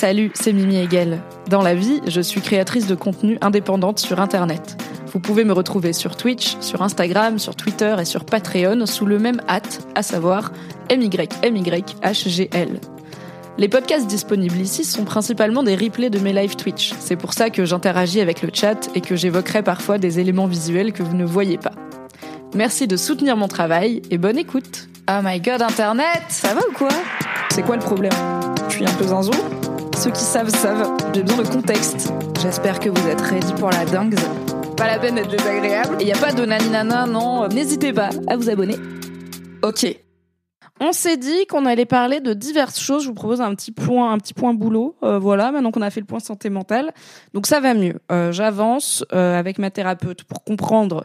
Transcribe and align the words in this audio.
Salut, 0.00 0.30
c'est 0.32 0.54
Mimi 0.54 0.76
Hegel. 0.76 1.20
Dans 1.50 1.60
la 1.60 1.74
vie, 1.74 2.00
je 2.06 2.22
suis 2.22 2.40
créatrice 2.40 2.86
de 2.86 2.94
contenu 2.94 3.36
indépendante 3.42 3.98
sur 3.98 4.18
Internet. 4.18 4.82
Vous 5.12 5.20
pouvez 5.20 5.44
me 5.44 5.52
retrouver 5.52 5.92
sur 5.92 6.16
Twitch, 6.16 6.56
sur 6.60 6.80
Instagram, 6.80 7.38
sur 7.38 7.54
Twitter 7.54 7.94
et 8.00 8.06
sur 8.06 8.24
Patreon 8.24 8.86
sous 8.86 9.04
le 9.04 9.18
même 9.18 9.42
hâte, 9.46 9.86
à 9.94 10.02
savoir 10.02 10.52
MYMYHGL. 10.88 12.80
Les 13.58 13.68
podcasts 13.68 14.06
disponibles 14.06 14.56
ici 14.56 14.84
sont 14.84 15.04
principalement 15.04 15.62
des 15.62 15.76
replays 15.76 16.08
de 16.08 16.18
mes 16.18 16.32
live 16.32 16.56
Twitch. 16.56 16.94
C'est 16.98 17.16
pour 17.16 17.34
ça 17.34 17.50
que 17.50 17.66
j'interagis 17.66 18.22
avec 18.22 18.40
le 18.40 18.48
chat 18.54 18.88
et 18.94 19.02
que 19.02 19.16
j'évoquerai 19.16 19.62
parfois 19.62 19.98
des 19.98 20.18
éléments 20.18 20.46
visuels 20.46 20.94
que 20.94 21.02
vous 21.02 21.14
ne 21.14 21.26
voyez 21.26 21.58
pas. 21.58 21.72
Merci 22.54 22.86
de 22.86 22.96
soutenir 22.96 23.36
mon 23.36 23.48
travail 23.48 24.00
et 24.10 24.16
bonne 24.16 24.38
écoute. 24.38 24.88
Oh 25.10 25.20
my 25.22 25.38
god, 25.42 25.60
Internet 25.60 26.22
Ça 26.30 26.54
va 26.54 26.62
ou 26.66 26.72
quoi? 26.72 26.88
C'est 27.50 27.60
quoi 27.60 27.76
le 27.76 27.82
problème? 27.82 28.14
Je 28.70 28.76
suis 28.76 28.86
un 28.86 28.94
peu 28.94 29.08
zinzou 29.08 29.32
Ceux 30.00 30.12
qui 30.12 30.22
savent 30.22 30.48
savent, 30.48 30.96
j'ai 31.12 31.22
besoin 31.22 31.42
de 31.42 31.48
contexte. 31.48 32.10
J'espère 32.40 32.80
que 32.80 32.88
vous 32.88 33.06
êtes 33.06 33.20
ready 33.20 33.52
pour 33.52 33.68
la 33.68 33.84
dingue. 33.84 34.18
Pas 34.74 34.86
la 34.86 34.98
peine 34.98 35.16
d'être 35.16 35.28
désagréable. 35.28 35.98
Et 36.00 36.06
y 36.06 36.12
a 36.12 36.16
pas 36.16 36.32
de 36.32 36.42
naninana, 36.42 37.04
non. 37.04 37.46
N'hésitez 37.48 37.92
pas 37.92 38.08
à 38.26 38.38
vous 38.38 38.48
abonner. 38.48 38.76
Ok. 39.62 39.94
On 40.80 40.92
s'est 40.92 41.18
dit 41.18 41.44
qu'on 41.46 41.66
allait 41.66 41.84
parler 41.84 42.20
de 42.20 42.32
diverses 42.32 42.80
choses. 42.80 43.02
Je 43.02 43.08
vous 43.08 43.14
propose 43.14 43.42
un 43.42 43.54
petit 43.54 43.72
point, 43.72 44.10
un 44.10 44.16
petit 44.16 44.32
point 44.32 44.54
boulot. 44.54 44.96
Euh, 45.02 45.18
voilà, 45.18 45.52
maintenant 45.52 45.70
qu'on 45.70 45.82
a 45.82 45.90
fait 45.90 46.00
le 46.00 46.06
point 46.06 46.18
santé 46.18 46.48
mentale, 46.48 46.94
donc 47.34 47.46
ça 47.46 47.60
va 47.60 47.74
mieux. 47.74 47.98
Euh, 48.10 48.32
J'avance 48.32 49.04
euh, 49.12 49.38
avec 49.38 49.58
ma 49.58 49.70
thérapeute 49.70 50.24
pour 50.24 50.44
comprendre 50.44 51.04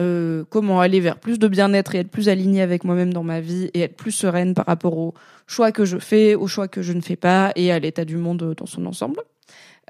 euh, 0.00 0.44
comment 0.50 0.80
aller 0.80 1.00
vers 1.00 1.18
plus 1.18 1.38
de 1.38 1.48
bien-être 1.48 1.94
et 1.94 1.98
être 1.98 2.10
plus 2.10 2.28
alignée 2.28 2.62
avec 2.62 2.84
moi-même 2.84 3.12
dans 3.12 3.24
ma 3.24 3.40
vie 3.40 3.70
et 3.74 3.80
être 3.80 3.96
plus 3.96 4.12
sereine 4.12 4.54
par 4.54 4.66
rapport 4.66 4.96
aux 4.96 5.14
choix 5.46 5.72
que 5.72 5.84
je 5.84 5.98
fais, 5.98 6.34
aux 6.34 6.46
choix 6.46 6.68
que 6.68 6.82
je 6.82 6.92
ne 6.92 7.00
fais 7.00 7.16
pas 7.16 7.52
et 7.56 7.72
à 7.72 7.78
l'état 7.78 8.04
du 8.04 8.16
monde 8.16 8.54
dans 8.56 8.66
son 8.66 8.86
ensemble. 8.86 9.20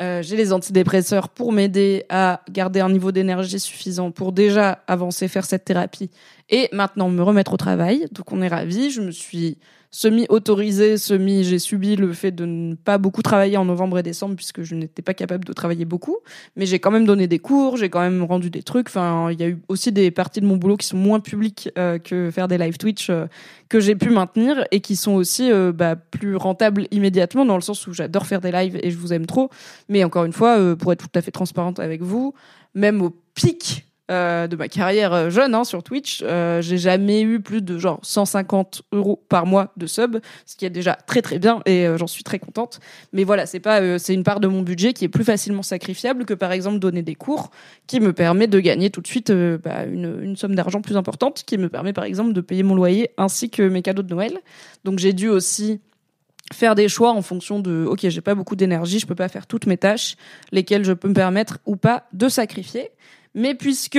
Euh, 0.01 0.23
j'ai 0.23 0.37
les 0.37 0.53
antidépresseurs 0.53 1.29
pour 1.29 1.53
m'aider 1.53 2.05
à 2.09 2.43
garder 2.51 2.79
un 2.81 2.89
niveau 2.89 3.11
d'énergie 3.11 3.59
suffisant 3.59 4.13
pour 4.13 4.33
déjà 4.33 4.83
avancer, 4.87 5.27
faire 5.27 5.45
cette 5.45 5.65
thérapie 5.65 6.11
et 6.51 6.69
maintenant 6.73 7.09
me 7.09 7.23
remettre 7.23 7.53
au 7.53 7.57
travail. 7.57 8.07
Donc 8.13 8.33
on 8.33 8.43
est 8.43 8.49
ravis. 8.49 8.91
Je 8.91 9.01
me 9.01 9.11
suis 9.11 9.59
semi-autorisée, 9.91 10.99
semi, 10.99 11.45
j'ai 11.45 11.59
subi 11.59 11.97
le 11.97 12.13
fait 12.13 12.31
de 12.31 12.45
ne 12.45 12.75
pas 12.75 12.99
beaucoup 12.99 13.23
travailler 13.23 13.57
en 13.57 13.65
novembre 13.65 13.99
et 13.99 14.03
décembre 14.03 14.37
puisque 14.37 14.63
je 14.63 14.75
n'étais 14.75 15.01
pas 15.01 15.15
capable 15.15 15.45
de 15.45 15.53
travailler 15.53 15.87
beaucoup. 15.87 16.19
Mais 16.57 16.67
j'ai 16.67 16.79
quand 16.79 16.91
même 16.91 17.07
donné 17.07 17.27
des 17.27 17.39
cours, 17.39 17.77
j'ai 17.79 17.89
quand 17.89 18.01
même 18.01 18.23
rendu 18.23 18.51
des 18.51 18.63
trucs. 18.63 18.89
Enfin, 18.89 19.31
il 19.31 19.41
y 19.41 19.45
a 19.45 19.49
eu 19.49 19.59
aussi 19.69 19.91
des 19.91 20.11
parties 20.11 20.41
de 20.41 20.47
mon 20.47 20.57
boulot 20.57 20.77
qui 20.77 20.87
sont 20.87 20.99
moins 20.99 21.21
publiques 21.21 21.71
euh, 21.79 21.99
que 21.99 22.31
faire 22.31 22.49
des 22.49 22.59
live 22.59 22.77
Twitch 22.77 23.09
euh, 23.09 23.27
que 23.69 23.81
j'ai 23.81 23.95
pu 23.95 24.11
maintenir 24.11 24.65
et 24.71 24.81
qui 24.81 24.95
sont 24.95 25.13
aussi 25.13 25.51
euh, 25.51 25.73
bah, 25.73 25.97
plus 25.97 26.37
rentables 26.37 26.87
immédiatement 26.91 27.47
dans 27.47 27.57
le 27.57 27.63
sens 27.63 27.87
où 27.87 27.95
j'adore 27.95 28.27
faire 28.27 28.41
des 28.41 28.53
lives 28.53 28.79
et 28.83 28.91
je 28.91 28.99
vous 28.99 29.15
aime 29.15 29.27
trop. 29.27 29.49
Mais 29.89 30.05
encore 30.05 30.25
une 30.25 30.33
fois, 30.33 30.77
pour 30.77 30.93
être 30.93 31.09
tout 31.09 31.19
à 31.19 31.23
fait 31.23 31.31
transparente 31.31 31.81
avec 31.81 32.03
vous, 32.03 32.35
même 32.75 33.01
au 33.01 33.11
pic 33.35 33.88
euh, 34.11 34.47
de 34.47 34.57
ma 34.57 34.69
carrière 34.69 35.13
euh, 35.13 35.29
jeune 35.29 35.55
hein, 35.55 35.65
sur 35.65 35.83
Twitch, 35.83 36.23
euh, 36.23 36.63
j'ai 36.63 36.79
jamais 36.79 37.21
eu 37.21 37.41
plus 37.41 37.61
de 37.61 37.77
genre 37.77 38.01
150 38.03 38.83
euros 38.93 39.23
par 39.29 39.45
mois 39.45 39.73
de 39.77 39.87
sub, 39.87 40.17
ce 40.47 40.57
qui 40.57 40.65
est 40.65 40.71
déjà 40.71 40.95
très 40.95 41.21
très 41.21 41.39
bien 41.39 41.61
et 41.67 41.87
j'en 41.97 42.07
suis 42.07 42.25
très 42.25 42.39
contente. 42.39 42.81
Mais 43.13 43.25
voilà, 43.25 43.45
c'est 43.45 43.61
pas, 43.61 43.99
c'est 43.99 44.15
une 44.15 44.25
part 44.25 44.41
de 44.41 44.49
mon 44.49 44.63
budget 44.63 44.95
qui 44.95 45.05
est 45.05 45.09
plus 45.09 45.25
facilement 45.25 45.63
sacrifiable 45.63 46.25
que 46.25 46.33
par 46.33 46.53
exemple 46.53 46.79
donner 46.79 47.03
des 47.03 47.15
cours, 47.15 47.51
qui 47.87 48.01
me 48.01 48.15
permet 48.15 48.47
de 48.47 48.61
gagner 48.61 48.89
tout 48.89 49.03
de 49.03 49.07
suite 49.07 49.31
bah, 49.31 49.85
une, 49.85 50.21
une 50.23 50.37
somme 50.37 50.55
d'argent 50.55 50.81
plus 50.81 50.97
importante, 50.97 51.45
qui 51.47 51.59
me 51.59 51.69
permet 51.69 51.93
par 51.93 52.05
exemple 52.05 52.33
de 52.33 52.41
payer 52.41 52.63
mon 52.63 52.75
loyer 52.75 53.11
ainsi 53.19 53.51
que 53.51 53.63
mes 53.63 53.83
cadeaux 53.83 54.03
de 54.03 54.15
Noël. 54.15 54.39
Donc 54.85 54.99
j'ai 54.99 55.13
dû 55.13 55.29
aussi 55.29 55.81
faire 56.53 56.75
des 56.75 56.89
choix 56.89 57.13
en 57.13 57.23
fonction 57.23 57.61
de 57.61 57.85
ok 57.87 58.09
j'ai 58.09 58.21
pas 58.23 58.35
beaucoup 58.35 58.57
d'énergie 58.57 58.99
je 58.99 59.07
peux 59.07 59.15
pas 59.15 59.29
faire 59.29 59.47
toutes 59.47 59.67
mes 59.67 59.77
tâches 59.77 60.17
lesquelles 60.51 60.85
je 60.85 60.95
peux 60.95 61.09
me 61.09 61.15
permettre 61.15 61.59
ou 61.67 61.77
pas 61.77 62.07
de 62.15 62.29
sacrifier 62.29 62.91
mais 63.39 63.55
puisque 63.55 63.99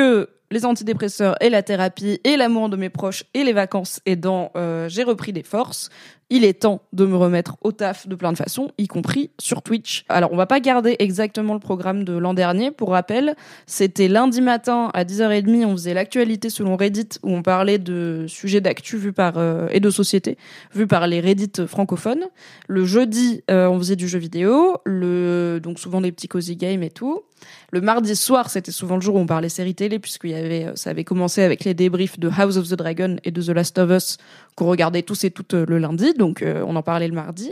les 0.52 0.66
antidépresseurs 0.66 1.36
et 1.42 1.50
la 1.50 1.64
thérapie 1.64 2.20
et 2.24 2.36
l'amour 2.36 2.70
de 2.70 2.76
mes 2.76 2.90
proches 2.90 3.24
et 3.34 3.44
les 3.44 3.54
vacances 3.54 4.02
aidant, 4.06 4.52
euh, 4.56 4.90
j'ai 4.90 5.04
repris 5.04 5.32
des 5.32 5.44
forces. 5.44 5.90
Il 6.32 6.46
est 6.46 6.62
temps 6.62 6.82
de 6.94 7.06
me 7.06 7.16
remettre 7.16 7.58
au 7.62 7.72
taf 7.72 8.08
de 8.08 8.14
plein 8.16 8.32
de 8.32 8.38
façons, 8.38 8.70
y 8.78 8.88
compris 8.88 9.32
sur 9.40 9.64
Twitch. 9.64 10.06
Alors, 10.10 10.32
on 10.32 10.36
va 10.36 10.46
pas 10.46 10.60
garder 10.60 10.96
exactement 11.00 11.56
le 11.56 11.60
programme 11.60 12.04
de 12.04 12.16
l'an 12.16 12.36
dernier. 12.36 12.70
Pour 12.70 12.92
rappel, 12.92 13.36
c'était 13.66 14.08
lundi 14.08 14.42
matin 14.42 14.92
à 14.94 15.06
10h30, 15.06 15.66
on 15.66 15.72
faisait 15.72 15.96
l'actualité 15.96 16.52
selon 16.52 16.76
Reddit, 16.76 17.10
où 17.24 17.34
on 17.34 17.42
parlait 17.42 17.80
de 17.80 18.26
sujets 18.28 18.62
d'actu 18.62 18.98
vus 18.98 19.14
par, 19.14 19.38
euh, 19.38 19.68
et 19.72 19.80
de 19.80 19.90
société, 19.90 20.38
vus 20.76 20.86
par 20.86 21.08
les 21.08 21.20
Reddit 21.20 21.66
francophones. 21.66 22.26
Le 22.68 22.86
jeudi, 22.86 23.44
euh, 23.50 23.68
on 23.68 23.80
faisait 23.80 23.96
du 23.96 24.08
jeu 24.08 24.20
vidéo, 24.20 24.78
le, 24.86 25.60
donc 25.64 25.80
souvent 25.80 26.00
des 26.00 26.12
petits 26.12 26.28
cozy 26.28 26.56
games 26.56 26.84
et 26.84 26.92
tout. 26.92 27.24
Le 27.72 27.82
mardi 27.82 28.16
soir, 28.16 28.50
c'était 28.50 28.72
souvent 28.72 28.96
le 28.96 29.02
jour 29.02 29.16
où 29.16 29.20
on 29.20 29.26
parlait 29.26 29.50
séries 29.50 29.76
télé, 29.76 30.00
puisqu'il 30.00 30.32
y 30.32 30.36
avait, 30.36 30.66
euh, 30.66 30.76
ça 30.76 30.90
avait 30.90 31.04
commencé 31.04 31.44
avec 31.44 31.64
les 31.64 31.74
débriefs 31.74 32.20
de 32.20 32.30
House 32.30 32.58
of 32.58 32.68
the 32.68 32.74
Dragon 32.74 33.18
et 33.24 33.32
de 33.32 33.42
The 33.42 33.50
Last 33.50 33.78
of 33.78 33.92
Us, 33.92 34.18
qu'on 34.56 34.68
regardait 34.68 35.04
tous 35.04 35.24
et 35.24 35.32
toutes 35.32 35.54
euh, 35.54 35.66
le 35.68 35.78
lundi, 35.78 36.14
donc 36.20 36.44
euh, 36.44 36.64
on 36.68 36.76
en 36.76 36.84
parlait 36.84 37.08
le 37.08 37.16
mardi. 37.16 37.52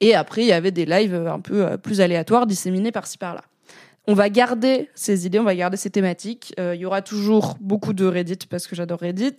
Et 0.00 0.14
après, 0.14 0.42
il 0.42 0.48
y 0.48 0.52
avait 0.52 0.70
des 0.70 0.84
lives 0.84 1.14
un 1.14 1.40
peu 1.40 1.64
euh, 1.64 1.76
plus 1.78 2.02
aléatoires, 2.02 2.46
disséminés 2.46 2.92
par-ci 2.92 3.16
par-là. 3.16 3.42
On 4.06 4.14
va 4.14 4.28
garder 4.28 4.88
ces 4.94 5.26
idées, 5.26 5.38
on 5.38 5.44
va 5.44 5.54
garder 5.54 5.76
ces 5.76 5.90
thématiques. 5.90 6.54
Euh, 6.58 6.74
Il 6.74 6.80
y 6.80 6.86
aura 6.86 7.00
toujours 7.00 7.56
beaucoup 7.60 7.92
de 7.92 8.04
Reddit 8.06 8.46
parce 8.48 8.66
que 8.66 8.74
j'adore 8.74 9.00
Reddit, 9.00 9.36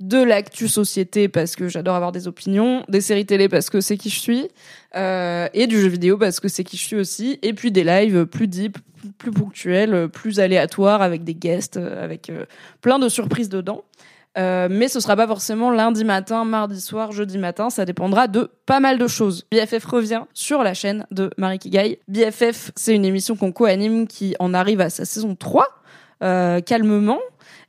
de 0.00 0.22
l'actu 0.22 0.68
société 0.68 1.28
parce 1.28 1.56
que 1.56 1.68
j'adore 1.68 1.96
avoir 1.96 2.12
des 2.12 2.28
opinions, 2.28 2.84
des 2.88 3.00
séries 3.00 3.26
télé 3.26 3.48
parce 3.48 3.68
que 3.68 3.80
c'est 3.80 3.96
qui 3.96 4.10
je 4.10 4.20
suis, 4.20 4.48
et 4.94 5.66
du 5.66 5.80
jeu 5.80 5.88
vidéo 5.88 6.18
parce 6.18 6.40
que 6.40 6.48
c'est 6.48 6.62
qui 6.62 6.76
je 6.76 6.84
suis 6.84 6.96
aussi, 6.96 7.38
et 7.42 7.54
puis 7.54 7.72
des 7.72 7.84
lives 7.84 8.26
plus 8.26 8.48
deep, 8.48 8.78
plus 9.16 9.32
ponctuels, 9.32 10.08
plus 10.08 10.38
aléatoires 10.40 11.02
avec 11.02 11.24
des 11.24 11.34
guests, 11.34 11.78
avec 11.78 12.30
plein 12.82 12.98
de 12.98 13.08
surprises 13.08 13.48
dedans. 13.48 13.82
Euh, 14.38 14.68
mais 14.70 14.88
ce 14.88 15.00
sera 15.00 15.16
pas 15.16 15.26
forcément 15.26 15.70
lundi 15.70 16.04
matin, 16.04 16.44
mardi 16.44 16.80
soir, 16.80 17.12
jeudi 17.12 17.38
matin. 17.38 17.70
Ça 17.70 17.84
dépendra 17.84 18.28
de 18.28 18.50
pas 18.66 18.80
mal 18.80 18.98
de 18.98 19.06
choses. 19.06 19.44
BFF 19.50 19.84
revient 19.84 20.22
sur 20.32 20.62
la 20.62 20.74
chaîne 20.74 21.06
de 21.10 21.30
Marie 21.36 21.58
Kigai. 21.58 22.00
BFF, 22.08 22.72
c'est 22.76 22.94
une 22.94 23.04
émission 23.04 23.36
qu'on 23.36 23.52
co-anime 23.52 24.06
qui 24.06 24.34
en 24.38 24.54
arrive 24.54 24.80
à 24.80 24.90
sa 24.90 25.04
saison 25.04 25.34
3, 25.34 25.66
euh, 26.22 26.60
calmement. 26.60 27.18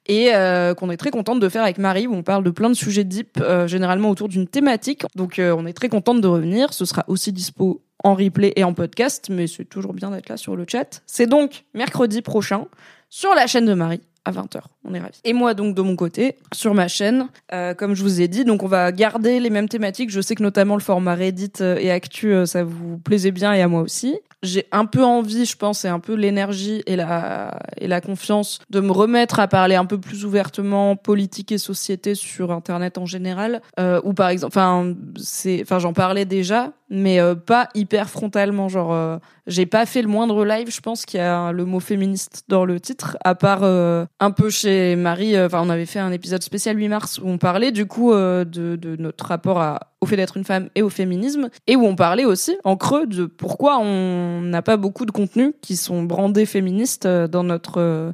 Et 0.05 0.35
euh, 0.35 0.73
qu'on 0.73 0.89
est 0.89 0.97
très 0.97 1.11
contente 1.11 1.39
de 1.39 1.47
faire 1.47 1.63
avec 1.63 1.77
Marie, 1.77 2.07
où 2.07 2.13
on 2.13 2.23
parle 2.23 2.43
de 2.43 2.49
plein 2.49 2.69
de 2.69 2.73
sujets 2.73 3.05
deep, 3.05 3.41
généralement 3.67 4.09
autour 4.09 4.27
d'une 4.27 4.49
thématique. 4.49 5.03
Donc 5.15 5.39
on 5.39 5.65
est 5.65 5.71
très 5.71 5.87
contente 5.87 6.19
de 6.19 6.27
revenir. 6.27 6.73
Ce 6.73 6.83
sera 6.83 7.05
aussi 7.07 7.31
dispo 7.31 7.81
en 8.03 8.13
replay 8.13 8.51
et 8.57 8.65
en 8.65 8.73
podcast, 8.73 9.29
mais 9.29 9.47
c'est 9.47 9.63
toujours 9.63 9.93
bien 9.93 10.11
d'être 10.11 10.27
là 10.27 10.35
sur 10.35 10.57
le 10.57 10.65
chat. 10.67 11.01
C'est 11.07 11.25
donc 11.25 11.63
mercredi 11.73 12.21
prochain 12.21 12.67
sur 13.09 13.33
la 13.33 13.47
chaîne 13.47 13.65
de 13.65 13.73
Marie 13.73 14.01
à 14.25 14.31
20h. 14.31 14.61
On 14.85 14.93
est 14.93 14.99
ravis. 14.99 15.19
Et 15.23 15.33
moi, 15.33 15.53
donc, 15.53 15.75
de 15.75 15.81
mon 15.81 15.95
côté, 15.95 16.35
sur 16.53 16.73
ma 16.73 16.87
chaîne, 16.87 17.27
euh, 17.53 17.73
comme 17.73 17.93
je 17.93 18.03
vous 18.03 18.21
ai 18.21 18.27
dit, 18.27 18.45
donc 18.45 18.63
on 18.63 18.67
va 18.67 18.91
garder 18.91 19.39
les 19.39 19.49
mêmes 19.49 19.69
thématiques. 19.69 20.09
Je 20.09 20.21
sais 20.21 20.35
que 20.35 20.43
notamment 20.43 20.75
le 20.75 20.81
format 20.81 21.15
Reddit 21.15 21.51
euh, 21.61 21.77
et 21.79 21.91
Actu, 21.91 22.33
euh, 22.33 22.45
ça 22.45 22.63
vous 22.63 22.97
plaisait 22.97 23.31
bien 23.31 23.53
et 23.53 23.61
à 23.61 23.67
moi 23.67 23.81
aussi. 23.81 24.19
J'ai 24.43 24.65
un 24.73 24.85
peu 24.85 25.03
envie, 25.03 25.45
je 25.45 25.55
pense, 25.55 25.85
et 25.85 25.87
un 25.87 25.99
peu 25.99 26.15
l'énergie 26.15 26.83
et 26.85 26.97
la, 26.97 27.59
et 27.77 27.87
la 27.87 28.01
confiance 28.01 28.59
de 28.69 28.81
me 28.81 28.91
remettre 28.91 29.39
à 29.39 29.47
parler 29.47 29.75
un 29.75 29.85
peu 29.85 29.97
plus 29.97 30.25
ouvertement 30.25 30.97
politique 30.97 31.53
et 31.53 31.57
société 31.57 32.13
sur 32.13 32.51
Internet 32.51 32.97
en 32.97 33.05
général. 33.05 33.61
Euh, 33.79 34.01
ou 34.03 34.13
par 34.13 34.27
exemple, 34.29 34.51
enfin, 34.53 34.93
c'est, 35.17 35.61
enfin, 35.61 35.79
j'en 35.79 35.93
parlais 35.93 36.25
déjà, 36.25 36.73
mais 36.93 37.19
euh, 37.19 37.35
pas 37.35 37.69
hyper 37.73 38.09
frontalement. 38.09 38.69
Genre, 38.69 38.93
euh, 38.93 39.17
j'ai 39.47 39.65
pas 39.65 39.85
fait 39.85 40.01
le 40.01 40.07
moindre 40.07 40.45
live, 40.45 40.69
je 40.69 40.79
pense 40.79 41.05
qu'il 41.05 41.19
y 41.19 41.23
a 41.23 41.51
le 41.51 41.65
mot 41.65 41.79
féministe 41.79 42.43
dans 42.47 42.65
le 42.65 42.79
titre, 42.79 43.17
à 43.23 43.35
part 43.35 43.61
euh, 43.63 44.05
un 44.19 44.31
peu 44.31 44.49
chez 44.49 44.95
Marie. 44.95 45.35
euh, 45.35 45.47
Enfin, 45.47 45.61
on 45.63 45.69
avait 45.69 45.85
fait 45.85 45.99
un 45.99 46.11
épisode 46.11 46.43
spécial 46.43 46.77
8 46.77 46.87
mars 46.87 47.19
où 47.19 47.27
on 47.27 47.37
parlait 47.37 47.71
du 47.71 47.85
coup 47.85 48.13
euh, 48.13 48.45
de, 48.45 48.95
notre 48.97 49.25
rapport 49.25 49.79
au 50.01 50.05
fait 50.05 50.15
d'être 50.15 50.37
une 50.37 50.43
femme 50.45 50.69
et 50.75 50.81
au 50.81 50.89
féminisme, 50.89 51.49
et 51.67 51.75
où 51.75 51.85
on 51.85 51.95
parlait 51.95 52.25
aussi 52.25 52.55
en 52.63 52.75
creux 52.77 53.07
de 53.07 53.25
pourquoi 53.25 53.79
on 53.79 54.41
n'a 54.41 54.61
pas 54.61 54.77
beaucoup 54.77 55.05
de 55.05 55.11
contenus 55.11 55.53
qui 55.61 55.75
sont 55.75 56.03
brandés 56.03 56.45
féministes 56.45 57.05
euh, 57.05 57.27
dans 57.27 57.43
notre 57.43 57.79
euh, 57.79 58.11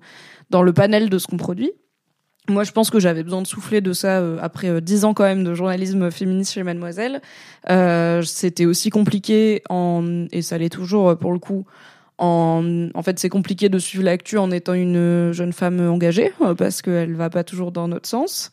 dans 0.49 0.63
le 0.63 0.73
panel 0.73 1.09
de 1.09 1.17
ce 1.19 1.27
qu'on 1.27 1.37
produit. 1.37 1.71
moi, 2.47 2.63
je 2.63 2.71
pense 2.71 2.89
que 2.89 2.99
j'avais 2.99 3.21
besoin 3.23 3.41
de 3.43 3.47
souffler 3.47 3.81
de 3.81 3.93
ça 3.93 4.19
euh, 4.19 4.37
après 4.41 4.81
dix 4.81 5.05
ans 5.05 5.13
quand 5.13 5.23
même 5.25 5.43
de 5.43 5.53
journalisme 5.53 6.09
féministe 6.09 6.53
chez 6.53 6.63
Mademoiselle. 6.63 7.21
Euh, 7.69 8.23
C'était 8.23 8.65
aussi 8.65 8.89
compliqué 8.89 9.61
en 9.69 10.25
et 10.31 10.41
ça 10.41 10.57
l'est 10.57 10.69
toujours 10.69 11.15
pour 11.17 11.31
le 11.33 11.39
coup. 11.39 11.65
En, 12.19 12.89
en 12.93 13.01
fait, 13.01 13.17
c'est 13.17 13.29
compliqué 13.29 13.69
de 13.69 13.79
suivre 13.79 14.03
l'actu 14.03 14.37
en 14.37 14.51
étant 14.51 14.73
une 14.73 15.31
jeune 15.31 15.53
femme 15.53 15.79
engagée 15.79 16.33
parce 16.57 16.81
qu'elle 16.81 17.15
va 17.15 17.29
pas 17.29 17.43
toujours 17.43 17.71
dans 17.71 17.87
notre 17.87 18.07
sens. 18.07 18.51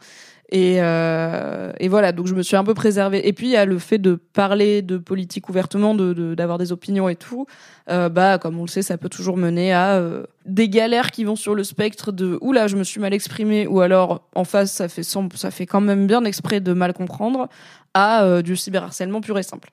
Et, 0.53 0.77
euh, 0.79 1.73
et 1.81 1.89
voilà, 1.89 2.13
donc 2.13 2.29
je 2.29 2.35
me 2.35 2.43
suis 2.43 2.55
un 2.55 2.63
peu 2.63 2.75
préservée. 2.75 3.27
Et 3.27 3.33
puis 3.33 3.49
il 3.49 3.51
y 3.51 3.57
a 3.57 3.65
le 3.65 3.79
fait 3.79 3.99
de 3.99 4.15
parler 4.15 4.81
de 4.81 4.97
politique 4.97 5.49
ouvertement, 5.49 5.95
de 5.95 6.35
d'avoir 6.35 6.59
des 6.59 6.71
opinions 6.71 7.09
et 7.09 7.17
tout. 7.17 7.47
Euh, 7.91 8.09
bah 8.09 8.39
comme 8.39 8.59
on 8.59 8.63
le 8.63 8.69
sait, 8.69 8.83
ça 8.83 8.97
peut 8.97 9.09
toujours 9.09 9.37
mener 9.37 9.73
à 9.73 9.97
euh, 9.97 10.25
des 10.45 10.69
galères 10.69 11.11
qui 11.11 11.25
vont 11.25 11.35
sur 11.35 11.57
le 11.57 11.65
spectre 11.65 12.13
de 12.13 12.39
oula, 12.41 12.69
je 12.69 12.77
me 12.77 12.85
suis 12.85 13.01
mal 13.01 13.13
exprimée, 13.13 13.67
ou 13.67 13.81
alors 13.81 14.29
en 14.37 14.45
face 14.45 14.73
ça 14.73 14.89
fait 14.89 15.03
ça 15.03 15.51
fait 15.51 15.67
quand 15.67 15.81
même 15.81 16.07
bien 16.07 16.25
exprès 16.25 16.61
de 16.61 16.73
mal 16.73 16.93
comprendre, 16.93 17.49
à 17.97 18.25
euh, 18.25 18.43
du 18.43 18.57
cyberharcèlement 18.57 19.23
pur 19.23 19.39
et 19.39 19.43
simple. 19.43 19.71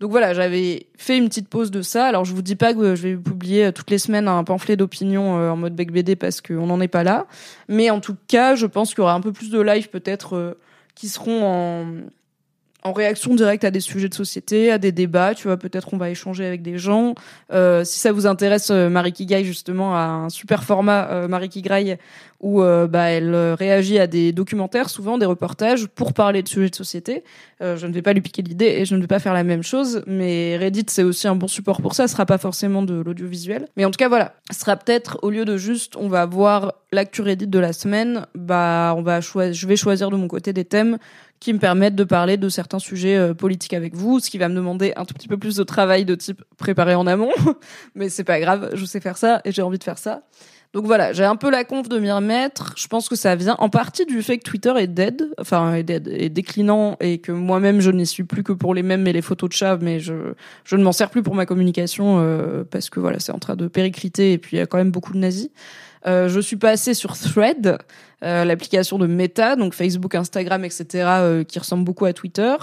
Donc 0.00 0.10
voilà, 0.10 0.32
j'avais 0.32 0.86
fait 0.96 1.16
une 1.16 1.28
petite 1.28 1.48
pause 1.48 1.70
de 1.70 1.82
ça. 1.82 2.06
Alors 2.06 2.24
je 2.24 2.34
vous 2.34 2.42
dis 2.42 2.56
pas 2.56 2.72
que 2.72 2.94
je 2.94 3.02
vais 3.02 3.16
publier 3.16 3.66
euh, 3.66 3.72
toutes 3.72 3.90
les 3.90 3.98
semaines 3.98 4.28
un 4.28 4.44
pamphlet 4.44 4.76
d'opinion 4.76 5.38
euh, 5.38 5.50
en 5.50 5.56
mode 5.56 5.74
bec 5.74 5.92
BD 5.92 6.16
parce 6.16 6.40
qu'on 6.40 6.66
n'en 6.66 6.80
est 6.80 6.88
pas 6.88 7.02
là. 7.02 7.26
Mais 7.68 7.90
en 7.90 8.00
tout 8.00 8.16
cas, 8.28 8.54
je 8.54 8.66
pense 8.66 8.90
qu'il 8.90 8.98
y 8.98 9.02
aura 9.02 9.12
un 9.12 9.20
peu 9.20 9.32
plus 9.32 9.50
de 9.50 9.60
live 9.60 9.90
peut-être 9.90 10.36
euh, 10.36 10.58
qui 10.94 11.08
seront 11.08 11.44
en, 11.44 11.86
en 12.86 12.92
réaction 12.92 13.34
directe 13.34 13.64
à 13.64 13.70
des 13.70 13.80
sujets 13.80 14.08
de 14.08 14.14
société, 14.14 14.70
à 14.70 14.78
des 14.78 14.92
débats. 14.92 15.34
Tu 15.34 15.48
vois, 15.48 15.56
peut-être 15.56 15.92
on 15.92 15.96
va 15.96 16.08
échanger 16.08 16.46
avec 16.46 16.62
des 16.62 16.78
gens. 16.78 17.14
Euh, 17.52 17.84
si 17.84 17.98
ça 17.98 18.12
vous 18.12 18.26
intéresse, 18.26 18.70
euh, 18.70 18.88
Marie 18.88 19.12
Kigai 19.12 19.44
justement 19.44 19.96
a 19.96 20.04
un 20.04 20.28
super 20.28 20.62
format 20.62 21.08
euh, 21.10 21.28
Marie 21.28 21.48
Kigai 21.48 21.98
où 22.38 22.62
euh, 22.62 22.86
bah, 22.86 23.04
elle 23.04 23.34
réagit 23.54 23.98
à 23.98 24.06
des 24.06 24.30
documentaires, 24.32 24.90
souvent 24.90 25.16
des 25.18 25.26
reportages, 25.26 25.86
pour 25.86 26.12
parler 26.12 26.42
de 26.42 26.48
sujets 26.48 26.68
de 26.68 26.74
société. 26.74 27.24
je 27.60 27.86
ne 27.86 27.92
vais 27.92 28.02
pas 28.02 28.12
lui 28.12 28.20
piquer 28.20 28.42
l'idée 28.42 28.66
et 28.66 28.84
je 28.84 28.94
ne 28.94 29.00
vais 29.00 29.06
pas 29.06 29.18
faire 29.18 29.32
la 29.32 29.42
même 29.42 29.62
chose, 29.62 30.02
mais 30.06 30.58
Reddit 30.58 30.84
c'est 30.88 31.02
aussi 31.02 31.26
un 31.26 31.34
bon 31.34 31.48
support 31.48 31.80
pour 31.80 31.94
ça. 31.94 32.06
Ce 32.06 32.12
sera 32.12 32.26
pas 32.26 32.36
forcément 32.36 32.82
de 32.82 32.94
l'audiovisuel, 32.94 33.66
mais 33.76 33.86
en 33.86 33.90
tout 33.90 33.96
cas 33.96 34.08
voilà, 34.08 34.34
ce 34.50 34.60
sera 34.60 34.76
peut-être 34.76 35.18
au 35.22 35.30
lieu 35.30 35.46
de 35.46 35.56
juste 35.56 35.96
on 35.96 36.08
va 36.08 36.26
voir 36.26 36.74
l'actu 36.92 37.22
Reddit 37.22 37.46
de 37.46 37.58
la 37.58 37.72
semaine, 37.72 38.26
bah 38.34 38.94
on 38.98 39.02
va 39.02 39.20
je 39.20 39.66
vais 39.66 39.76
choisir 39.76 40.10
de 40.10 40.16
mon 40.16 40.28
côté 40.28 40.52
des 40.52 40.66
thèmes 40.66 40.98
qui 41.40 41.52
me 41.52 41.58
permettent 41.58 41.94
de 41.94 42.04
parler 42.04 42.36
de 42.36 42.48
certains 42.48 42.78
sujets 42.78 43.16
euh, 43.16 43.34
politiques 43.34 43.74
avec 43.74 43.94
vous, 43.94 44.20
ce 44.20 44.30
qui 44.30 44.38
va 44.38 44.48
me 44.48 44.54
demander 44.54 44.92
un 44.96 45.04
tout 45.04 45.14
petit 45.14 45.28
peu 45.28 45.36
plus 45.36 45.56
de 45.56 45.64
travail 45.64 46.04
de 46.04 46.14
type 46.14 46.42
préparé 46.56 46.94
en 46.94 47.06
amont, 47.06 47.32
mais 47.94 48.08
c'est 48.08 48.24
pas 48.24 48.40
grave, 48.40 48.70
je 48.74 48.84
sais 48.84 49.00
faire 49.00 49.16
ça 49.16 49.40
et 49.44 49.52
j'ai 49.52 49.62
envie 49.62 49.78
de 49.78 49.84
faire 49.84 49.98
ça. 49.98 50.22
Donc 50.72 50.84
voilà, 50.84 51.12
j'ai 51.14 51.24
un 51.24 51.36
peu 51.36 51.50
la 51.50 51.64
conf 51.64 51.88
de 51.88 51.98
m'y 51.98 52.10
remettre. 52.10 52.74
Je 52.76 52.86
pense 52.86 53.08
que 53.08 53.16
ça 53.16 53.34
vient 53.34 53.56
en 53.60 53.70
partie 53.70 54.04
du 54.04 54.20
fait 54.20 54.36
que 54.36 54.42
Twitter 54.42 54.74
est 54.76 54.88
dead, 54.88 55.32
enfin 55.38 55.74
est 55.74 55.88
est 55.88 56.28
déclinant 56.28 56.96
et 57.00 57.18
que 57.18 57.32
moi-même 57.32 57.80
je 57.80 57.90
n'y 57.90 58.06
suis 58.06 58.24
plus 58.24 58.42
que 58.42 58.52
pour 58.52 58.74
les 58.74 58.82
mêmes 58.82 59.06
et 59.06 59.14
les 59.14 59.22
photos 59.22 59.48
de 59.48 59.54
chat, 59.54 59.78
mais 59.80 60.00
je 60.00 60.34
je 60.64 60.76
ne 60.76 60.82
m'en 60.82 60.92
sers 60.92 61.08
plus 61.08 61.22
pour 61.22 61.34
ma 61.34 61.46
communication 61.46 62.18
euh, 62.20 62.64
parce 62.70 62.90
que 62.90 63.00
voilà, 63.00 63.20
c'est 63.20 63.32
en 63.32 63.38
train 63.38 63.56
de 63.56 63.68
péricliter 63.68 64.32
et 64.32 64.38
puis 64.38 64.56
il 64.56 64.60
y 64.60 64.62
a 64.62 64.66
quand 64.66 64.76
même 64.76 64.90
beaucoup 64.90 65.14
de 65.14 65.18
nazis. 65.18 65.48
Euh, 66.06 66.28
je 66.28 66.38
suis 66.38 66.56
passée 66.56 66.94
sur 66.94 67.16
Thread, 67.16 67.78
euh, 68.22 68.44
l'application 68.44 68.98
de 68.98 69.06
Meta, 69.06 69.56
donc 69.56 69.74
Facebook, 69.74 70.14
Instagram, 70.14 70.64
etc., 70.64 70.86
euh, 70.92 71.44
qui 71.44 71.58
ressemble 71.58 71.84
beaucoup 71.84 72.04
à 72.04 72.12
Twitter. 72.12 72.54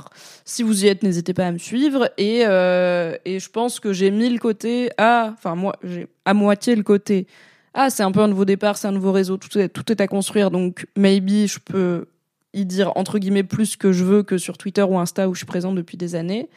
Si 0.46 0.64
vous 0.64 0.86
y 0.86 0.88
êtes, 0.88 1.04
n'hésitez 1.04 1.34
pas 1.34 1.48
à 1.48 1.52
me 1.52 1.58
suivre. 1.58 2.10
Et, 2.18 2.42
je 2.44 3.50
pense 3.50 3.80
que 3.80 3.92
j'ai 3.92 4.12
mis 4.12 4.30
le 4.30 4.40
côté 4.40 4.92
à, 4.98 5.32
enfin 5.34 5.56
moi, 5.56 5.76
j'ai 5.84 6.08
à 6.26 6.34
moitié 6.34 6.76
le 6.76 6.84
côté. 6.84 7.28
Ah, 7.74 7.90
c'est 7.90 8.04
un 8.04 8.12
peu 8.12 8.22
un 8.22 8.28
nouveau 8.28 8.46
départ, 8.46 8.78
c'est 8.78 8.88
un 8.88 8.92
nouveau 8.92 9.12
réseau, 9.12 9.38
tout 9.38 9.58
est, 9.58 9.68
tout 9.68 9.92
est 9.92 10.00
à 10.00 10.08
construire, 10.08 10.52
donc 10.52 10.86
maybe 10.96 11.48
je 11.48 11.58
peux 11.58 12.06
y 12.54 12.66
dire 12.66 12.92
entre 12.96 13.18
guillemets 13.18 13.44
plus 13.44 13.76
que 13.76 13.92
je 13.92 14.04
veux 14.04 14.22
que 14.22 14.38
sur 14.38 14.60
Twitter 14.60 14.84
ou 14.84 15.00
Insta 15.00 15.28
où 15.28 15.34
je 15.34 15.40
suis 15.40 15.48
présente 15.48 15.74
depuis 15.76 15.98
des 15.98 16.14
années. 16.14 16.50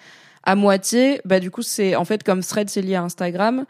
À 0.43 0.55
moitié, 0.55 1.23
bah 1.25 1.41
du 1.41 1.50
coup 1.50 1.62
c'est 1.62 1.97
en 1.97 2.05
fait 2.05 2.23
comme 2.23 2.43
Thread 2.43 2.69
c'est 2.69 2.83
lié 2.83 2.97
à 2.97 3.03
Instagram, 3.03 3.65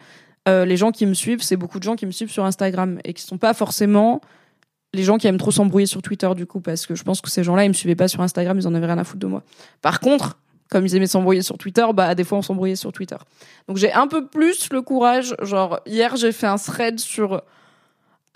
euh, 0.48 0.64
les 0.64 0.76
gens 0.76 0.92
qui 0.92 1.06
me 1.06 1.14
suivent, 1.14 1.42
c'est 1.42 1.56
beaucoup 1.56 1.78
de 1.78 1.84
gens 1.84 1.96
qui 1.96 2.06
me 2.06 2.10
suivent 2.10 2.30
sur 2.30 2.44
Instagram 2.44 2.98
et 3.04 3.14
qui 3.14 3.22
sont 3.22 3.38
pas 3.38 3.54
forcément 3.54 4.20
les 4.94 5.02
gens 5.02 5.18
qui 5.18 5.26
aiment 5.26 5.38
trop 5.38 5.50
s'embrouiller 5.50 5.86
sur 5.86 6.00
Twitter 6.02 6.30
du 6.34 6.46
coup 6.46 6.60
parce 6.60 6.86
que 6.86 6.94
je 6.94 7.02
pense 7.02 7.20
que 7.20 7.30
ces 7.30 7.44
gens-là 7.44 7.64
ils 7.64 7.68
me 7.68 7.74
suivaient 7.74 7.96
pas 7.96 8.08
sur 8.08 8.20
Instagram, 8.22 8.58
ils 8.58 8.66
en 8.66 8.74
avaient 8.74 8.86
rien 8.86 8.98
à 8.98 9.04
foutre 9.04 9.20
de 9.20 9.26
moi. 9.26 9.42
Par 9.82 10.00
contre, 10.00 10.38
comme 10.70 10.86
ils 10.86 10.94
aimaient 10.96 11.06
s'embrouiller 11.06 11.42
sur 11.42 11.58
Twitter, 11.58 11.84
bah 11.94 12.14
des 12.14 12.24
fois 12.24 12.38
on 12.38 12.42
s'embrouillait 12.42 12.76
sur 12.76 12.92
Twitter. 12.92 13.16
Donc 13.68 13.76
j'ai 13.76 13.92
un 13.92 14.06
peu 14.06 14.26
plus 14.26 14.70
le 14.70 14.82
courage, 14.82 15.34
genre 15.42 15.80
hier 15.86 16.16
j'ai 16.16 16.32
fait 16.32 16.46
un 16.46 16.56
thread 16.56 16.98
sur 16.98 17.42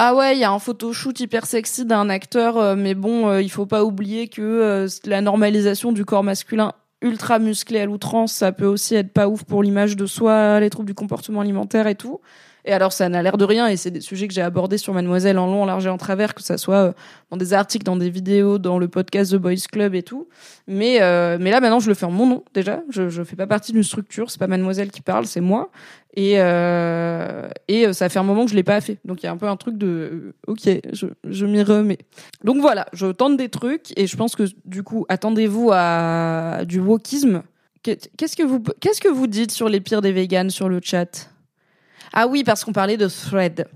ah 0.03 0.15
ouais, 0.15 0.35
il 0.35 0.41
y 0.41 0.45
a 0.45 0.51
un 0.51 0.59
photoshoot 0.59 1.21
hyper 1.21 1.45
sexy 1.45 1.85
d'un 1.85 2.09
acteur, 2.09 2.57
euh, 2.57 2.75
mais 2.75 2.95
bon, 2.95 3.29
euh, 3.29 3.43
il 3.43 3.51
faut 3.51 3.67
pas 3.67 3.85
oublier 3.85 4.29
que 4.29 4.87
la 5.05 5.21
normalisation 5.21 5.93
du 5.93 6.07
corps 6.07 6.25
masculin 6.25 6.73
ultra 7.03 7.39
musclé 7.39 7.81
à 7.81 7.87
l'outrance, 7.87 8.33
ça 8.33 8.53
peut 8.53 8.67
aussi 8.67 8.95
être 8.95 9.13
pas 9.13 9.29
ouf 9.29 9.45
pour 9.45 9.63
l'image 9.63 9.97
de 9.97 10.07
soi, 10.07 10.61
les 10.61 10.71
troubles 10.71 10.89
du 10.89 10.95
comportement 10.95 11.41
alimentaire 11.41 11.87
et 11.87 11.95
tout. 11.95 12.21
Et 12.65 12.73
alors, 12.73 12.93
ça 12.93 13.09
n'a 13.09 13.23
l'air 13.23 13.37
de 13.37 13.45
rien, 13.45 13.69
et 13.69 13.77
c'est 13.77 13.91
des 13.91 14.01
sujets 14.01 14.29
que 14.29 14.35
j'ai 14.35 14.43
abordés 14.43 14.79
sur 14.79 14.93
Mademoiselle 14.93 15.39
en 15.39 15.47
long, 15.47 15.63
en 15.63 15.67
large 15.67 15.87
et 15.87 15.89
en 15.89 15.97
travers, 15.97 16.35
que 16.35 16.43
ça 16.43 16.59
soit 16.59 16.77
euh, 16.77 16.93
dans 17.31 17.37
des 17.37 17.53
articles, 17.55 17.85
dans 17.85 17.97
des 17.97 18.11
vidéos, 18.11 18.59
dans 18.59 18.79
le 18.79 18.89
podcast 18.89 19.33
The 19.33 19.37
Boys 19.37 19.67
Club 19.71 19.95
et 19.95 20.03
tout. 20.03 20.29
Mais, 20.67 21.01
euh, 21.01 21.39
mais 21.41 21.51
là, 21.51 21.61
maintenant, 21.61 21.81
je 21.81 21.89
le 21.89 21.95
fais 21.95 22.07
en 22.07 22.11
mon 22.11 22.27
nom, 22.27 22.45
déjà. 22.53 22.83
Je, 22.91 23.09
je 23.09 23.23
fais 23.23 23.37
pas 23.37 23.47
partie 23.47 23.73
d'une 23.73 23.83
structure, 23.83 24.31
c'est 24.31 24.39
pas 24.39 24.47
Mademoiselle 24.47 24.91
qui 24.91 25.01
parle, 25.01 25.27
c'est 25.27 25.41
moi. 25.41 25.71
Et, 26.15 26.35
euh, 26.37 27.49
et 27.69 27.93
ça 27.93 28.09
fait 28.09 28.19
un 28.19 28.25
moment 28.25 28.45
que 28.45 28.51
je 28.51 28.57
l'ai 28.57 28.63
pas 28.63 28.81
fait. 28.81 28.99
Donc, 29.05 29.23
il 29.23 29.27
y 29.27 29.29
a 29.29 29.33
un 29.33 29.37
peu 29.37 29.49
un 29.49 29.57
truc 29.57 29.79
de, 29.79 30.35
ok, 30.47 30.69
je, 30.93 31.07
je 31.25 31.47
m'y 31.47 31.63
remets. 31.63 31.99
Donc 32.45 32.61
voilà, 32.61 32.87
je 32.93 33.07
tente 33.07 33.37
des 33.37 33.49
trucs, 33.49 33.97
et 33.97 34.07
je 34.07 34.17
pense 34.17 34.37
que, 34.37 34.45
du 34.65 34.83
coup, 34.83 35.07
attendez-vous 35.09 35.71
à 35.73 36.65
du 36.67 36.81
wokisme. 36.81 37.43
Qu'est-ce 37.83 38.37
que 38.37 38.43
vous, 38.43 38.63
qu'est-ce 38.81 39.01
que 39.01 39.09
vous 39.09 39.27
dites 39.27 39.53
sur 39.53 39.71
les 39.71 39.81
pires 39.81 40.03
des 40.03 40.13
véganes 40.13 40.51
sur 40.51 40.69
le 40.69 40.81
chat? 40.83 41.31
Ah 42.13 42.27
oui, 42.27 42.45
parce 42.45 42.65
qu'on 42.65 42.73
parlait 42.73 42.97
de 42.97 43.09
thread. 43.09 43.67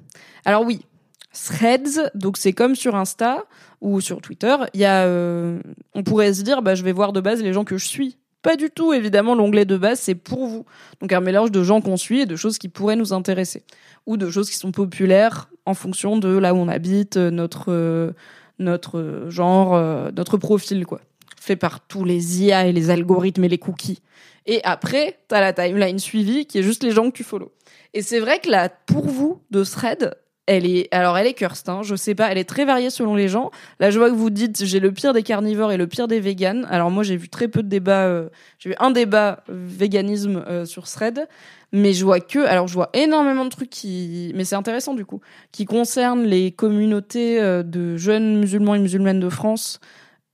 Alors 0.45 0.63
oui, 0.65 0.85
threads, 1.33 2.11
donc 2.15 2.37
c'est 2.37 2.53
comme 2.53 2.75
sur 2.75 2.95
Insta 2.95 3.45
ou 3.81 4.01
sur 4.01 4.21
Twitter, 4.21 4.57
il 4.73 4.81
y 4.81 4.85
a, 4.85 5.05
euh, 5.05 5.61
on 5.95 6.03
pourrait 6.03 6.33
se 6.33 6.43
dire, 6.43 6.63
bah, 6.63 6.75
je 6.75 6.83
vais 6.83 6.93
voir 6.93 7.13
de 7.13 7.21
base 7.21 7.43
les 7.43 7.53
gens 7.53 7.65
que 7.65 7.77
je 7.77 7.87
suis. 7.87 8.17
Pas 8.43 8.57
du 8.57 8.71
tout, 8.71 8.93
évidemment, 8.93 9.35
l'onglet 9.35 9.65
de 9.65 9.77
base, 9.77 10.01
c'est 10.01 10.15
pour 10.15 10.47
vous. 10.47 10.67
Donc 11.01 11.13
un 11.13 11.21
mélange 11.21 11.51
de 11.51 11.63
gens 11.63 11.81
qu'on 11.81 11.97
suit 11.97 12.21
et 12.21 12.27
de 12.27 12.37
choses 12.37 12.59
qui 12.59 12.69
pourraient 12.69 12.97
nous 12.97 13.13
intéresser. 13.13 13.63
Ou 14.07 14.17
de 14.19 14.29
choses 14.29 14.51
qui 14.51 14.57
sont 14.57 14.71
populaires 14.71 15.49
en 15.65 15.73
fonction 15.73 16.19
de 16.19 16.29
là 16.37 16.55
où 16.55 16.59
on 16.59 16.69
habite, 16.69 17.17
notre, 17.17 17.73
euh, 17.73 18.13
notre 18.59 19.27
genre, 19.29 19.75
euh, 19.75 20.11
notre 20.15 20.37
profil, 20.37 20.85
quoi. 20.85 21.01
Fait 21.45 21.57
par 21.57 21.87
tous 21.87 22.07
les 22.07 22.43
IA 22.43 22.69
et 22.69 22.73
les 22.73 22.89
algorithmes 22.89 23.45
et 23.45 23.49
les 23.51 23.59
cookies. 23.59 24.01
Et 24.47 24.63
après, 24.65 25.19
t'as 25.29 25.43
la 25.43 25.53
timeline 25.53 25.99
suivie 25.99 26.47
qui 26.47 26.59
est 26.59 26.63
juste 26.63 26.83
les 26.83 26.91
gens 26.91 27.11
que 27.11 27.17
tu 27.17 27.23
follow. 27.23 27.53
Et 27.93 28.01
c'est 28.01 28.19
vrai 28.19 28.39
que 28.39 28.49
la 28.49 28.71
pour 28.71 29.05
vous 29.05 29.43
de 29.51 29.63
thread, 29.63 30.15
elle 30.47 30.65
est, 30.65 30.89
alors 30.91 31.19
elle 31.19 31.27
est 31.27 31.35
cursed, 31.35 31.69
hein, 31.69 31.83
je 31.83 31.97
sais 31.97 32.15
pas, 32.15 32.33
elle 32.33 32.39
est 32.39 32.49
très 32.49 32.65
variée 32.65 32.89
selon 32.89 33.15
les 33.15 33.29
gens. 33.29 33.51
Là, 33.79 33.91
je 33.91 33.99
vois 33.99 34.09
que 34.09 34.15
vous 34.15 34.31
dites 34.31 34.65
j'ai 34.65 34.81
le 34.81 34.91
pire 34.91 35.13
des 35.13 35.23
carnivores 35.23 35.71
et 35.71 35.77
le 35.77 35.87
pire 35.87 36.09
des 36.09 36.19
véganes. 36.19 36.67
Alors 36.71 36.91
moi, 36.91 37.03
j'ai 37.03 37.19
vu 37.19 37.29
très 37.29 37.49
peu 37.49 37.63
de 37.63 37.69
débats. 37.69 38.05
Euh, 38.05 38.31
j'ai 38.59 38.71
vu 38.71 38.77
un 38.79 38.91
débat 38.91 39.45
véganisme 39.49 40.43
euh, 40.49 40.65
sur 40.65 40.85
thread, 40.85 41.29
mais 41.73 41.93
je 41.93 42.07
vois 42.07 42.21
que, 42.21 42.39
alors 42.39 42.69
je 42.69 42.73
vois 42.73 42.89
énormément 42.95 43.45
de 43.45 43.51
trucs 43.51 43.69
qui, 43.69 44.33
mais 44.35 44.45
c'est 44.45 44.57
intéressant 44.57 44.95
du 44.95 45.05
coup, 45.05 45.21
qui 45.53 45.67
concernent 45.67 46.25
les 46.25 46.53
communautés 46.53 47.39
euh, 47.39 47.63
de 47.63 47.99
jeunes 47.99 48.39
musulmans 48.39 48.75
et 48.75 48.79
musulmanes 48.79 49.21
de 49.21 49.29
France. 49.29 49.79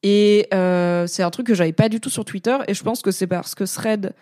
Et 0.02 0.49
c'est 0.50 1.23
un 1.23 1.30
truc 1.30 1.47
que 1.47 1.54
j'avais 1.54 1.73
pas 1.73 1.88
du 1.88 2.00
tout 2.00 2.11
sur 2.11 2.25
Twitter. 2.25 2.57
Et 2.69 2.75
je 2.75 2.83
pense 2.83 3.02
que 3.02 3.11
c'est 3.11 3.26
parce 3.26 3.54
que 3.54 3.64
thread 3.64 4.14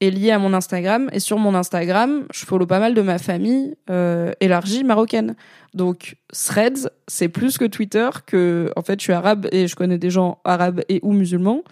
est 0.00 0.10
lié 0.10 0.30
à 0.30 0.38
mon 0.38 0.54
Instagram. 0.54 1.08
Et 1.12 1.20
sur 1.20 1.38
mon 1.38 1.54
Instagram, 1.54 2.26
je 2.32 2.44
follow 2.44 2.66
pas 2.66 2.78
mal 2.78 2.94
de 2.94 3.02
ma 3.02 3.18
famille 3.18 3.76
euh, 3.90 4.32
élargie 4.40 4.84
marocaine. 4.84 5.34
Donc 5.74 6.16
Threads, 6.32 6.90
c'est 7.06 7.28
plus 7.28 7.58
que 7.58 7.64
Twitter, 7.64 8.08
que 8.26 8.70
en 8.76 8.82
fait 8.82 9.00
je 9.00 9.04
suis 9.04 9.12
arabe 9.12 9.48
et 9.52 9.66
je 9.66 9.76
connais 9.76 9.98
des 9.98 10.10
gens 10.10 10.38
arabes 10.44 10.82
et 10.88 11.00
ou 11.02 11.12
musulmans. 11.12 11.62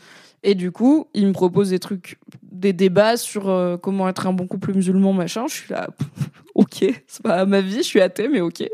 Et 0.43 0.55
du 0.55 0.71
coup, 0.71 1.09
ils 1.15 1.27
me 1.27 1.33
proposent 1.33 1.71
des 1.71 1.79
trucs, 1.79 2.19
des 2.43 2.73
débats 2.73 3.17
sur 3.17 3.49
euh, 3.49 3.77
comment 3.77 4.09
être 4.09 4.27
un 4.27 4.33
bon 4.33 4.47
couple 4.47 4.75
musulman, 4.75 5.13
machin. 5.13 5.47
Je 5.49 5.55
suis 5.55 5.73
là, 5.73 5.89
ok, 6.55 6.85
c'est 7.07 7.23
pas 7.23 7.45
ma 7.47 7.61
vie, 7.61 7.79
je 7.79 7.83
suis 7.83 8.01
athée, 8.01 8.29
mais 8.29 8.41
ok. 8.41 8.65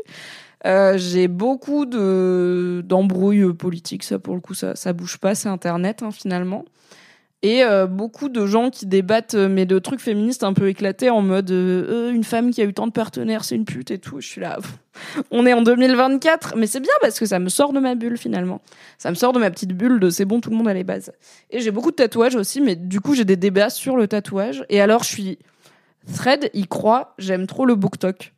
Euh, 0.65 0.97
j'ai 0.97 1.27
beaucoup 1.27 1.85
de 1.85 2.81
d'embrouilles 2.85 3.53
politiques, 3.53 4.03
ça 4.03 4.19
pour 4.19 4.35
le 4.35 4.41
coup, 4.41 4.53
ça, 4.53 4.75
ça 4.75 4.93
bouge 4.93 5.17
pas, 5.17 5.35
c'est 5.35 5.49
Internet 5.49 6.03
hein, 6.03 6.11
finalement. 6.11 6.65
Et 7.41 7.61
euh, 7.65 7.87
beaucoup 7.87 8.29
de 8.29 8.45
gens 8.45 8.69
qui 8.69 8.85
débattent 8.85 9.35
euh, 9.35 9.49
mais 9.49 9.65
de 9.65 9.77
trucs 9.77 9.99
féministes 9.99 10.45
un 10.45 10.53
peu 10.53 10.69
éclatés 10.69 11.09
en 11.09 11.21
mode 11.21 11.49
une 11.49 12.23
femme 12.23 12.51
qui 12.51 12.61
a 12.61 12.63
eu 12.63 12.73
tant 12.73 12.87
de 12.87 12.93
partenaires 12.93 13.43
c'est 13.43 13.55
une 13.55 13.65
pute 13.65 13.91
et 13.91 13.97
tout. 13.97 14.21
Je 14.21 14.27
suis 14.27 14.39
là 14.39 14.59
on 15.31 15.45
est 15.45 15.51
en 15.51 15.61
2024 15.61 16.55
mais 16.55 16.67
c'est 16.67 16.79
bien 16.79 16.93
parce 17.01 17.19
que 17.19 17.25
ça 17.25 17.39
me 17.39 17.49
sort 17.49 17.73
de 17.73 17.81
ma 17.81 17.95
bulle 17.95 18.17
finalement. 18.17 18.61
Ça 18.97 19.09
me 19.09 19.15
sort 19.15 19.33
de 19.33 19.39
ma 19.39 19.51
petite 19.51 19.73
bulle 19.73 19.99
de 19.99 20.09
c'est 20.09 20.23
bon 20.23 20.39
tout 20.39 20.51
le 20.51 20.55
monde 20.55 20.69
a 20.69 20.73
les 20.73 20.85
bases. 20.85 21.11
Et 21.49 21.59
j'ai 21.59 21.71
beaucoup 21.71 21.91
de 21.91 21.97
tatouages 21.97 22.35
aussi 22.35 22.61
mais 22.61 22.77
du 22.77 23.01
coup 23.01 23.13
j'ai 23.13 23.25
des 23.25 23.35
débats 23.35 23.69
sur 23.69 23.97
le 23.97 24.07
tatouage. 24.07 24.63
Et 24.69 24.79
alors 24.79 25.03
je 25.03 25.09
suis 25.09 25.39
thread 26.13 26.49
y 26.53 26.65
croit 26.65 27.13
j'aime 27.17 27.45
trop 27.45 27.65
le 27.65 27.75
book 27.75 27.99
talk 27.99 28.32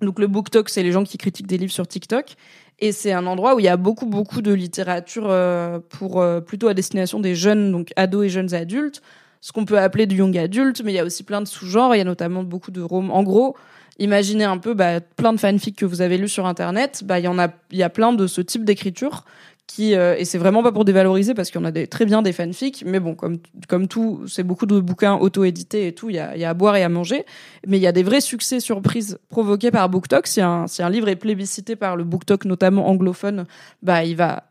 donc 0.00 0.18
le 0.18 0.26
book 0.26 0.50
talk 0.50 0.68
c'est 0.68 0.82
les 0.82 0.92
gens 0.92 1.04
qui 1.04 1.18
critiquent 1.18 1.46
des 1.46 1.58
livres 1.58 1.72
sur 1.72 1.86
TikTok 1.86 2.34
Et 2.78 2.92
c'est 2.92 3.12
un 3.12 3.26
endroit 3.26 3.54
où 3.54 3.60
il 3.60 3.64
y 3.64 3.68
a 3.68 3.76
beaucoup, 3.76 4.06
beaucoup 4.06 4.42
de 4.42 4.52
littérature 4.52 5.26
euh, 5.28 5.80
pour 5.88 6.20
euh, 6.20 6.40
plutôt 6.40 6.68
à 6.68 6.74
destination 6.74 7.20
des 7.20 7.34
jeunes, 7.34 7.72
donc 7.72 7.92
ados 7.96 8.26
et 8.26 8.28
jeunes 8.28 8.54
adultes, 8.54 9.02
ce 9.40 9.52
qu'on 9.52 9.64
peut 9.64 9.78
appeler 9.78 10.06
du 10.06 10.16
young 10.16 10.36
adulte, 10.36 10.82
mais 10.84 10.92
il 10.92 10.96
y 10.96 11.00
a 11.00 11.04
aussi 11.04 11.22
plein 11.22 11.40
de 11.40 11.46
sous-genres. 11.46 11.94
Il 11.94 11.98
y 11.98 12.00
a 12.00 12.04
notamment 12.04 12.42
beaucoup 12.42 12.70
de 12.70 12.80
romans. 12.80 13.14
En 13.14 13.22
gros, 13.22 13.56
imaginez 13.98 14.44
un 14.44 14.58
peu 14.58 14.74
bah, 14.74 15.00
plein 15.00 15.32
de 15.32 15.38
fanfics 15.38 15.76
que 15.76 15.86
vous 15.86 16.00
avez 16.00 16.18
lus 16.18 16.28
sur 16.28 16.46
Internet. 16.46 17.02
Bah, 17.04 17.18
il 17.18 17.24
y 17.24 17.28
en 17.28 17.38
a, 17.38 17.48
il 17.70 17.78
y 17.78 17.82
a 17.82 17.90
plein 17.90 18.12
de 18.12 18.26
ce 18.26 18.40
type 18.40 18.64
d'écriture 18.64 19.24
qui 19.68 19.94
euh, 19.94 20.16
et 20.18 20.24
c'est 20.24 20.38
vraiment 20.38 20.64
pas 20.64 20.72
pour 20.72 20.84
dévaloriser 20.84 21.34
parce 21.34 21.54
en 21.54 21.64
a 21.64 21.86
très 21.86 22.06
bien 22.06 22.22
des 22.22 22.32
fanfics 22.32 22.82
mais 22.84 22.98
bon 22.98 23.14
comme 23.14 23.86
tout 23.86 24.24
c'est 24.26 24.42
beaucoup 24.42 24.66
de 24.66 24.80
bouquins 24.80 25.14
auto-édités 25.14 25.86
et 25.86 25.94
tout 25.94 26.10
il 26.10 26.16
y 26.16 26.18
a, 26.18 26.48
à 26.48 26.54
boire 26.54 26.74
et 26.74 26.82
à 26.82 26.88
manger 26.88 27.24
mais 27.66 27.76
il 27.76 27.82
y 27.82 27.86
a 27.86 27.92
des 27.92 28.02
vrais 28.02 28.20
succès 28.20 28.58
surprises 28.58 29.18
provoqués 29.28 29.70
par 29.70 29.88
BookTok 29.88 30.26
si 30.26 30.40
un 30.40 30.66
livre 30.90 31.08
est 31.08 31.16
plébiscité 31.16 31.76
par 31.76 31.96
le 31.96 32.04
BookTok 32.04 32.46
notamment 32.46 32.88
anglophone 32.88 33.46
bah 33.82 34.04
il 34.04 34.16
va 34.16 34.44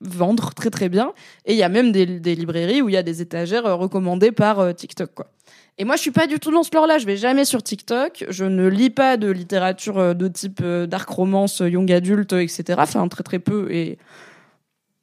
vendre 0.00 0.52
très 0.54 0.70
très 0.70 0.88
bien 0.88 1.12
et 1.46 1.52
il 1.52 1.58
y 1.58 1.62
a 1.62 1.68
même 1.68 1.92
des, 1.92 2.04
librairies 2.34 2.82
où 2.82 2.88
il 2.88 2.94
y 2.94 2.98
a 2.98 3.04
des 3.04 3.22
étagères 3.22 3.66
euh, 3.66 3.76
recommandées 3.76 4.32
par 4.32 4.58
euh, 4.58 4.72
TikTok 4.72 5.10
et 5.76 5.84
moi, 5.84 5.96
je 5.96 6.02
suis 6.02 6.12
pas 6.12 6.28
du 6.28 6.38
tout 6.38 6.52
dans 6.52 6.62
ce 6.62 6.70
lore-là. 6.72 6.98
Je 6.98 7.06
vais 7.06 7.16
jamais 7.16 7.44
sur 7.44 7.60
TikTok. 7.60 8.26
Je 8.28 8.44
ne 8.44 8.68
lis 8.68 8.90
pas 8.90 9.16
de 9.16 9.28
littérature 9.28 10.14
de 10.14 10.28
type 10.28 10.62
dark 10.62 11.08
romance, 11.08 11.58
young 11.58 11.90
adulte, 11.90 12.32
etc. 12.32 12.76
Enfin, 12.78 13.08
très 13.08 13.24
très 13.24 13.40
peu. 13.40 13.66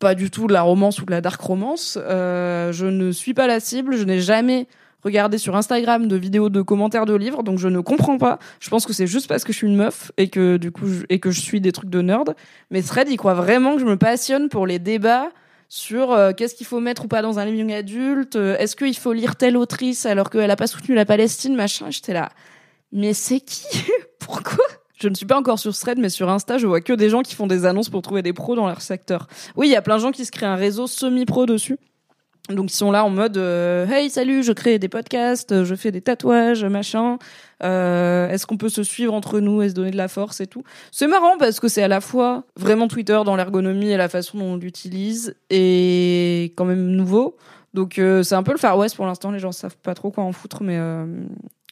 Pas 0.02 0.16
du 0.16 0.30
tout 0.30 0.48
de 0.48 0.54
la 0.54 0.64
romance 0.64 1.02
ou 1.02 1.06
de 1.06 1.12
la 1.12 1.22
dark 1.22 1.40
romance. 1.40 1.98
Euh, 2.02 2.74
je 2.74 2.88
ne 2.88 3.12
suis 3.12 3.34
pas 3.34 3.48
la 3.48 3.62
cible. 3.62 3.96
Je 3.96 4.04
n'ai 4.04 4.20
jamais 4.20 4.68
regardé 5.04 5.38
sur 5.38 5.56
Instagram 5.56 6.08
de 6.08 6.16
vidéos 6.16 6.50
de 6.50 6.62
commentaires 6.62 7.06
de 7.06 7.14
livres, 7.14 7.44
donc 7.44 7.60
je 7.60 7.68
ne 7.68 7.80
comprends 7.80 8.18
pas. 8.18 8.40
Je 8.60 8.70
pense 8.70 8.86
que 8.86 8.94
c'est 8.94 9.08
juste 9.08 9.28
parce 9.28 9.44
que 9.44 9.54
je 9.54 9.58
suis 9.58 9.68
une 9.68 9.76
meuf 9.76 10.12
et 10.18 10.30
que 10.30 10.58
du 10.58 10.72
coup 10.72 10.88
je, 10.88 11.04
et 11.10 11.20
que 11.20 11.32
je 11.32 11.40
suis 11.40 11.62
des 11.62 11.72
trucs 11.72 11.90
de 11.90 12.02
nerd. 12.02 12.36
Mais 12.70 12.82
Thread, 12.82 13.08
il 13.10 13.18
croit 13.18 13.34
vraiment 13.34 13.76
que 13.76 13.80
je 13.80 13.86
me 13.86 13.98
passionne 13.98 14.50
pour 14.50 14.68
les 14.68 14.80
débats 14.80 15.30
sur 15.70 16.12
euh, 16.12 16.34
qu'est-ce 16.34 16.56
qu'il 16.56 16.68
faut 16.68 16.80
mettre 16.80 17.06
ou 17.06 17.08
pas 17.08 17.22
dans 17.22 17.40
un 17.40 17.46
livre 17.46 17.74
adulte. 17.74 18.36
Euh, 18.36 18.58
est-ce 18.58 18.76
qu'il 18.76 18.98
faut 18.98 19.14
lire 19.14 19.36
telle 19.36 19.56
autrice 19.56 20.06
alors 20.06 20.30
qu'elle 20.30 20.52
a 20.52 20.56
pas 20.56 20.68
soutenu 20.68 20.96
la 20.96 21.06
Palestine, 21.06 21.56
machin. 21.56 21.90
J'étais 21.90 22.14
là. 22.14 22.30
Mais 22.92 23.14
c'est 23.14 23.40
qui? 23.40 23.66
Pourquoi? 24.20 24.66
Je 25.02 25.10
ne 25.10 25.16
suis 25.16 25.26
pas 25.26 25.38
encore 25.38 25.60
sur 25.60 25.76
Thread, 25.76 25.98
mais 25.98 26.10
sur 26.10 26.30
Insta, 26.30 26.58
je 26.58 26.68
vois 26.68 26.82
que 26.82 26.94
des 26.94 27.10
gens 27.10 27.22
qui 27.22 27.36
font 27.36 27.48
des 27.48 27.66
annonces 27.66 27.90
pour 27.90 28.02
trouver 28.02 28.22
des 28.22 28.34
pros 28.34 28.56
dans 28.56 28.68
leur 28.68 28.82
secteur. 28.82 29.28
Oui, 29.56 29.68
il 29.68 29.72
y 29.72 29.76
a 29.76 29.82
plein 29.82 29.98
de 29.98 30.02
gens 30.02 30.12
qui 30.12 30.26
se 30.26 30.32
créent 30.32 30.46
un 30.46 30.56
réseau 30.56 30.88
semi-pro 30.88 31.46
dessus. 31.46 31.78
Donc 32.50 32.72
ils 32.72 32.76
sont 32.76 32.92
là 32.92 33.06
en 33.06 33.10
mode 33.12 33.38
euh, 33.38 33.88
hey 33.88 34.10
salut 34.10 34.42
je 34.42 34.52
crée 34.52 34.80
des 34.80 34.90
podcasts 34.90 35.64
je 35.64 35.76
fais 35.76 35.92
des 35.92 36.02
tatouages 36.02 36.66
machin 36.66 37.20
euh, 37.64 38.28
est-ce 38.30 38.48
qu'on 38.48 38.58
peut 38.58 38.68
se 38.68 38.82
suivre 38.82 39.14
entre 39.14 39.40
nous 39.40 39.62
et 39.62 39.70
se 39.70 39.76
donner 39.76 39.92
de 39.92 39.98
la 39.98 40.08
force 40.08 40.42
et 40.42 40.48
tout? 40.48 40.64
C'est 40.92 41.06
marrant 41.06 41.38
parce 41.38 41.60
que 41.60 41.68
c'est 41.68 41.84
à 41.84 41.88
la 41.88 42.02
fois 42.02 42.44
vraiment 42.58 42.88
Twitter 42.88 43.20
dans 43.24 43.36
l'ergonomie 43.36 43.92
et 43.92 43.98
la 43.98 44.10
façon 44.10 44.40
dont 44.40 44.54
on 44.54 44.58
l'utilise 44.58 45.36
et 45.52 46.52
quand 46.58 46.66
même 46.66 46.88
nouveau 46.88 47.38
donc 47.76 48.00
euh, 48.00 48.24
c'est 48.24 48.36
un 48.36 48.44
peu 48.44 48.54
le 48.54 48.58
Far 48.58 48.76
West 48.76 48.96
pour 48.96 49.06
l'instant 49.06 49.30
les 49.30 49.40
gens 49.40 49.52
savent 49.52 49.78
pas 49.78 49.94
trop 49.94 50.10
quoi 50.10 50.24
en 50.24 50.32
foutre 50.32 50.64
mais 50.64 50.80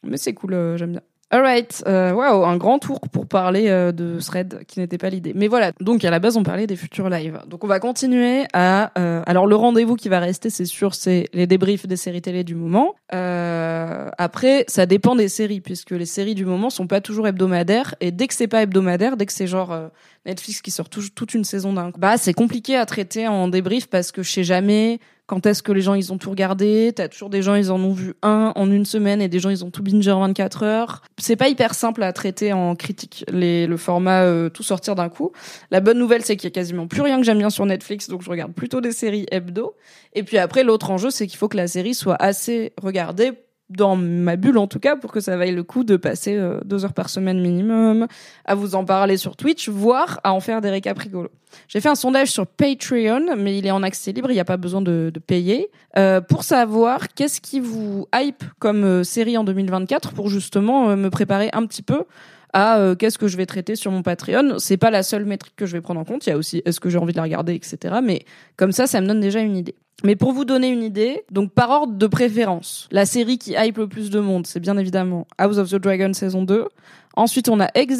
mais 0.04 0.18
c'est 0.18 0.36
cool 0.36 0.76
j'aime 0.78 0.92
bien 0.92 1.02
Alright, 1.32 1.84
euh, 1.86 2.12
wow, 2.12 2.44
un 2.44 2.58
grand 2.58 2.80
tour 2.80 3.00
pour 3.02 3.28
parler 3.28 3.68
euh, 3.68 3.92
de 3.92 4.20
Thread 4.20 4.64
qui 4.68 4.80
n'était 4.80 4.98
pas 4.98 5.12
l'idée. 5.12 5.34
Mais 5.36 5.48
voilà, 5.48 5.74
donc 5.80 6.04
à 6.04 6.10
la 6.10 6.18
base 6.18 6.38
on 6.38 6.44
parlait 6.44 6.66
des 6.66 6.76
futurs 6.76 7.08
lives. 7.08 7.40
Donc 7.46 7.64
on 7.64 7.68
va 7.68 7.80
continuer 7.80 8.46
à. 8.54 8.92
Euh, 8.98 9.22
alors 9.28 9.46
le 9.46 9.56
rendez-vous 9.56 9.96
qui 9.96 10.10
va 10.10 10.20
rester, 10.20 10.50
c'est 10.50 10.66
sûr, 10.66 10.96
c'est 10.96 11.30
les 11.34 11.46
débriefs 11.46 11.86
des 11.86 11.98
séries 11.98 12.24
télé 12.24 12.44
du 12.44 12.56
moment. 12.56 12.96
Euh, 13.14 14.10
après, 14.18 14.66
ça 14.68 14.88
dépend 14.88 15.16
des 15.16 15.28
séries 15.28 15.62
puisque 15.62 15.92
les 15.92 16.08
séries 16.08 16.34
du 16.34 16.46
moment 16.46 16.72
sont 16.72 16.88
pas 16.88 17.00
toujours 17.00 17.28
hebdomadaires 17.28 17.94
et 18.00 18.10
dès 18.10 18.26
que 18.26 18.34
c'est 18.34 18.48
pas 18.48 18.64
hebdomadaire, 18.64 19.16
dès 19.16 19.28
que 19.28 19.34
c'est 19.34 19.46
genre 19.46 19.72
euh, 19.72 19.88
Netflix 20.26 20.64
qui 20.64 20.72
sort 20.72 20.90
toute 20.90 21.34
une 21.36 21.44
saison 21.44 21.74
d'un, 21.74 21.92
bah 21.96 22.18
c'est 22.18 22.34
compliqué 22.34 22.76
à 22.76 22.88
traiter 22.88 23.28
en 23.28 23.50
débrief 23.50 23.88
parce 23.88 24.12
que 24.12 24.24
je 24.24 24.32
sais 24.32 24.44
jamais 24.44 25.00
quand 25.30 25.46
est-ce 25.46 25.62
que 25.62 25.72
les 25.72 25.82
gens 25.82 25.94
ils 25.94 26.12
ont 26.12 26.18
tout 26.18 26.32
regardé? 26.32 26.92
T'as 26.96 27.08
toujours 27.08 27.30
des 27.30 27.44
gens 27.44 27.54
ils 27.54 27.72
en 27.72 27.80
ont 27.80 27.94
vu 27.94 28.16
un 28.24 28.52
en 28.56 28.72
une 28.72 28.84
semaine 28.84 29.22
et 29.22 29.28
des 29.28 29.40
gens 29.40 29.52
ils 29.52 29.64
ont 29.64 29.70
tout 29.70 29.84
binge 29.84 30.08
en 30.08 30.22
24 30.22 30.64
heures. 30.64 31.04
C'est 31.20 31.36
pas 31.36 31.50
hyper 31.50 31.76
simple 31.76 32.02
à 32.02 32.12
traiter 32.14 32.52
en 32.52 32.76
critique 32.76 33.26
les, 33.32 33.68
le 33.68 33.78
format 33.78 34.24
euh, 34.24 34.50
tout 34.50 34.64
sortir 34.64 34.96
d'un 34.96 35.08
coup. 35.08 35.32
La 35.70 35.82
bonne 35.82 36.00
nouvelle 36.00 36.26
c'est 36.26 36.36
qu'il 36.36 36.46
y 36.46 36.52
a 36.52 36.56
quasiment 36.56 36.88
plus 36.88 37.02
rien 37.02 37.18
que 37.18 37.24
j'aime 37.24 37.38
bien 37.38 37.52
sur 37.52 37.68
Netflix 37.68 38.10
donc 38.10 38.24
je 38.24 38.30
regarde 38.32 38.54
plutôt 38.54 38.82
des 38.82 38.92
séries 38.92 39.28
hebdo. 39.30 39.76
Et 40.14 40.24
puis 40.24 40.40
après 40.40 40.64
l'autre 40.64 40.90
enjeu 40.90 41.12
c'est 41.12 41.28
qu'il 41.28 41.38
faut 41.38 41.48
que 41.48 41.58
la 41.58 41.68
série 41.68 41.94
soit 41.94 42.18
assez 42.20 42.74
regardée 42.82 43.34
dans 43.70 43.96
ma 43.96 44.36
bulle 44.36 44.58
en 44.58 44.68
tout 44.68 44.80
cas, 44.80 44.96
pour 44.96 45.12
que 45.12 45.20
ça 45.20 45.38
vaille 45.38 45.54
le 45.54 45.64
coup 45.64 45.84
de 45.84 45.96
passer 45.96 46.36
euh, 46.36 46.60
deux 46.66 46.86
heures 46.86 46.94
par 46.94 47.10
semaine 47.10 47.40
minimum, 47.40 48.08
à 48.46 48.56
vous 48.56 48.76
en 48.76 48.84
parler 48.84 49.18
sur 49.18 49.36
Twitch, 49.36 49.70
voire 49.70 50.20
à 50.24 50.34
en 50.34 50.40
faire 50.40 50.62
des 50.62 50.70
récaps 50.70 51.00
rigolos. 51.00 51.32
J'ai 51.68 51.80
fait 51.82 51.90
un 51.90 51.96
sondage 51.96 52.30
sur 52.30 52.48
Patreon, 52.48 53.36
mais 53.38 53.58
il 53.58 53.66
est 53.66 53.72
en 53.72 53.84
accès 53.84 54.12
libre, 54.12 54.32
il 54.32 54.36
n'y 54.36 54.40
a 54.40 54.46
pas 54.46 54.58
besoin 54.58 54.82
de, 54.82 55.12
payer, 55.26 55.70
euh, 55.98 56.22
pour 56.22 56.44
savoir 56.44 57.10
qu'est-ce 57.10 57.42
qui 57.42 57.60
vous 57.60 58.08
hype 58.16 58.44
comme 58.60 58.84
euh, 58.84 59.04
série 59.04 59.38
en 59.38 59.44
2024, 59.44 60.14
pour 60.14 60.30
justement 60.30 60.96
me 60.96 61.10
préparer 61.10 61.50
un 61.54 61.66
petit 61.66 61.82
peu 61.82 62.06
à 62.52 62.96
qu'est-ce 62.98 63.20
que 63.20 63.28
je 63.28 63.38
vais 63.38 63.46
traiter 63.46 63.76
sur 63.76 63.92
mon 63.92 64.02
Patreon. 64.02 64.58
C'est 64.58 64.78
pas 64.78 64.90
la 64.90 65.04
seule 65.04 65.24
métrique 65.24 65.54
que 65.56 65.68
je 65.68 65.74
vais 65.74 65.82
prendre 65.82 66.00
en 66.00 66.04
compte. 66.04 66.26
Il 66.26 66.32
y 66.32 66.34
a 66.34 66.38
aussi 66.38 66.64
est-ce 66.66 66.80
que 66.80 66.90
j'ai 66.90 66.98
envie 66.98 67.14
de 67.14 67.18
la 67.18 67.24
regarder, 67.24 67.54
etc. 67.54 68.00
Mais 68.04 68.26
comme 68.58 68.72
ça, 68.72 68.88
ça 68.88 69.02
me 69.02 69.08
donne 69.08 69.20
déjà 69.20 69.40
une 69.40 69.56
idée. 69.56 69.76
Mais 70.04 70.16
pour 70.16 70.32
vous 70.32 70.46
donner 70.46 70.70
une 70.70 70.84
idée, 70.84 71.24
donc 71.32 71.52
par 71.52 71.70
ordre 71.70 71.94
de 71.94 72.08
préférence, 72.08 72.88
la 72.92 73.06
série 73.06 73.38
qui 73.38 73.56
hype 73.58 73.78
le 73.78 73.88
plus 73.88 74.10
de 74.10 74.20
monde, 74.20 74.48
c'est 74.48 74.60
bien 74.60 74.78
évidemment 74.78 75.28
House 75.38 75.58
of 75.58 75.70
the 75.70 75.76
Dragon 75.76 76.14
saison 76.14 76.44
2. 76.44 76.68
Ensuite, 77.16 77.50
on 77.50 77.60
a 77.60 77.68
ex 77.74 78.00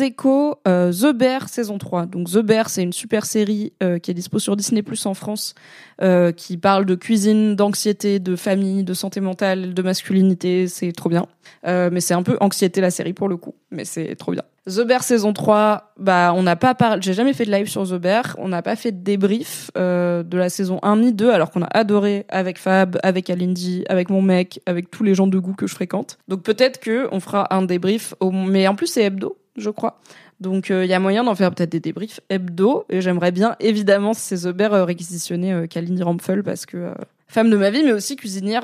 euh, 0.68 0.94
The 0.94 1.14
Bear 1.14 1.50
saison 1.50 1.78
3. 1.78 2.06
Donc 2.06 2.30
The 2.30 2.38
Bear, 2.38 2.70
c'est 2.70 2.84
une 2.84 2.94
super 2.94 3.26
série 3.26 3.74
euh, 3.82 4.00
qui 4.00 4.12
est 4.12 4.14
dispo 4.14 4.40
sur 4.40 4.56
Disney 4.56 4.82
Plus 4.82 5.06
en 5.06 5.14
France, 5.14 5.56
euh, 6.02 6.32
qui 6.32 6.58
parle 6.58 6.86
de 6.86 6.96
cuisine, 6.96 7.56
d'anxiété, 7.56 8.20
de 8.20 8.36
famille, 8.36 8.84
de 8.84 8.94
santé 8.94 9.20
mentale, 9.20 9.74
de 9.74 9.82
masculinité. 9.82 10.68
C'est 10.68 10.92
trop 10.92 11.10
bien. 11.10 11.26
Mais 11.66 12.00
c'est 12.00 12.14
un 12.14 12.24
peu 12.24 12.38
anxiété 12.40 12.80
la 12.80 12.92
série 12.92 13.14
pour 13.14 13.28
le 13.28 13.36
coup, 13.36 13.56
mais 13.72 13.84
c'est 13.84 14.16
trop 14.16 14.32
bien. 14.32 14.44
The 14.68 14.82
Bear 14.82 15.04
saison 15.04 15.34
3, 15.34 15.94
bah 15.98 16.32
on 16.36 16.44
n'a 16.44 16.56
pas 16.56 16.76
parlé, 16.76 17.02
j'ai 17.02 17.14
jamais 17.14 17.34
fait 17.34 17.44
de 17.46 17.52
live 17.52 17.68
sur 17.68 17.88
The 17.88 17.96
Bear, 17.96 18.36
on 18.38 18.50
n'a 18.50 18.62
pas 18.62 18.76
fait 18.76 18.92
de 18.92 19.04
débrief 19.04 19.72
de 19.76 20.38
la 20.38 20.50
saison 20.50 20.80
1 20.84 20.98
ni 20.98 21.12
2 21.12 21.32
alors 21.32 21.50
qu'on 21.50 21.64
a 21.64 21.70
adoré 21.72 22.26
avec 22.30 22.60
Fab, 22.60 23.00
avec 23.02 23.30
Alindy, 23.30 23.84
avec 23.90 24.10
mon 24.10 24.22
mec, 24.22 24.62
avec 24.68 24.92
tous 24.92 25.04
les 25.04 25.16
gens 25.16 25.28
de 25.28 25.40
goût 25.40 25.54
que 25.54 25.66
je 25.66 25.74
fréquente. 25.74 26.20
Donc 26.28 26.44
peut-être 26.44 26.80
que 26.80 27.08
on 27.12 27.20
fera 27.20 27.54
un 27.54 27.64
débrief 27.64 28.14
mais 28.32 28.68
en 28.68 28.76
plus 28.76 28.96
hebdo, 29.04 29.38
je 29.58 29.70
crois. 29.70 30.00
Donc 30.40 30.70
il 30.70 30.76
euh, 30.76 30.86
y 30.86 30.94
a 30.94 31.00
moyen 31.00 31.24
d'en 31.24 31.36
faire 31.36 31.54
peut-être 31.54 31.72
des 31.72 31.80
débriefs 31.80 32.22
hebdo 32.30 32.86
et 32.90 33.02
j'aimerais 33.02 33.32
bien 33.32 33.56
évidemment 33.60 34.14
The 34.14 34.48
Bear 34.48 34.74
euh, 34.74 34.86
réquisitionner 34.86 35.54
euh, 35.54 35.68
Kalindi 35.68 36.02
Rampfel 36.02 36.44
parce 36.44 36.66
que 36.66 36.92
femme 37.28 37.50
de 37.50 37.58
ma 37.58 37.70
vie 37.70 37.84
mais 37.84 37.92
aussi 37.92 38.16
cuisinière 38.16 38.64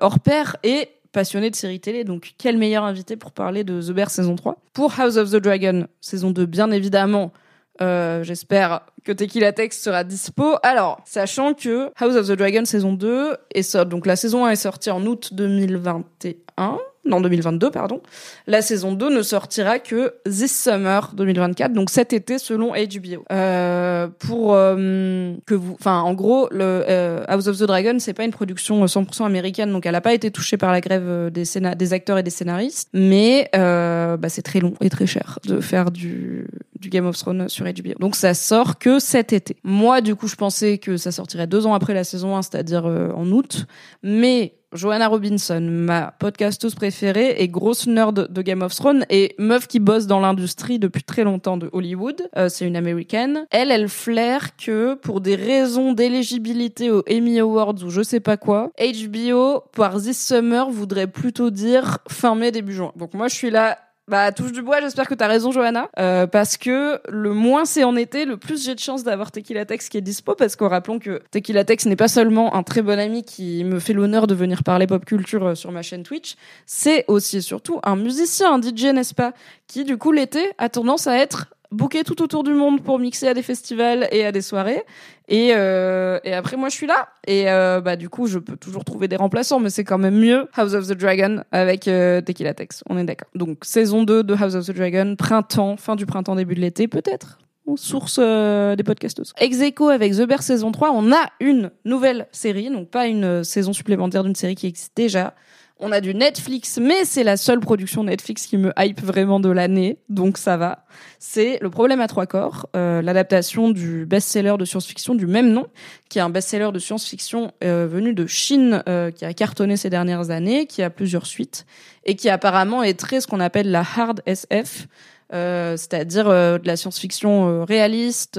hors 0.00 0.20
pair 0.20 0.56
et 0.62 0.88
passionné 1.12 1.48
de 1.48 1.56
séries 1.56 1.80
télé, 1.80 2.02
donc 2.02 2.34
quel 2.38 2.58
meilleur 2.58 2.82
invité 2.82 3.16
pour 3.16 3.30
parler 3.30 3.62
de 3.62 3.80
The 3.80 3.92
Bear 3.92 4.10
saison 4.10 4.34
3. 4.34 4.56
Pour 4.72 4.98
House 4.98 5.16
of 5.16 5.30
the 5.30 5.36
Dragon 5.36 5.86
saison 6.00 6.32
2, 6.32 6.44
bien 6.44 6.72
évidemment, 6.72 7.32
j'espère 7.80 8.80
que 9.04 9.12
Tequila 9.12 9.52
Text 9.52 9.84
sera 9.84 10.02
dispo. 10.02 10.56
Alors, 10.64 11.00
sachant 11.04 11.54
que 11.54 11.92
House 12.00 12.16
of 12.16 12.26
the 12.26 12.32
Dragon 12.32 12.64
saison 12.64 12.94
2 12.94 13.36
est 13.54 13.62
sorti, 13.62 13.88
donc 13.88 14.06
la 14.06 14.16
saison 14.16 14.44
1 14.44 14.50
est 14.50 14.56
sortie 14.56 14.90
en 14.90 15.06
août 15.06 15.28
2021 15.32 16.78
non 17.06 17.20
2022 17.20 17.70
pardon. 17.70 18.00
La 18.46 18.62
saison 18.62 18.92
2 18.92 19.14
ne 19.14 19.22
sortira 19.22 19.78
que 19.78 20.14
this 20.24 20.62
summer 20.62 21.12
2024, 21.14 21.72
donc 21.72 21.90
cet 21.90 22.12
été 22.12 22.38
selon 22.38 22.72
HBO. 22.72 23.24
Euh, 23.30 24.08
pour 24.18 24.54
euh, 24.54 25.34
que 25.46 25.54
vous, 25.54 25.74
enfin 25.74 26.00
en 26.00 26.14
gros, 26.14 26.48
le 26.50 26.84
euh, 26.88 27.24
House 27.28 27.46
of 27.46 27.58
the 27.58 27.64
Dragon 27.64 27.96
c'est 27.98 28.14
pas 28.14 28.24
une 28.24 28.30
production 28.30 28.84
100% 28.84 29.24
américaine, 29.24 29.72
donc 29.72 29.86
elle 29.86 29.94
a 29.94 30.00
pas 30.00 30.14
été 30.14 30.30
touchée 30.30 30.56
par 30.56 30.72
la 30.72 30.80
grève 30.80 31.30
des, 31.30 31.44
des 31.76 31.92
acteurs 31.92 32.18
et 32.18 32.22
des 32.22 32.30
scénaristes, 32.30 32.88
mais 32.92 33.50
euh, 33.54 34.16
bah, 34.16 34.28
c'est 34.28 34.42
très 34.42 34.60
long 34.60 34.74
et 34.80 34.90
très 34.90 35.06
cher 35.06 35.38
de 35.44 35.60
faire 35.60 35.90
du, 35.90 36.46
du 36.80 36.88
Game 36.88 37.06
of 37.06 37.16
Thrones 37.16 37.48
sur 37.48 37.66
HBO. 37.66 37.94
Donc 38.00 38.16
ça 38.16 38.34
sort 38.34 38.78
que 38.78 38.98
cet 38.98 39.32
été. 39.32 39.56
Moi 39.62 40.00
du 40.00 40.14
coup 40.14 40.28
je 40.28 40.36
pensais 40.36 40.78
que 40.78 40.96
ça 40.96 41.12
sortirait 41.12 41.46
deux 41.46 41.66
ans 41.66 41.74
après 41.74 41.94
la 41.94 42.04
saison 42.04 42.36
1, 42.36 42.42
c'est-à-dire 42.42 42.86
en 42.86 43.30
août, 43.30 43.66
mais 44.02 44.54
Joanna 44.74 45.06
Robinson, 45.06 45.60
ma 45.60 46.12
podcasteuse 46.18 46.74
préférée 46.74 47.36
et 47.38 47.48
grosse 47.48 47.86
nerd 47.86 48.32
de 48.32 48.42
Game 48.42 48.62
of 48.62 48.74
Thrones 48.74 49.06
et 49.08 49.36
meuf 49.38 49.68
qui 49.68 49.78
bosse 49.78 50.06
dans 50.06 50.18
l'industrie 50.18 50.80
depuis 50.80 51.04
très 51.04 51.22
longtemps 51.22 51.56
de 51.56 51.70
Hollywood. 51.72 52.28
Euh, 52.36 52.48
c'est 52.48 52.66
une 52.66 52.74
américaine. 52.74 53.46
Elle, 53.52 53.70
elle 53.70 53.88
flaire 53.88 54.56
que 54.56 54.94
pour 54.94 55.20
des 55.20 55.36
raisons 55.36 55.92
d'éligibilité 55.92 56.90
aux 56.90 57.04
Emmy 57.08 57.38
Awards 57.38 57.84
ou 57.84 57.90
je 57.90 58.02
sais 58.02 58.20
pas 58.20 58.36
quoi, 58.36 58.72
HBO 58.78 59.60
par 59.72 60.00
This 60.00 60.20
Summer 60.20 60.68
voudrait 60.68 61.06
plutôt 61.06 61.50
dire 61.50 61.98
fin 62.08 62.34
mai 62.34 62.50
début 62.50 62.74
juin. 62.74 62.92
Donc 62.96 63.14
moi 63.14 63.28
je 63.28 63.34
suis 63.36 63.50
là 63.50 63.78
bah, 64.06 64.32
touche 64.32 64.52
du 64.52 64.62
bois, 64.62 64.80
j'espère 64.80 65.08
que 65.08 65.14
t'as 65.14 65.26
raison, 65.26 65.50
Johanna. 65.50 65.88
Euh, 65.98 66.26
parce 66.26 66.56
que 66.56 67.00
le 67.08 67.32
moins 67.32 67.64
c'est 67.64 67.84
en 67.84 67.96
été, 67.96 68.24
le 68.24 68.36
plus 68.36 68.64
j'ai 68.64 68.74
de 68.74 68.80
chance 68.80 69.02
d'avoir 69.02 69.32
Tequila 69.32 69.64
Tex 69.64 69.88
qui 69.88 69.96
est 69.96 70.02
dispo. 70.02 70.34
Parce 70.34 70.56
qu'en 70.56 70.68
rappelant 70.68 70.98
que 70.98 71.22
Tequila 71.30 71.64
Tex 71.64 71.86
n'est 71.86 71.96
pas 71.96 72.08
seulement 72.08 72.54
un 72.54 72.62
très 72.62 72.82
bon 72.82 72.98
ami 72.98 73.24
qui 73.24 73.64
me 73.64 73.78
fait 73.78 73.92
l'honneur 73.92 74.26
de 74.26 74.34
venir 74.34 74.62
parler 74.62 74.86
pop 74.86 75.04
culture 75.04 75.46
euh, 75.46 75.54
sur 75.54 75.72
ma 75.72 75.82
chaîne 75.82 76.02
Twitch, 76.02 76.36
c'est 76.66 77.04
aussi 77.08 77.34
et 77.34 77.40
surtout 77.40 77.80
un 77.82 77.96
musicien, 77.96 78.52
un 78.52 78.60
DJ, 78.60 78.92
n'est-ce 78.94 79.14
pas? 79.14 79.32
Qui, 79.66 79.84
du 79.84 79.96
coup, 79.96 80.12
l'été, 80.12 80.50
a 80.58 80.68
tendance 80.68 81.06
à 81.06 81.16
être 81.16 81.54
booké 81.74 82.04
tout 82.04 82.22
autour 82.22 82.42
du 82.42 82.52
monde 82.52 82.82
pour 82.82 82.98
mixer 82.98 83.28
à 83.28 83.34
des 83.34 83.42
festivals 83.42 84.08
et 84.10 84.24
à 84.24 84.32
des 84.32 84.42
soirées. 84.42 84.82
Et, 85.28 85.50
euh, 85.54 86.18
après, 86.32 86.56
moi, 86.56 86.68
je 86.68 86.74
suis 86.74 86.86
là. 86.86 87.08
Et 87.26 87.50
euh, 87.50 87.80
bah, 87.80 87.96
du 87.96 88.08
coup, 88.08 88.26
je 88.26 88.38
peux 88.38 88.56
toujours 88.56 88.84
trouver 88.84 89.08
des 89.08 89.16
remplaçants, 89.16 89.60
mais 89.60 89.70
c'est 89.70 89.84
quand 89.84 89.98
même 89.98 90.18
mieux 90.18 90.48
House 90.54 90.74
of 90.74 90.86
the 90.86 90.92
Dragon 90.92 91.42
avec 91.52 91.88
euh, 91.88 92.20
Tequila 92.20 92.54
Tex. 92.54 92.82
On 92.88 92.98
est 92.98 93.04
d'accord. 93.04 93.28
Donc, 93.34 93.64
saison 93.64 94.04
2 94.04 94.22
de 94.22 94.34
House 94.34 94.54
of 94.54 94.66
the 94.66 94.72
Dragon, 94.72 95.16
printemps, 95.16 95.76
fin 95.76 95.96
du 95.96 96.06
printemps, 96.06 96.36
début 96.36 96.54
de 96.54 96.60
l'été, 96.60 96.88
peut-être 96.88 97.38
source 97.76 98.18
euh, 98.20 98.76
des 98.76 98.82
podcasteuses. 98.82 99.32
Execo 99.38 99.88
avec 99.88 100.12
The 100.12 100.22
Bear 100.22 100.42
saison 100.42 100.72
3, 100.72 100.92
on 100.92 101.12
a 101.12 101.30
une 101.40 101.70
nouvelle 101.84 102.26
série, 102.32 102.70
donc 102.70 102.90
pas 102.90 103.06
une 103.06 103.24
euh, 103.24 103.42
saison 103.42 103.72
supplémentaire 103.72 104.24
d'une 104.24 104.34
série 104.34 104.54
qui 104.54 104.66
existe 104.66 104.92
déjà. 104.96 105.34
On 105.80 105.90
a 105.90 106.00
du 106.00 106.14
Netflix, 106.14 106.78
mais 106.80 107.04
c'est 107.04 107.24
la 107.24 107.36
seule 107.36 107.58
production 107.58 108.04
Netflix 108.04 108.46
qui 108.46 108.56
me 108.58 108.72
hype 108.78 109.02
vraiment 109.02 109.40
de 109.40 109.48
l'année, 109.48 109.98
donc 110.08 110.38
ça 110.38 110.56
va. 110.56 110.84
C'est 111.18 111.58
Le 111.60 111.68
problème 111.68 112.00
à 112.00 112.06
trois 112.06 112.26
corps, 112.26 112.68
euh, 112.76 113.02
l'adaptation 113.02 113.70
du 113.70 114.06
best-seller 114.06 114.54
de 114.56 114.64
science-fiction 114.64 115.16
du 115.16 115.26
même 115.26 115.50
nom, 115.50 115.66
qui 116.08 116.20
est 116.20 116.22
un 116.22 116.30
best-seller 116.30 116.70
de 116.72 116.78
science-fiction 116.78 117.50
euh, 117.64 117.88
venu 117.90 118.14
de 118.14 118.24
Chine, 118.24 118.84
euh, 118.88 119.10
qui 119.10 119.24
a 119.24 119.34
cartonné 119.34 119.76
ces 119.76 119.90
dernières 119.90 120.30
années, 120.30 120.66
qui 120.66 120.80
a 120.80 120.90
plusieurs 120.90 121.26
suites, 121.26 121.66
et 122.04 122.14
qui 122.14 122.28
apparemment 122.28 122.84
est 122.84 122.98
très 122.98 123.20
ce 123.20 123.26
qu'on 123.26 123.40
appelle 123.40 123.70
la 123.72 123.80
hard 123.80 124.22
SF, 124.26 124.86
c'est-à-dire 125.32 126.26
de 126.26 126.64
la 126.64 126.76
science-fiction 126.76 127.64
réaliste, 127.64 128.38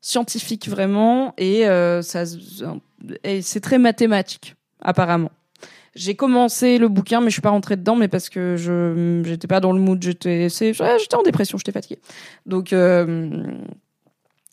scientifique 0.00 0.68
vraiment, 0.68 1.34
et, 1.36 1.62
et 3.24 3.42
c'est 3.42 3.60
très 3.60 3.78
mathématique 3.78 4.54
apparemment. 4.80 5.32
J'ai 5.98 6.14
commencé 6.14 6.78
le 6.78 6.86
bouquin, 6.88 7.20
mais 7.20 7.26
je 7.26 7.32
suis 7.32 7.42
pas 7.42 7.50
rentrée 7.50 7.76
dedans, 7.76 7.96
mais 7.96 8.06
parce 8.06 8.28
que 8.28 8.54
je 8.56 9.20
j'étais 9.24 9.48
pas 9.48 9.58
dans 9.58 9.72
le 9.72 9.80
mood, 9.80 10.00
j'étais 10.00 10.48
j'étais 10.48 11.14
en 11.16 11.22
dépression, 11.24 11.58
j'étais 11.58 11.72
fatiguée. 11.72 11.98
Donc 12.46 12.72
euh, 12.72 13.28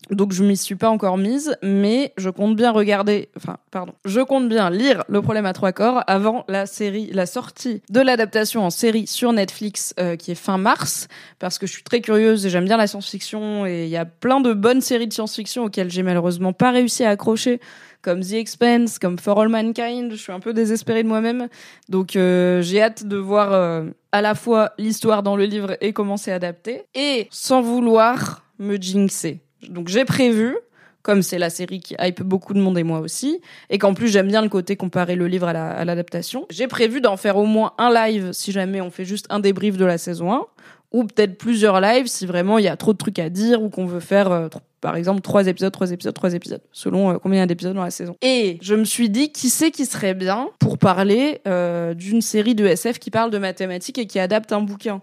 donc 0.09 0.33
je 0.33 0.43
m'y 0.43 0.57
suis 0.57 0.75
pas 0.75 0.89
encore 0.89 1.17
mise, 1.17 1.55
mais 1.61 2.13
je 2.17 2.31
compte 2.31 2.55
bien 2.55 2.71
regarder, 2.71 3.29
enfin 3.37 3.57
pardon, 3.69 3.93
je 4.05 4.21
compte 4.21 4.49
bien 4.49 4.71
lire 4.71 5.03
Le 5.07 5.21
problème 5.21 5.45
à 5.45 5.53
trois 5.53 5.71
corps 5.71 6.03
avant 6.07 6.45
la 6.47 6.65
série, 6.65 7.11
la 7.11 7.27
sortie 7.27 7.83
de 7.89 8.01
l'adaptation 8.01 8.65
en 8.65 8.71
série 8.71 9.05
sur 9.05 9.31
Netflix 9.31 9.93
euh, 9.99 10.15
qui 10.15 10.31
est 10.31 10.35
fin 10.35 10.57
mars, 10.57 11.07
parce 11.37 11.59
que 11.59 11.67
je 11.67 11.73
suis 11.73 11.83
très 11.83 12.01
curieuse 12.01 12.45
et 12.45 12.49
j'aime 12.49 12.65
bien 12.65 12.77
la 12.77 12.87
science-fiction 12.87 13.67
et 13.67 13.83
il 13.83 13.89
y 13.89 13.97
a 13.97 14.05
plein 14.05 14.41
de 14.41 14.53
bonnes 14.53 14.81
séries 14.81 15.07
de 15.07 15.13
science-fiction 15.13 15.65
auxquelles 15.65 15.91
j'ai 15.91 16.03
malheureusement 16.03 16.53
pas 16.53 16.71
réussi 16.71 17.03
à 17.03 17.11
accrocher 17.11 17.59
comme 18.05 18.21
The 18.21 18.33
Expanse, 18.33 18.99
comme 18.99 19.17
For 19.17 19.39
All 19.41 19.49
Mankind. 19.49 20.11
Je 20.11 20.15
suis 20.15 20.31
un 20.31 20.39
peu 20.39 20.53
désespérée 20.53 21.01
de 21.01 21.07
moi-même. 21.07 21.49
Donc 21.89 22.15
euh, 22.15 22.61
j'ai 22.61 22.79
hâte 22.79 23.03
de 23.03 23.17
voir 23.17 23.51
euh, 23.51 23.85
à 24.11 24.21
la 24.21 24.35
fois 24.35 24.73
l'histoire 24.77 25.23
dans 25.23 25.35
le 25.35 25.45
livre 25.45 25.75
et 25.81 25.91
comment 25.91 26.15
c'est 26.15 26.31
adapté. 26.31 26.83
Et 26.93 27.27
sans 27.31 27.63
vouloir 27.63 28.45
me 28.59 28.77
jinxer. 28.77 29.39
Donc 29.69 29.87
j'ai 29.87 30.05
prévu, 30.05 30.55
comme 31.01 31.23
c'est 31.23 31.39
la 31.39 31.49
série 31.49 31.79
qui 31.79 31.95
hype 31.99 32.21
beaucoup 32.21 32.53
de 32.53 32.59
monde 32.59 32.77
et 32.77 32.83
moi 32.83 32.99
aussi, 32.99 33.41
et 33.71 33.79
qu'en 33.79 33.95
plus 33.95 34.09
j'aime 34.09 34.27
bien 34.27 34.43
le 34.43 34.49
côté 34.49 34.75
comparer 34.75 35.15
le 35.15 35.27
livre 35.27 35.47
à 35.47 35.83
l'adaptation, 35.83 36.45
j'ai 36.51 36.67
prévu 36.67 37.01
d'en 37.01 37.17
faire 37.17 37.37
au 37.37 37.45
moins 37.45 37.73
un 37.79 37.91
live 37.91 38.33
si 38.33 38.51
jamais 38.51 38.81
on 38.81 38.91
fait 38.91 39.05
juste 39.05 39.25
un 39.31 39.39
débrief 39.39 39.77
de 39.77 39.85
la 39.85 39.97
saison 39.97 40.31
1 40.31 40.45
ou 40.91 41.05
peut-être 41.05 41.39
plusieurs 41.39 41.81
lives 41.81 42.05
si 42.05 42.27
vraiment 42.27 42.59
il 42.59 42.65
y 42.65 42.67
a 42.67 42.77
trop 42.77 42.93
de 42.93 42.97
trucs 42.99 43.17
à 43.17 43.29
dire 43.29 43.63
ou 43.63 43.69
qu'on 43.69 43.87
veut 43.87 43.99
faire 43.99 44.31
euh, 44.31 44.47
par 44.85 44.97
exemple 44.97 45.21
trois 45.21 45.47
épisodes, 45.47 45.71
trois 45.71 45.91
épisodes, 45.91 46.13
trois 46.13 46.35
épisodes, 46.35 46.61
selon 46.71 47.09
euh, 47.09 47.17
combien 47.17 47.37
il 47.37 47.39
y 47.39 47.43
a 47.43 47.47
d'épisodes 47.47 47.73
dans 47.73 47.83
la 47.83 47.89
saison. 47.89 48.15
Et 48.21 48.59
je 48.61 48.75
me 48.75 48.83
suis 48.83 49.09
dit 49.09 49.31
qui 49.31 49.49
c'est 49.49 49.71
qui 49.71 49.87
serait 49.87 50.13
bien 50.13 50.49
pour 50.59 50.77
parler 50.77 51.41
euh, 51.47 51.95
d'une 51.95 52.21
série 52.21 52.53
de 52.53 52.67
SF 52.67 52.99
qui 52.99 53.09
parle 53.09 53.31
de 53.31 53.39
mathématiques 53.39 53.97
et 53.97 54.05
qui 54.05 54.19
adapte 54.19 54.51
un 54.51 54.61
bouquin? 54.61 55.01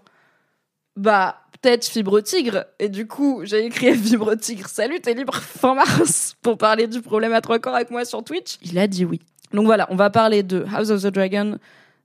Bah 0.95 1.35
peut-être 1.61 1.85
Fibre 1.85 2.21
Tigre 2.21 2.63
et 2.79 2.87
du 2.87 3.07
coup 3.07 3.41
j'ai 3.43 3.65
écrit 3.65 3.93
Fibre 3.97 4.35
Tigre. 4.35 4.69
Salut, 4.69 5.01
t'es 5.01 5.15
libre 5.15 5.35
fin 5.41 5.75
mars 5.75 6.37
pour 6.41 6.57
parler 6.57 6.87
du 6.87 7.01
problème 7.01 7.33
à 7.33 7.41
trois 7.41 7.59
corps 7.59 7.75
avec 7.75 7.91
moi 7.91 8.05
sur 8.05 8.23
Twitch. 8.23 8.59
Il 8.61 8.79
a 8.79 8.87
dit 8.87 9.03
oui. 9.03 9.19
Donc 9.51 9.65
voilà, 9.65 9.85
on 9.89 9.97
va 9.97 10.09
parler 10.09 10.43
de 10.43 10.63
House 10.73 10.91
of 10.91 11.01
the 11.01 11.07
Dragon, 11.07 11.57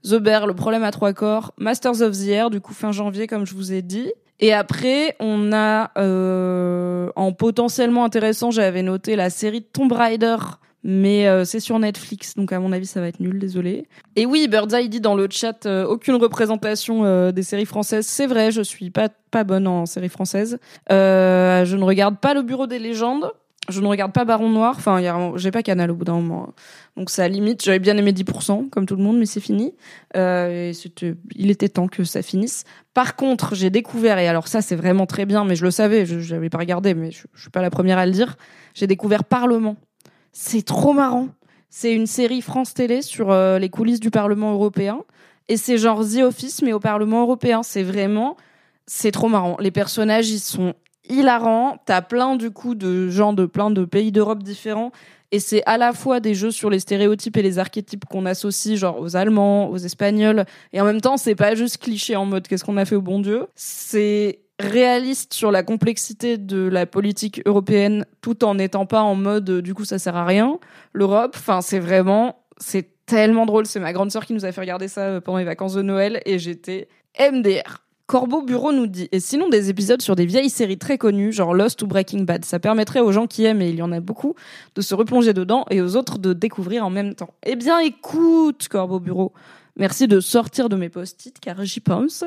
The 0.03 0.17
Bear, 0.17 0.49
le 0.49 0.55
problème 0.55 0.83
à 0.83 0.91
trois 0.91 1.13
corps, 1.13 1.55
Masters 1.59 2.03
of 2.03 2.19
the 2.19 2.27
Air, 2.27 2.51
du 2.51 2.61
coup 2.61 2.75
fin 2.75 2.91
janvier 2.91 3.29
comme 3.29 3.47
je 3.47 3.55
vous 3.55 3.73
ai 3.73 3.83
dit. 3.83 4.11
Et 4.41 4.53
après, 4.53 5.17
on 5.21 5.53
a 5.53 5.91
euh, 5.99 7.11
en 7.17 7.33
potentiellement 7.33 8.05
intéressant, 8.05 8.51
j'avais 8.51 8.83
noté 8.83 9.17
la 9.17 9.31
série 9.31 9.63
Tomb 9.63 9.93
Raider, 9.93 10.37
mais 10.85 11.27
euh, 11.27 11.45
c'est 11.45 11.61
sur 11.61 11.79
Netflix, 11.79 12.37
donc 12.37 12.53
à 12.53 12.61
mon 12.61 12.73
avis 12.73 12.87
ça 12.87 13.01
va 13.01 13.09
être 13.09 13.21
nul, 13.21 13.39
désolé. 13.39 13.89
Et 14.15 14.27
oui, 14.27 14.47
Birdseye 14.49 14.89
dit 14.89 15.01
dans 15.01 15.17
le 15.17 15.27
chat 15.31 15.67
euh, 15.67 15.85
aucune 15.85 16.15
représentation 16.15 17.05
euh, 17.05 17.33
des 17.33 17.43
séries 17.43 17.67
françaises. 17.67 18.07
C'est 18.07 18.27
vrai, 18.27 18.53
je 18.53 18.63
suis 18.63 18.91
pas 18.91 19.09
pas 19.31 19.45
bonne 19.45 19.67
en 19.67 19.87
séries 19.87 20.09
françaises. 20.09 20.59
je 20.89 21.77
ne 21.77 21.85
regarde 21.85 22.19
pas 22.19 22.33
le 22.33 22.43
Bureau 22.43 22.67
des 22.67 22.79
légendes. 22.79 23.33
Je 23.69 23.81
ne 23.81 23.87
regarde 23.87 24.13
pas 24.13 24.25
Baron 24.25 24.49
Noir. 24.49 24.75
Enfin, 24.77 25.01
j'ai 25.37 25.51
pas 25.51 25.63
Canal 25.63 25.91
au 25.91 25.95
bout 25.95 26.05
d'un 26.05 26.15
moment. 26.15 26.55
Donc 26.97 27.11
ça 27.11 27.29
limite. 27.29 27.63
J'avais 27.63 27.79
bien 27.79 27.97
aimé 27.97 28.13
10%, 28.13 28.71
comme 28.71 28.87
tout 28.87 28.97
le 28.97 29.03
monde, 29.03 29.19
mais 29.19 29.27
c'est 29.27 29.41
fini. 29.41 29.75
Euh, 30.17 30.73
il 31.35 31.51
était 31.51 31.69
temps 31.69 31.89
que 31.89 32.05
ça 32.05 32.23
finisse. 32.23 32.65
Par 32.95 33.17
contre, 33.17 33.55
j'ai 33.55 33.71
découvert, 33.71 34.19
et 34.19 34.27
alors 34.27 34.49
ça 34.49 34.63
c'est 34.63 34.77
vraiment 34.77 35.07
très 35.07 35.27
bien, 35.27 35.45
mais 35.45 35.55
je 35.55 35.65
le 35.65 35.71
savais, 35.71 36.07
je 36.07 36.35
n'avais 36.35 36.49
pas 36.49 36.59
regardé, 36.59 36.95
mais 36.95 37.11
je, 37.11 37.25
je 37.35 37.43
suis 37.43 37.51
pas 37.51 37.63
la 37.63 37.71
première 37.71 37.99
à 37.99 38.07
le 38.07 38.13
dire. 38.13 38.37
J'ai 38.75 38.87
découvert 38.87 39.25
Parlement. 39.25 39.77
C'est 40.33 40.65
trop 40.65 40.93
marrant. 40.93 41.29
C'est 41.71 41.93
une 41.93 42.07
série 42.07 42.41
France 42.41 42.75
Télé 42.75 43.03
sur 43.03 43.31
euh, 43.31 43.59
les 43.59 43.69
coulisses 43.69 44.01
du 44.01 44.11
Parlement 44.11 44.53
européen. 44.53 45.01
Et 45.49 45.57
c'est 45.57 45.79
genre 45.79 46.05
The 46.05 46.23
Office, 46.23 46.63
mais 46.63 46.73
au 46.73 46.81
Parlement 46.81 47.23
européen. 47.23 47.63
C'est 47.63 47.83
vraiment, 47.83 48.37
c'est 48.87 49.11
trop 49.11 49.29
marrant. 49.29 49.57
Les 49.61 49.71
personnages, 49.71 50.31
ils 50.31 50.41
sont 50.41 50.75
hilarant. 51.09 51.79
T'as 51.87 52.03
plein 52.03 52.37
du 52.37 52.51
coup 52.51 52.75
de 52.75 53.09
gens 53.09 53.33
de 53.33 53.47
plein 53.47 53.71
de 53.71 53.85
pays 53.85 54.13
d'Europe 54.13 54.43
différents. 54.43 54.93
Et 55.31 55.41
c'est 55.41 55.63
à 55.67 55.77
la 55.77 55.93
fois 55.93 56.21
des 56.21 56.35
jeux 56.35 56.51
sur 56.51 56.71
les 56.71 56.81
stéréotypes 56.81 57.37
et 57.37 57.43
les 57.43 57.59
archétypes 57.59 58.07
qu'on 58.07 58.25
associe 58.25 58.79
genre 58.79 58.99
aux 58.99 59.17
Allemands, 59.17 59.69
aux 59.69 59.77
Espagnols. 59.77 60.47
Et 60.73 60.81
en 60.81 60.85
même 60.85 61.01
temps, 61.01 61.17
c'est 61.17 61.35
pas 61.35 61.55
juste 61.55 61.79
cliché 61.79 62.17
en 62.17 62.25
mode 62.25 62.49
qu'est-ce 62.49 62.65
qu'on 62.65 62.79
a 62.79 62.85
fait 62.85 62.97
au 62.97 63.03
bon 63.03 63.21
Dieu? 63.21 63.47
C'est 63.55 64.41
réaliste 64.59 65.35
sur 65.35 65.51
la 65.53 65.63
complexité 65.63 66.37
de 66.39 66.67
la 66.67 66.87
politique 66.87 67.43
européenne 67.47 68.07
tout 68.23 68.45
en 68.45 68.57
n'étant 68.57 68.87
pas 68.87 69.03
en 69.03 69.15
mode 69.15 69.49
du 69.61 69.73
coup 69.73 69.85
ça 69.85 69.99
sert 69.99 70.17
à 70.17 70.25
rien. 70.25 70.59
L'Europe, 70.93 71.35
enfin 71.37 71.61
c'est 71.61 71.79
vraiment, 71.79 72.43
c'est 72.57 72.89
tellement 73.07 73.47
drôle. 73.47 73.67
C'est 73.67 73.81
ma 73.81 73.93
grande 73.93 74.11
sœur 74.11 74.25
qui 74.25 74.35
nous 74.35 74.45
a 74.45 74.53
fait 74.53 74.61
regarder 74.61 74.87
ça 74.87 75.03
euh, 75.03 75.21
pendant 75.21 75.39
les 75.39 75.45
vacances 75.45 75.75
de 75.75 75.83
Noël 75.83 76.21
et 76.25 76.39
j'étais 76.39 76.89
MDR. 77.19 77.88
Corbeau 78.09 78.41
Bureau 78.41 78.73
nous 78.73 78.87
dit 78.87 79.07
Et 79.13 79.21
sinon 79.21 79.51
des 79.51 79.69
épisodes 79.69 80.01
sur 80.01 80.17
des 80.17 80.25
vieilles 80.25 80.49
séries 80.49 80.79
très 80.79 80.97
connues, 80.97 81.31
genre 81.31 81.53
Lost 81.53 81.83
ou 81.83 81.87
Breaking 81.87 82.23
Bad. 82.23 82.43
Ça 82.43 82.59
permettrait 82.59 83.01
aux 83.01 83.13
gens 83.13 83.27
qui 83.27 83.45
aiment, 83.45 83.61
et 83.61 83.69
il 83.69 83.77
y 83.77 83.83
en 83.83 83.93
a 83.93 84.01
beaucoup, 84.01 84.35
de 84.75 84.81
se 84.81 84.95
replonger 84.95 85.35
dedans 85.35 85.67
et 85.71 85.83
aux 85.83 85.95
autres 85.95 86.19
de 86.19 86.33
découvrir 86.33 86.87
en 86.87 86.91
même 86.91 87.15
temps. 87.15 87.35
Eh 87.45 87.55
bien 87.55 87.79
écoute, 87.81 88.67
Corbeau 88.69 88.99
Bureau, 88.99 89.35
merci 89.77 90.09
de 90.09 90.21
sortir 90.21 90.71
de 90.71 90.77
mes 90.77 90.89
post-it 90.89 91.39
car 91.39 91.63
j'y 91.67 91.81
pense. 91.81 92.25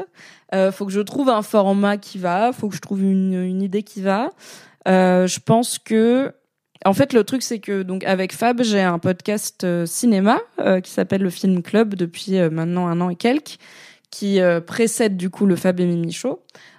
Euh, 0.54 0.72
faut 0.72 0.86
que 0.86 0.92
je 0.92 1.02
trouve 1.02 1.30
un 1.30 1.42
format 1.42 1.98
qui 1.98 2.20
va, 2.20 2.54
faut 2.54 2.70
que 2.70 2.76
je 2.76 2.82
trouve 2.82 3.02
une, 3.02 3.60
idée 3.64 3.82
qui 3.82 4.04
va. 4.04 4.30
Euh, 4.88 5.26
je 5.26 5.40
pense 5.40 5.80
que 5.80 6.32
en 6.86 6.94
fait, 6.94 7.14
le 7.14 7.24
truc, 7.24 7.42
c'est 7.42 7.60
que 7.60 7.82
donc 7.82 8.04
avec 8.04 8.34
Fab, 8.34 8.62
j'ai 8.62 8.82
un 8.82 9.00
podcast 9.00 9.64
euh, 9.64 9.88
cinéma 9.88 10.40
qui 10.84 10.92
s'appelle 10.92 11.24
le 11.24 11.32
Film 11.32 11.64
Club 11.64 11.96
depuis 11.96 12.40
maintenant 12.52 12.86
un 12.86 13.02
an 13.02 13.10
et 13.10 13.16
quelques 13.16 13.58
qui 14.12 14.42
euh, 14.42 14.60
précède 14.60 15.18
du 15.18 15.30
coup 15.30 15.46
le 15.46 15.56
Fab 15.56 15.80
et 15.80 15.86
Mimi 15.86 16.16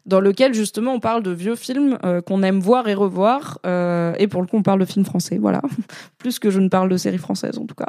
dans 0.05 0.21
lequel 0.21 0.53
justement 0.55 0.93
on 0.93 1.01
parle 1.01 1.23
de 1.23 1.31
vieux 1.31 1.57
films 1.57 1.99
euh, 2.05 2.21
qu'on 2.21 2.43
aime 2.43 2.61
voir 2.61 2.89
et 2.89 2.95
revoir, 2.95 3.59
euh, 3.67 4.15
et 4.19 4.29
pour 4.29 4.43
le 4.43 4.47
coup 4.47 4.59
on 4.59 4.63
parle 4.63 4.81
de 4.81 4.85
films 4.85 5.07
français, 5.07 5.39
voilà, 5.39 5.63
plus 6.19 6.39
que 6.39 6.51
je 6.51 6.61
ne 6.61 6.69
parle 6.69 6.89
de 6.91 6.97
séries 6.97 7.19
françaises 7.19 7.59
en 7.59 7.67
tout 7.67 7.75
cas. 7.75 7.89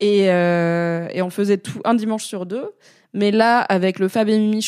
Et, 0.00 0.24
et 0.24 1.22
on 1.22 1.30
faisait 1.30 1.58
tout 1.58 1.80
un 1.84 1.94
dimanche 1.94 2.24
sur 2.24 2.44
deux. 2.44 2.72
Mais 3.14 3.30
là, 3.30 3.60
avec 3.60 4.00
le 4.00 4.08
Fab 4.08 4.28
et 4.28 4.36
Mimi 4.36 4.66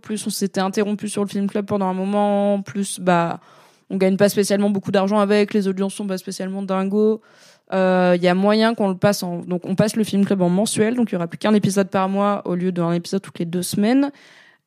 plus 0.00 0.24
on 0.24 0.30
s'était 0.30 0.60
interrompu 0.60 1.08
sur 1.08 1.24
le 1.24 1.28
film 1.28 1.48
club 1.48 1.66
pendant 1.66 1.86
un 1.86 1.94
moment, 1.94 2.62
plus 2.62 3.00
bah 3.00 3.40
on 3.90 3.96
gagne 3.96 4.16
pas 4.16 4.28
spécialement 4.28 4.70
beaucoup 4.70 4.92
d'argent 4.92 5.18
avec, 5.18 5.54
les 5.54 5.66
audiences 5.66 5.94
sont 5.94 6.06
pas 6.06 6.18
spécialement 6.18 6.62
dingos 6.62 7.20
il 7.72 7.76
euh, 7.76 8.16
y 8.16 8.28
a 8.28 8.34
moyen 8.34 8.74
qu'on 8.74 8.88
le 8.88 8.96
passe 8.96 9.24
en 9.24 9.40
donc 9.40 9.62
on 9.64 9.74
passe 9.74 9.96
le 9.96 10.04
film 10.04 10.24
club 10.24 10.40
en 10.40 10.48
mensuel 10.48 10.94
donc 10.94 11.10
il 11.10 11.14
y 11.14 11.16
aura 11.16 11.26
plus 11.26 11.38
qu'un 11.38 11.52
épisode 11.52 11.90
par 11.90 12.08
mois 12.08 12.42
au 12.44 12.54
lieu 12.54 12.70
d'un 12.70 12.92
épisode 12.92 13.22
toutes 13.22 13.38
les 13.40 13.44
deux 13.44 13.62
semaines. 13.62 14.12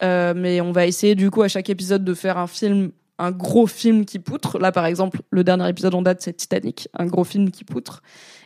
Euh, 0.02 0.34
mais 0.36 0.62
on 0.62 0.72
va 0.72 0.86
essayer 0.86 1.16
du 1.16 1.30
coup 1.30 1.42
à 1.42 1.48
chaque 1.48 1.70
épisode 1.70 2.04
de 2.04 2.14
faire 2.14 2.38
un 2.38 2.48
film 2.48 2.92
un 3.18 3.32
gros 3.32 3.68
film 3.68 4.06
qui 4.06 4.20
poutre. 4.20 4.60
Là 4.60 4.74
par 4.74 4.86
exemple 4.86 5.22
le 5.30 5.46
dernier 5.46 5.70
épisode 5.70 5.96
en 5.96 6.02
date 6.02 6.22
c'est 6.22 6.34
Titanic 6.34 6.90
un 6.94 7.06
gros 7.06 7.24
film 7.24 7.52
qui 7.52 7.64
poutre. 7.64 8.02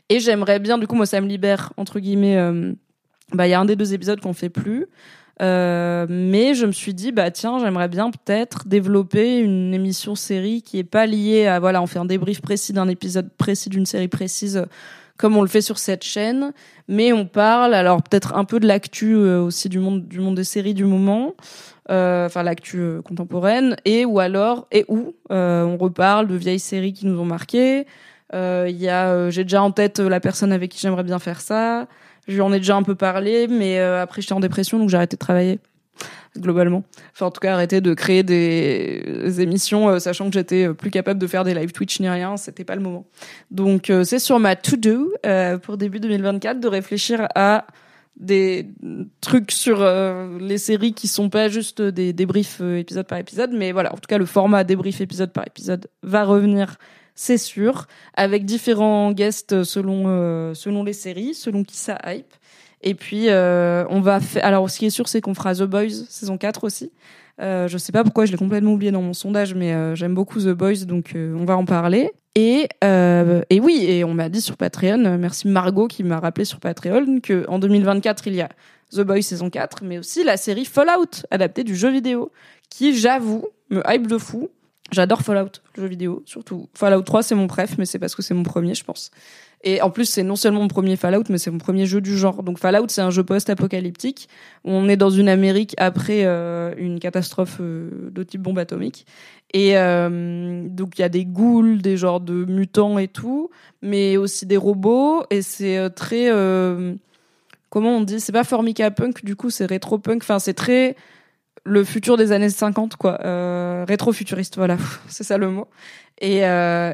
Et 0.09 0.19
j'aimerais 0.19 0.59
bien 0.59 0.77
du 0.77 0.85
coup 0.85 0.95
moi 0.95 1.07
ça 1.07 1.19
me 1.19 1.27
libère 1.27 1.73
entre 1.77 1.99
guillemets 1.99 2.37
euh, 2.37 2.73
bah 3.31 3.47
il 3.47 3.49
y 3.49 3.53
a 3.55 3.59
un 3.59 3.65
des 3.65 3.75
deux 3.75 3.95
épisodes 3.95 4.19
qu'on 4.19 4.33
fait 4.33 4.49
plus 4.49 4.85
euh, 5.41 6.05
mais 6.09 6.53
je 6.53 6.65
me 6.65 6.71
suis 6.71 6.93
dit, 6.93 7.11
bah 7.11 7.31
tiens, 7.31 7.59
j'aimerais 7.59 7.87
bien 7.87 8.11
peut-être 8.11 8.67
développer 8.67 9.39
une 9.39 9.73
émission 9.73 10.15
série 10.15 10.61
qui 10.61 10.77
est 10.77 10.83
pas 10.83 11.05
liée 11.05 11.47
à 11.47 11.59
voilà, 11.59 11.81
on 11.81 11.87
fait 11.87 11.99
un 11.99 12.05
débrief 12.05 12.41
précis 12.41 12.73
d'un 12.73 12.87
épisode 12.87 13.29
précis 13.37 13.69
d'une 13.69 13.85
série 13.85 14.07
précise 14.07 14.65
comme 15.17 15.37
on 15.37 15.41
le 15.41 15.47
fait 15.47 15.61
sur 15.61 15.77
cette 15.77 16.03
chaîne, 16.03 16.53
mais 16.87 17.13
on 17.13 17.25
parle 17.25 17.75
alors 17.75 18.01
peut-être 18.01 18.35
un 18.35 18.45
peu 18.45 18.59
de 18.59 18.67
l'actu 18.67 19.15
aussi 19.15 19.69
du 19.69 19.77
monde 19.77 20.07
du 20.07 20.19
monde 20.19 20.35
des 20.35 20.43
séries 20.43 20.73
du 20.73 20.85
moment, 20.85 21.35
enfin 21.87 22.41
l'actu 22.43 22.99
contemporaine, 23.03 23.75
et 23.85 24.05
ou 24.05 24.19
alors 24.19 24.67
et 24.71 24.85
où 24.87 25.13
on 25.29 25.77
reparle 25.77 26.27
de 26.27 26.35
vieilles 26.35 26.59
séries 26.59 26.93
qui 26.93 27.05
nous 27.05 27.19
ont 27.19 27.25
marqué. 27.25 27.85
Il 28.33 28.75
y 28.75 28.89
a, 28.89 29.29
j'ai 29.29 29.43
déjà 29.43 29.61
en 29.61 29.69
tête 29.71 29.99
la 29.99 30.19
personne 30.19 30.51
avec 30.51 30.71
qui 30.71 30.79
j'aimerais 30.79 31.03
bien 31.03 31.19
faire 31.19 31.41
ça. 31.41 31.87
J'en 32.27 32.53
ai 32.53 32.57
déjà 32.57 32.75
un 32.75 32.83
peu 32.83 32.95
parlé, 32.95 33.47
mais 33.47 33.79
après 33.79 34.21
j'étais 34.21 34.33
en 34.33 34.39
dépression 34.39 34.79
donc 34.79 34.89
j'ai 34.89 34.97
arrêté 34.97 35.15
de 35.15 35.19
travailler 35.19 35.59
globalement. 36.37 36.83
Enfin, 37.13 37.27
en 37.27 37.31
tout 37.31 37.39
cas, 37.39 37.53
arrêter 37.53 37.81
de 37.81 37.93
créer 37.93 38.23
des 38.23 39.41
émissions, 39.41 39.89
euh, 39.89 39.99
sachant 39.99 40.27
que 40.27 40.33
j'étais 40.33 40.67
euh, 40.67 40.73
plus 40.73 40.91
capable 40.91 41.19
de 41.19 41.27
faire 41.27 41.43
des 41.43 41.53
live 41.53 41.71
Twitch 41.71 41.99
ni 41.99 42.09
rien, 42.09 42.37
c'était 42.37 42.63
pas 42.63 42.75
le 42.75 42.81
moment. 42.81 43.05
Donc, 43.51 43.89
euh, 43.89 44.03
c'est 44.03 44.19
sur 44.19 44.39
ma 44.39 44.55
to-do 44.55 45.13
pour 45.61 45.77
début 45.77 45.99
2024 45.99 46.59
de 46.59 46.67
réfléchir 46.67 47.27
à 47.35 47.65
des 48.15 48.67
trucs 49.21 49.51
sur 49.51 49.83
les 50.39 50.59
séries 50.59 50.93
qui 50.93 51.07
sont 51.07 51.29
pas 51.29 51.49
juste 51.49 51.81
des 51.81 52.13
débriefs 52.13 52.61
épisode 52.61 53.07
par 53.07 53.17
épisode, 53.17 53.51
mais 53.53 53.71
voilà, 53.71 53.91
en 53.91 53.95
tout 53.95 54.07
cas, 54.07 54.19
le 54.19 54.25
format 54.25 54.63
débrief 54.63 55.01
épisode 55.01 55.31
par 55.31 55.47
épisode 55.47 55.87
va 56.03 56.23
revenir 56.23 56.77
c'est 57.15 57.37
sûr, 57.37 57.87
avec 58.15 58.45
différents 58.45 59.11
guests 59.11 59.63
selon 59.63 60.53
selon 60.53 60.83
les 60.83 60.93
séries, 60.93 61.33
selon 61.33 61.63
qui 61.63 61.77
ça 61.77 61.97
hype. 62.05 62.33
Et 62.83 62.95
puis, 62.95 63.29
euh, 63.29 63.85
on 63.89 64.01
va 64.01 64.19
faire. 64.19 64.45
Alors, 64.45 64.69
ce 64.69 64.77
qui 64.77 64.85
est 64.85 64.91
sûr, 64.91 65.07
c'est 65.07 65.21
qu'on 65.21 65.33
fera 65.33 65.55
The 65.55 65.63
Boys 65.63 66.05
saison 66.09 66.37
4 66.37 66.65
aussi. 66.65 66.91
Euh, 67.41 67.67
je 67.67 67.77
sais 67.77 67.91
pas 67.91 68.03
pourquoi, 68.03 68.25
je 68.25 68.31
l'ai 68.31 68.37
complètement 68.37 68.73
oublié 68.73 68.91
dans 68.91 69.01
mon 69.01 69.13
sondage, 69.13 69.55
mais 69.55 69.73
euh, 69.73 69.95
j'aime 69.95 70.13
beaucoup 70.13 70.39
The 70.39 70.49
Boys, 70.49 70.85
donc 70.85 71.13
euh, 71.15 71.35
on 71.35 71.45
va 71.45 71.57
en 71.57 71.65
parler. 71.65 72.11
Et, 72.35 72.67
euh, 72.83 73.41
et 73.49 73.59
oui, 73.59 73.85
et 73.87 74.03
on 74.03 74.13
m'a 74.13 74.29
dit 74.29 74.41
sur 74.41 74.57
Patreon, 74.57 75.17
merci 75.17 75.47
Margot 75.47 75.87
qui 75.87 76.03
m'a 76.03 76.19
rappelé 76.19 76.45
sur 76.45 76.59
Patreon, 76.59 77.21
que 77.21 77.45
en 77.47 77.57
2024, 77.57 78.27
il 78.27 78.35
y 78.35 78.41
a 78.41 78.49
The 78.91 79.01
Boys 79.01 79.21
saison 79.21 79.49
4, 79.49 79.83
mais 79.83 79.97
aussi 79.97 80.23
la 80.23 80.37
série 80.37 80.65
Fallout, 80.65 81.23
adaptée 81.31 81.63
du 81.63 81.75
jeu 81.75 81.89
vidéo, 81.89 82.31
qui, 82.69 82.95
j'avoue, 82.95 83.47
me 83.69 83.81
hype 83.87 84.07
de 84.07 84.17
fou. 84.17 84.49
J'adore 84.93 85.21
Fallout, 85.21 85.49
le 85.75 85.83
jeu 85.83 85.89
vidéo, 85.89 86.23
surtout. 86.25 86.69
Fallout 86.73 87.01
3, 87.01 87.23
c'est 87.23 87.35
mon 87.35 87.47
préf, 87.47 87.77
mais 87.77 87.85
c'est 87.85 87.99
parce 87.99 88.15
que 88.15 88.21
c'est 88.21 88.33
mon 88.33 88.43
premier, 88.43 88.75
je 88.75 88.83
pense. 88.83 89.11
Et 89.63 89.81
en 89.81 89.89
plus, 89.89 90.05
c'est 90.05 90.23
non 90.23 90.35
seulement 90.35 90.61
mon 90.61 90.67
premier 90.67 90.97
Fallout, 90.97 91.23
mais 91.29 91.37
c'est 91.37 91.49
mon 91.49 91.57
premier 91.57 91.85
jeu 91.85 92.01
du 92.01 92.17
genre. 92.17 92.43
Donc 92.43 92.59
Fallout, 92.59 92.87
c'est 92.89 93.01
un 93.01 93.09
jeu 93.09 93.23
post-apocalyptique. 93.23 94.27
On 94.65 94.89
est 94.89 94.97
dans 94.97 95.09
une 95.09 95.29
Amérique 95.29 95.73
après 95.77 96.25
euh, 96.25 96.73
une 96.77 96.99
catastrophe 96.99 97.57
euh, 97.61 98.09
de 98.11 98.23
type 98.23 98.41
bombe 98.41 98.59
atomique. 98.59 99.05
Et 99.53 99.77
euh, 99.77 100.67
donc 100.67 100.99
il 100.99 101.01
y 101.01 101.05
a 101.05 101.09
des 101.09 101.25
ghouls, 101.25 101.77
des 101.77 101.95
genres 101.95 102.19
de 102.19 102.45
mutants 102.45 102.99
et 102.99 103.07
tout, 103.07 103.49
mais 103.81 104.17
aussi 104.17 104.45
des 104.45 104.57
robots. 104.57 105.23
Et 105.29 105.41
c'est 105.41 105.89
très... 105.91 106.27
comment 107.69 107.97
on 107.97 108.01
dit? 108.01 108.19
C'est 108.19 108.33
pas 108.33 108.43
Formica 108.43 108.91
Punk, 108.91 109.23
du 109.23 109.35
coup, 109.37 109.49
c'est 109.49 109.65
rétro-punk. 109.65 110.23
Enfin, 110.23 110.39
c'est 110.39 110.53
très 110.53 110.97
le 111.65 111.83
futur 111.83 112.17
des 112.17 112.31
années 112.31 112.49
50, 112.49 112.95
quoi. 112.95 113.17
rétro-futuriste, 113.87 114.57
voilà. 114.57 114.77
c'est 115.07 115.23
ça 115.23 115.37
le 115.37 115.49
mot. 115.49 115.67
Et, 116.19 116.41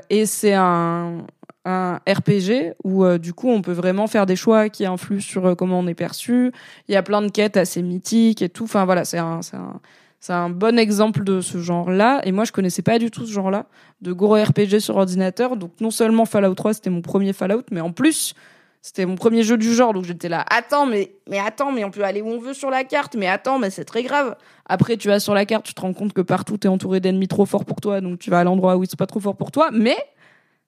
et 0.10 0.26
c'est 0.26 0.54
un 0.54 1.26
un 1.66 2.00
RPG 2.08 2.76
où 2.84 3.04
euh, 3.04 3.18
du 3.18 3.34
coup 3.34 3.50
on 3.50 3.62
peut 3.62 3.74
vraiment 3.74 4.08
faire 4.08 4.26
des 4.26 4.36
choix 4.36 4.70
qui 4.70 4.86
influent 4.86 5.20
sur 5.22 5.46
euh, 5.46 5.56
comment 5.56 5.80
on 5.80 5.88
est 5.88 5.94
perçu. 5.94 6.52
Il 6.88 6.94
y 6.94 6.96
a 6.96 7.04
plein 7.04 7.22
de 7.22 7.30
quêtes 7.30 7.58
assez 7.58 7.82
mythiques 7.82 8.42
et 8.42 8.50
tout. 8.50 8.64
Enfin 8.64 8.86
voilà, 8.86 9.06
c'est 9.06 9.18
un, 9.18 9.42
c'est 9.42 9.58
un, 9.58 9.80
c'est 10.20 10.34
un 10.34 10.50
bon 10.50 10.80
exemple 10.80 11.24
de 11.24 11.42
ce 11.42 11.60
genre-là. 11.60 12.22
Et 12.24 12.32
moi 12.32 12.46
je 12.46 12.52
connaissais 12.52 12.82
pas 12.82 12.98
du 12.98 13.12
tout 13.12 13.26
ce 13.26 13.32
genre-là 13.32 13.66
de 14.02 14.14
gros 14.14 14.36
RPG 14.36 14.80
sur 14.80 14.96
ordinateur. 14.98 15.58
Donc 15.58 15.72
non 15.82 15.92
seulement 15.92 16.26
Fallout 16.26 16.56
3 16.56 16.76
c'était 16.76 16.90
mon 16.90 17.02
premier 17.02 17.34
Fallout, 17.34 17.64
mais 17.72 17.82
en 17.82 17.92
plus 17.92 18.34
c'était 18.82 19.06
mon 19.06 19.16
premier 19.16 19.44
jeu 19.44 19.58
du 19.58 19.74
genre. 19.74 19.94
Donc 19.94 20.06
j'étais 20.06 20.30
là, 20.30 20.46
attends 20.50 20.86
mais 20.86 21.16
mais 21.28 21.40
attends 21.40 21.72
mais 21.72 21.84
on 21.84 21.92
peut 21.92 22.04
aller 22.04 22.22
où 22.22 22.28
on 22.28 22.40
veut 22.40 22.54
sur 22.54 22.70
la 22.70 22.84
carte. 22.84 23.16
Mais 23.16 23.28
attends 23.28 23.60
mais 23.60 23.70
c'est 23.70 23.86
très 23.86 24.04
grave. 24.04 24.36
Après 24.66 24.98
tu 24.98 25.08
vas 25.08 25.20
sur 25.20 25.34
la 25.34 25.46
carte, 25.46 25.66
tu 25.66 25.74
te 25.74 25.82
rends 25.82 25.94
compte 25.94 26.14
que 26.14 26.22
partout 26.22 26.58
t'es 26.58 26.68
entouré 26.68 27.00
d'ennemis 27.00 27.28
trop 27.28 27.46
forts 27.46 27.66
pour 27.66 27.82
toi, 27.82 28.02
donc 28.02 28.20
tu 28.20 28.30
vas 28.30 28.40
à 28.40 28.44
l'endroit 28.44 28.78
où 28.78 28.86
c'est 28.86 29.00
pas 29.00 29.08
trop 29.08 29.20
fort 29.20 29.36
pour 29.36 29.52
toi. 29.52 29.70
Mais 29.72 29.98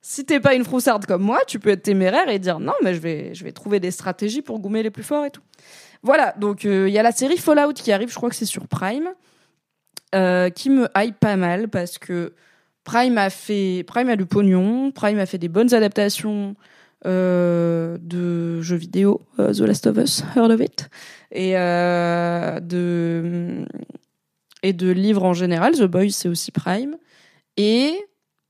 si 0.02 0.26
t'es 0.26 0.40
pas 0.40 0.56
une 0.56 0.64
froussarde 0.64 1.06
comme 1.06 1.22
moi, 1.22 1.40
tu 1.48 1.60
peux 1.60 1.70
être 1.70 1.84
téméraire 1.84 2.28
et 2.28 2.40
dire 2.40 2.60
non, 2.60 2.74
mais 2.84 2.94
je 2.96 3.00
vais, 3.00 3.34
je 3.36 3.44
vais 3.44 3.52
trouver 3.52 3.80
des 3.80 3.92
stratégies 3.92 4.42
pour 4.42 4.60
gommer 4.60 4.84
les 4.84 4.90
plus 4.90 5.04
forts 5.04 5.26
et 5.26 5.32
tout. 5.32 5.42
Voilà, 6.04 6.34
donc 6.38 6.66
euh, 6.66 6.90
il 6.90 6.94
y 6.94 6.98
a 6.98 7.04
la 7.04 7.12
série 7.12 7.38
Fallout 7.38 7.74
qui 7.74 7.92
arrive, 7.92 8.10
je 8.10 8.16
crois 8.16 8.30
que 8.30 8.36
c'est 8.36 8.46
sur 8.46 8.68
Prime, 8.68 9.10
euh, 10.16 10.50
qui 10.50 10.72
me 10.72 10.88
hype 10.98 11.20
pas 11.20 11.36
mal 11.36 11.70
parce 11.70 12.00
que 12.00 12.34
Prime 12.84 13.20
a 13.20 13.30
fait, 13.30 13.84
Prime 13.86 14.10
a 14.10 14.16
du 14.16 14.26
pognon, 14.26 14.92
Prime 14.92 15.20
a 15.20 15.28
fait 15.28 15.38
des 15.38 15.50
bonnes 15.50 15.74
adaptations 15.76 16.56
de 17.04 18.62
jeux 18.62 18.76
vidéo, 18.76 19.22
The 19.38 19.62
Last 19.62 19.88
of 19.88 19.98
Us, 19.98 20.24
heard 20.36 20.52
of 20.52 20.62
it, 20.62 20.90
et 21.32 21.54
de 21.54 23.66
et 24.64 24.74
de 24.74 24.92
livres 24.92 25.24
en 25.24 25.34
général. 25.34 25.74
The 25.74 25.84
Boys 25.84 26.12
c'est 26.12 26.30
aussi 26.30 26.52
Prime 26.52 26.96
et 27.58 27.94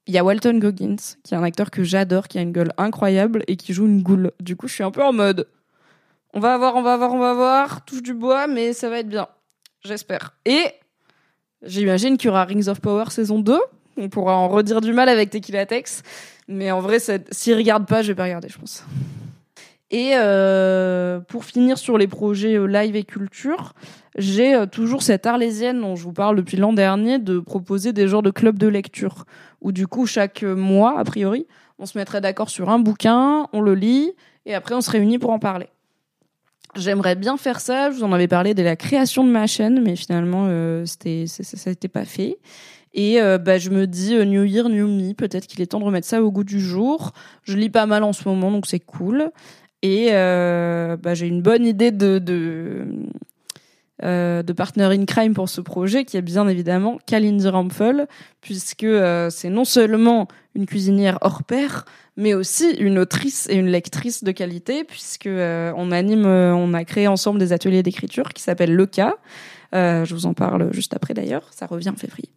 il 0.08 0.14
y 0.14 0.18
a 0.18 0.24
Walton 0.24 0.58
Goggins, 0.58 0.98
qui 1.24 1.34
est 1.34 1.38
un 1.38 1.44
acteur 1.44 1.72
que 1.72 1.84
j'adore, 1.84 2.28
qui 2.28 2.38
a 2.38 2.42
une 2.42 2.52
gueule 2.52 2.74
incroyable 2.78 3.44
et 3.48 3.56
qui 3.56 3.72
joue 3.72 3.86
une 3.86 4.02
goule. 4.02 4.32
Du 4.40 4.56
coup, 4.56 4.68
je 4.68 4.74
suis 4.74 4.84
un 4.84 4.92
peu 4.92 5.04
en 5.04 5.14
mode. 5.14 5.48
On 6.34 6.40
va 6.40 6.58
voir, 6.58 6.76
on 6.76 6.82
va 6.82 6.98
voir, 6.98 7.14
on 7.14 7.20
va 7.20 7.34
voir. 7.34 7.86
Touche 7.86 8.02
du 8.02 8.14
bois, 8.14 8.48
mais 8.48 8.74
ça 8.74 8.90
va 8.90 9.00
être 9.00 9.08
bien. 9.08 9.28
J'espère. 9.86 10.36
Et 10.46 10.66
j'imagine 11.62 12.18
qu'il 12.18 12.28
y 12.28 12.30
aura 12.30 12.46
Rings 12.46 12.68
of 12.68 12.82
Power 12.82 13.06
saison 13.10 13.40
2. 13.40 13.60
On 13.98 14.10
pourra 14.10 14.36
en 14.36 14.50
redire 14.50 14.82
du 14.82 14.92
mal 14.92 15.08
avec 15.08 15.30
Tequila 15.30 15.66
Tex. 15.66 16.02
Mais 16.52 16.72
en 16.72 16.82
vrai, 16.82 16.98
s'il 17.00 17.56
regarde 17.56 17.88
pas, 17.88 18.02
je 18.02 18.10
vais 18.10 18.16
pas 18.16 18.24
regarder, 18.24 18.50
je 18.50 18.58
pense. 18.58 18.84
Et 19.92 20.12
euh, 20.16 21.20
pour 21.20 21.44
finir 21.44 21.78
sur 21.78 21.98
les 21.98 22.08
projets 22.08 22.56
euh, 22.56 22.66
live 22.66 22.96
et 22.96 23.04
culture, 23.04 23.74
j'ai 24.18 24.56
euh, 24.56 24.66
toujours 24.66 25.04
cette 25.04 25.26
arlésienne 25.26 25.82
dont 25.82 25.98
je 25.98 26.04
vous 26.04 26.14
parle 26.14 26.38
depuis 26.38 26.56
l'an 26.56 26.72
dernier 26.72 27.20
de 27.20 27.40
proposer 27.40 27.92
des 27.92 28.08
genres 28.08 28.22
de 28.22 28.32
clubs 28.32 28.58
de 28.58 28.68
lecture 28.68 29.26
où 29.60 29.74
du 29.74 29.88
coup 29.88 30.06
chaque 30.06 30.44
mois, 30.44 30.98
a 30.98 31.04
priori, 31.04 31.46
on 31.78 31.86
se 31.86 31.98
mettrait 31.98 32.22
d'accord 32.22 32.50
sur 32.50 32.70
un 32.70 32.80
bouquin, 32.80 33.48
on 33.52 33.60
le 33.60 33.76
lit 33.76 34.14
et 34.46 34.56
après 34.56 34.76
on 34.76 34.82
se 34.82 34.92
réunit 34.92 35.20
pour 35.20 35.32
en 35.32 35.40
parler. 35.40 35.68
J'aimerais 36.76 37.16
bien 37.16 37.36
faire 37.36 37.60
ça. 37.60 37.92
Je 37.92 37.98
vous 37.98 38.04
en 38.06 38.14
avais 38.14 38.30
parlé 38.30 38.54
dès 38.54 38.64
la 38.64 38.78
création 38.78 39.26
de 39.26 39.30
ma 39.30 39.46
chaîne, 39.46 39.82
mais 39.84 39.98
finalement, 39.98 40.48
c'était 40.86 41.26
ça 41.28 41.70
n'était 41.70 41.90
pas 41.90 42.06
fait. 42.06 42.38
Et 42.94 43.20
bah, 43.40 43.58
je 43.58 43.70
me 43.70 43.88
dis 43.88 44.16
New 44.16 44.44
Year, 44.44 44.68
New 44.68 44.88
Me. 44.88 45.14
Peut-être 45.14 45.48
qu'il 45.48 45.62
est 45.62 45.68
temps 45.68 45.80
de 45.80 45.86
remettre 45.86 46.08
ça 46.08 46.22
au 46.22 46.32
goût 46.32 46.44
du 46.44 46.60
jour. 46.60 47.14
Je 47.44 47.56
lis 47.56 47.70
pas 47.70 47.86
mal 47.86 48.04
en 48.04 48.12
ce 48.12 48.28
moment, 48.28 48.52
donc 48.52 48.68
c'est 48.68 48.80
cool. 48.80 49.32
Et 49.82 50.10
euh, 50.12 50.98
bah, 50.98 51.14
j'ai 51.14 51.28
une 51.28 51.42
bonne 51.42 51.66
idée 51.66 51.92
de, 51.92 52.20
de, 52.20 52.86
euh, 54.04 54.44
de 54.44 54.54
partner 54.54 54.86
in 54.86 55.06
crime 55.06 55.34
pour 55.34 55.50
ce 55.50 55.62
projet, 55.62 56.06
qui 56.06 56.18
est 56.18 56.22
bien 56.22 56.48
évidemment 56.48 57.00
Kalindi 57.08 57.48
Rampfel, 57.48 58.08
puisque 58.42 58.84
euh, 58.84 59.30
c'est 59.32 59.50
non 59.50 59.66
seulement 59.66 60.28
une 60.54 60.68
cuisinière 60.68 61.18
hors 61.22 61.44
pair, 61.44 61.86
mais 62.16 62.36
aussi 62.36 62.72
une 62.74 63.00
autrice 63.00 63.48
et 63.50 63.56
une 63.56 63.70
lectrice 63.70 64.24
de 64.24 64.32
qualité, 64.32 64.84
puisque 64.84 65.28
euh, 65.28 65.74
on 65.76 65.92
anime, 65.92 66.26
euh, 66.26 66.54
on 66.54 66.74
a 66.74 66.84
créé 66.86 67.08
ensemble 67.08 67.40
des 67.40 67.54
ateliers 67.54 67.82
d'écriture 67.82 68.34
qui 68.34 68.44
s'appellent 68.44 68.76
Le 68.76 68.86
Cas. 68.86 69.16
je 69.74 70.14
vous 70.14 70.28
en 70.28 70.36
parle 70.36 70.72
juste 70.74 70.94
après 70.94 71.16
d'ailleurs, 71.16 71.48
ça 71.52 71.66
revient 71.66 71.90
en 71.90 71.96
février. 71.96 72.30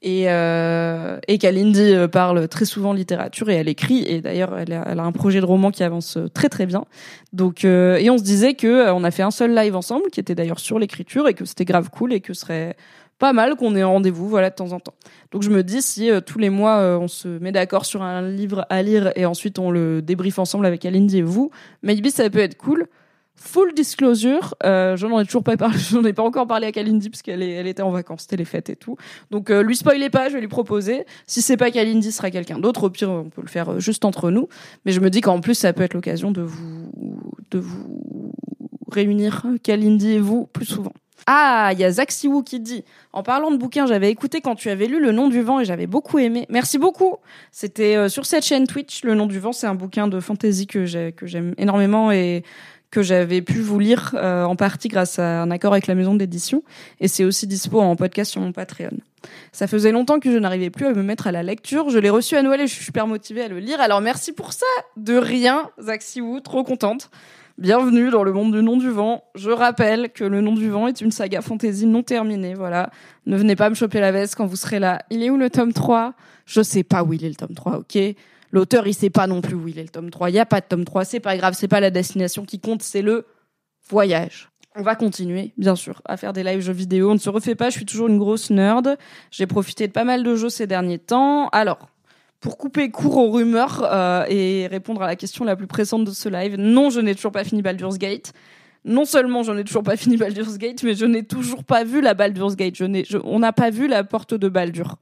Et, 0.00 0.30
euh, 0.30 1.18
et 1.26 1.38
Kalindi 1.38 1.92
euh, 1.92 2.06
parle 2.06 2.46
très 2.46 2.64
souvent 2.64 2.92
littérature 2.92 3.50
et 3.50 3.54
elle 3.54 3.68
écrit. 3.68 4.04
Et 4.06 4.20
d'ailleurs, 4.20 4.56
elle, 4.56 4.72
a 4.72 5.02
un 5.02 5.12
projet 5.12 5.40
de 5.40 5.44
roman 5.44 5.70
qui 5.72 5.82
avance 5.82 6.16
euh, 6.16 6.28
très 6.28 6.48
très 6.48 6.66
bien. 6.66 6.84
Donc, 7.32 7.64
euh, 7.64 7.96
et 7.96 8.08
on 8.08 8.16
se 8.16 8.22
disait 8.22 8.54
que 8.54 8.66
euh, 8.68 8.94
on 8.94 9.02
a 9.02 9.10
fait 9.10 9.24
un 9.24 9.32
seul 9.32 9.54
live 9.54 9.74
ensemble, 9.74 10.08
qui 10.12 10.20
était 10.20 10.36
d'ailleurs 10.36 10.60
sur 10.60 10.78
l'écriture 10.78 11.26
et 11.26 11.34
que 11.34 11.44
c'était 11.44 11.64
grave 11.64 11.90
cool 11.90 12.12
et 12.12 12.20
que 12.20 12.32
ce 12.32 12.42
serait 12.42 12.76
pas 13.18 13.32
mal 13.32 13.56
qu'on 13.56 13.74
ait 13.74 13.82
un 13.82 13.88
rendez-vous, 13.88 14.28
voilà, 14.28 14.50
de 14.50 14.54
temps 14.54 14.70
en 14.70 14.78
temps. 14.78 14.94
Donc 15.32 15.42
je 15.42 15.50
me 15.50 15.64
dis 15.64 15.82
si 15.82 16.08
tous 16.24 16.38
les 16.38 16.50
mois 16.50 16.78
on 17.00 17.08
se 17.08 17.26
met 17.26 17.50
d'accord 17.50 17.84
sur 17.84 18.00
un 18.00 18.22
livre 18.22 18.64
à 18.70 18.80
lire 18.80 19.10
et 19.16 19.26
ensuite 19.26 19.58
on 19.58 19.72
le 19.72 20.02
débriefe 20.02 20.38
ensemble 20.38 20.66
avec 20.66 20.82
Kalindi 20.82 21.18
et 21.18 21.22
vous, 21.22 21.50
maybe 21.82 22.06
ça 22.10 22.30
peut 22.30 22.38
être 22.38 22.56
cool. 22.56 22.86
Full 23.40 23.72
disclosure, 23.72 24.56
euh, 24.64 24.96
j'en 24.96 25.20
ai 25.20 25.24
toujours 25.24 25.44
pas 25.44 25.56
parlé, 25.56 25.78
j'en 25.90 26.02
ai 26.02 26.12
pas 26.12 26.24
encore 26.24 26.48
parlé 26.48 26.66
à 26.66 26.72
Kalindi 26.72 27.08
parce 27.08 27.22
qu'elle 27.22 27.40
elle 27.40 27.68
était 27.68 27.82
en 27.82 27.90
vacances, 27.90 28.22
c'était 28.22 28.36
les 28.36 28.44
fêtes 28.44 28.68
et 28.68 28.74
tout. 28.74 28.96
Donc 29.30 29.50
euh, 29.50 29.62
lui 29.62 29.76
spoilez 29.76 30.10
pas, 30.10 30.28
je 30.28 30.34
vais 30.34 30.40
lui 30.40 30.48
proposer. 30.48 31.06
Si 31.26 31.40
c'est 31.40 31.56
pas 31.56 31.70
Kalindi, 31.70 32.10
ce 32.10 32.16
sera 32.18 32.32
quelqu'un 32.32 32.58
d'autre. 32.58 32.84
Au 32.84 32.90
pire, 32.90 33.10
on 33.10 33.30
peut 33.30 33.42
le 33.42 33.48
faire 33.48 33.74
euh, 33.74 33.78
juste 33.78 34.04
entre 34.04 34.32
nous. 34.32 34.48
Mais 34.84 34.90
je 34.92 34.98
me 34.98 35.08
dis 35.08 35.20
qu'en 35.20 35.40
plus, 35.40 35.54
ça 35.54 35.72
peut 35.72 35.84
être 35.84 35.94
l'occasion 35.94 36.32
de 36.32 36.42
vous 36.42 36.90
de 37.52 37.60
vous 37.60 38.32
réunir 38.90 39.46
Kalindi 39.62 40.14
et 40.14 40.20
vous 40.20 40.46
plus 40.46 40.66
souvent. 40.66 40.92
Ah, 41.26 41.70
il 41.72 41.78
y 41.78 41.84
a 41.84 41.90
Zach 41.90 42.10
Siwoo 42.10 42.42
qui 42.42 42.58
dit 42.58 42.84
En 43.12 43.22
parlant 43.22 43.50
de 43.50 43.56
bouquins, 43.56 43.86
j'avais 43.86 44.10
écouté 44.10 44.40
quand 44.40 44.54
tu 44.54 44.70
avais 44.70 44.86
lu 44.86 45.00
Le 45.00 45.12
Nom 45.12 45.28
du 45.28 45.42
Vent 45.42 45.60
et 45.60 45.64
j'avais 45.64 45.86
beaucoup 45.86 46.18
aimé. 46.18 46.46
Merci 46.48 46.78
beaucoup. 46.78 47.16
C'était 47.52 47.96
euh, 47.96 48.08
sur 48.08 48.24
cette 48.24 48.44
chaîne 48.44 48.66
Twitch. 48.66 49.04
Le 49.04 49.14
Nom 49.14 49.26
du 49.26 49.38
Vent, 49.38 49.52
c'est 49.52 49.66
un 49.66 49.74
bouquin 49.74 50.08
de 50.08 50.20
fantasy 50.20 50.66
que 50.66 50.86
j'aime 50.86 51.54
énormément 51.58 52.10
et 52.10 52.44
que 52.90 53.02
j'avais 53.02 53.42
pu 53.42 53.60
vous 53.60 53.78
lire 53.78 54.14
en 54.14 54.56
partie 54.56 54.88
grâce 54.88 55.18
à 55.18 55.42
un 55.42 55.50
accord 55.50 55.72
avec 55.72 55.86
la 55.86 55.94
maison 55.94 56.14
d'édition. 56.14 56.62
Et 57.00 57.08
c'est 57.08 57.24
aussi 57.24 57.46
dispo 57.46 57.80
en 57.80 57.96
podcast 57.96 58.30
sur 58.32 58.40
mon 58.40 58.52
Patreon. 58.52 58.96
Ça 59.52 59.66
faisait 59.66 59.92
longtemps 59.92 60.20
que 60.20 60.32
je 60.32 60.38
n'arrivais 60.38 60.70
plus 60.70 60.86
à 60.86 60.94
me 60.94 61.02
mettre 61.02 61.26
à 61.26 61.32
la 61.32 61.42
lecture. 61.42 61.90
Je 61.90 61.98
l'ai 61.98 62.10
reçu 62.10 62.36
à 62.36 62.42
Noël 62.42 62.60
et 62.60 62.66
je 62.66 62.74
suis 62.74 62.84
super 62.84 63.06
motivée 63.06 63.42
à 63.42 63.48
le 63.48 63.58
lire. 63.58 63.80
Alors 63.80 64.00
merci 64.00 64.32
pour 64.32 64.52
ça. 64.52 64.66
De 64.96 65.16
rien, 65.16 65.70
Zach 65.82 66.02
trop 66.44 66.64
contente. 66.64 67.10
Bienvenue 67.58 68.10
dans 68.10 68.22
le 68.22 68.32
monde 68.32 68.54
du 68.54 68.62
nom 68.62 68.76
du 68.76 68.88
vent. 68.88 69.24
Je 69.34 69.50
rappelle 69.50 70.10
que 70.10 70.22
le 70.22 70.40
nom 70.40 70.54
du 70.54 70.70
vent 70.70 70.86
est 70.86 71.00
une 71.00 71.10
saga 71.10 71.42
fantasy 71.42 71.86
non 71.86 72.04
terminée. 72.04 72.54
Voilà. 72.54 72.90
Ne 73.26 73.36
venez 73.36 73.56
pas 73.56 73.68
me 73.68 73.74
choper 73.74 73.98
la 73.98 74.12
veste 74.12 74.36
quand 74.36 74.46
vous 74.46 74.54
serez 74.56 74.78
là. 74.78 75.02
Il 75.10 75.24
est 75.24 75.30
où 75.30 75.36
le 75.36 75.50
tome 75.50 75.72
3 75.72 76.14
Je 76.46 76.62
sais 76.62 76.84
pas 76.84 77.02
où 77.02 77.12
il 77.12 77.24
est 77.24 77.28
le 77.28 77.34
tome 77.34 77.54
3, 77.54 77.78
ok? 77.78 77.98
L'auteur, 78.50 78.86
il 78.86 78.94
sait 78.94 79.10
pas 79.10 79.26
non 79.26 79.40
plus 79.40 79.54
où 79.54 79.68
il 79.68 79.78
est 79.78 79.82
le 79.82 79.88
tome 79.88 80.10
3. 80.10 80.30
Il 80.30 80.36
y 80.36 80.38
a 80.38 80.46
pas 80.46 80.60
de 80.60 80.66
tome 80.66 80.84
3, 80.84 81.04
c'est 81.04 81.20
pas 81.20 81.36
grave, 81.36 81.54
c'est 81.54 81.68
pas 81.68 81.80
la 81.80 81.90
destination 81.90 82.44
qui 82.44 82.60
compte, 82.60 82.82
c'est 82.82 83.02
le 83.02 83.26
voyage. 83.88 84.48
On 84.74 84.82
va 84.82 84.94
continuer, 84.94 85.52
bien 85.56 85.74
sûr, 85.74 86.02
à 86.04 86.16
faire 86.16 86.32
des 86.32 86.44
lives 86.44 86.60
jeux 86.60 86.72
vidéo. 86.72 87.10
On 87.10 87.14
ne 87.14 87.18
se 87.18 87.30
refait 87.30 87.54
pas, 87.54 87.70
je 87.70 87.76
suis 87.76 87.86
toujours 87.86 88.08
une 88.08 88.18
grosse 88.18 88.50
nerd. 88.50 88.96
J'ai 89.30 89.46
profité 89.46 89.88
de 89.88 89.92
pas 89.92 90.04
mal 90.04 90.22
de 90.22 90.36
jeux 90.36 90.50
ces 90.50 90.66
derniers 90.66 90.98
temps. 90.98 91.48
Alors, 91.48 91.88
pour 92.40 92.56
couper 92.58 92.90
court 92.90 93.16
aux 93.16 93.30
rumeurs 93.30 93.84
euh, 93.84 94.24
et 94.28 94.68
répondre 94.68 95.02
à 95.02 95.06
la 95.06 95.16
question 95.16 95.44
la 95.44 95.56
plus 95.56 95.66
pressante 95.66 96.04
de 96.04 96.12
ce 96.12 96.28
live, 96.28 96.56
non, 96.56 96.90
je 96.90 97.00
n'ai 97.00 97.14
toujours 97.14 97.32
pas 97.32 97.44
fini 97.44 97.62
Baldur's 97.62 97.98
Gate. 97.98 98.32
Non 98.84 99.04
seulement 99.04 99.42
je 99.42 99.50
n'ai 99.52 99.64
toujours 99.64 99.82
pas 99.82 99.96
fini 99.96 100.16
Baldur's 100.16 100.56
Gate, 100.56 100.82
mais 100.84 100.94
je 100.94 101.04
n'ai 101.04 101.24
toujours 101.24 101.64
pas 101.64 101.82
vu 101.82 102.00
la 102.00 102.14
Baldur's 102.14 102.54
Gate. 102.54 102.76
Je 102.76 103.18
on 103.24 103.40
n'a 103.40 103.52
pas 103.52 103.70
vu 103.70 103.88
la 103.88 104.04
porte 104.04 104.34
de 104.34 104.48
Baldur. 104.48 104.96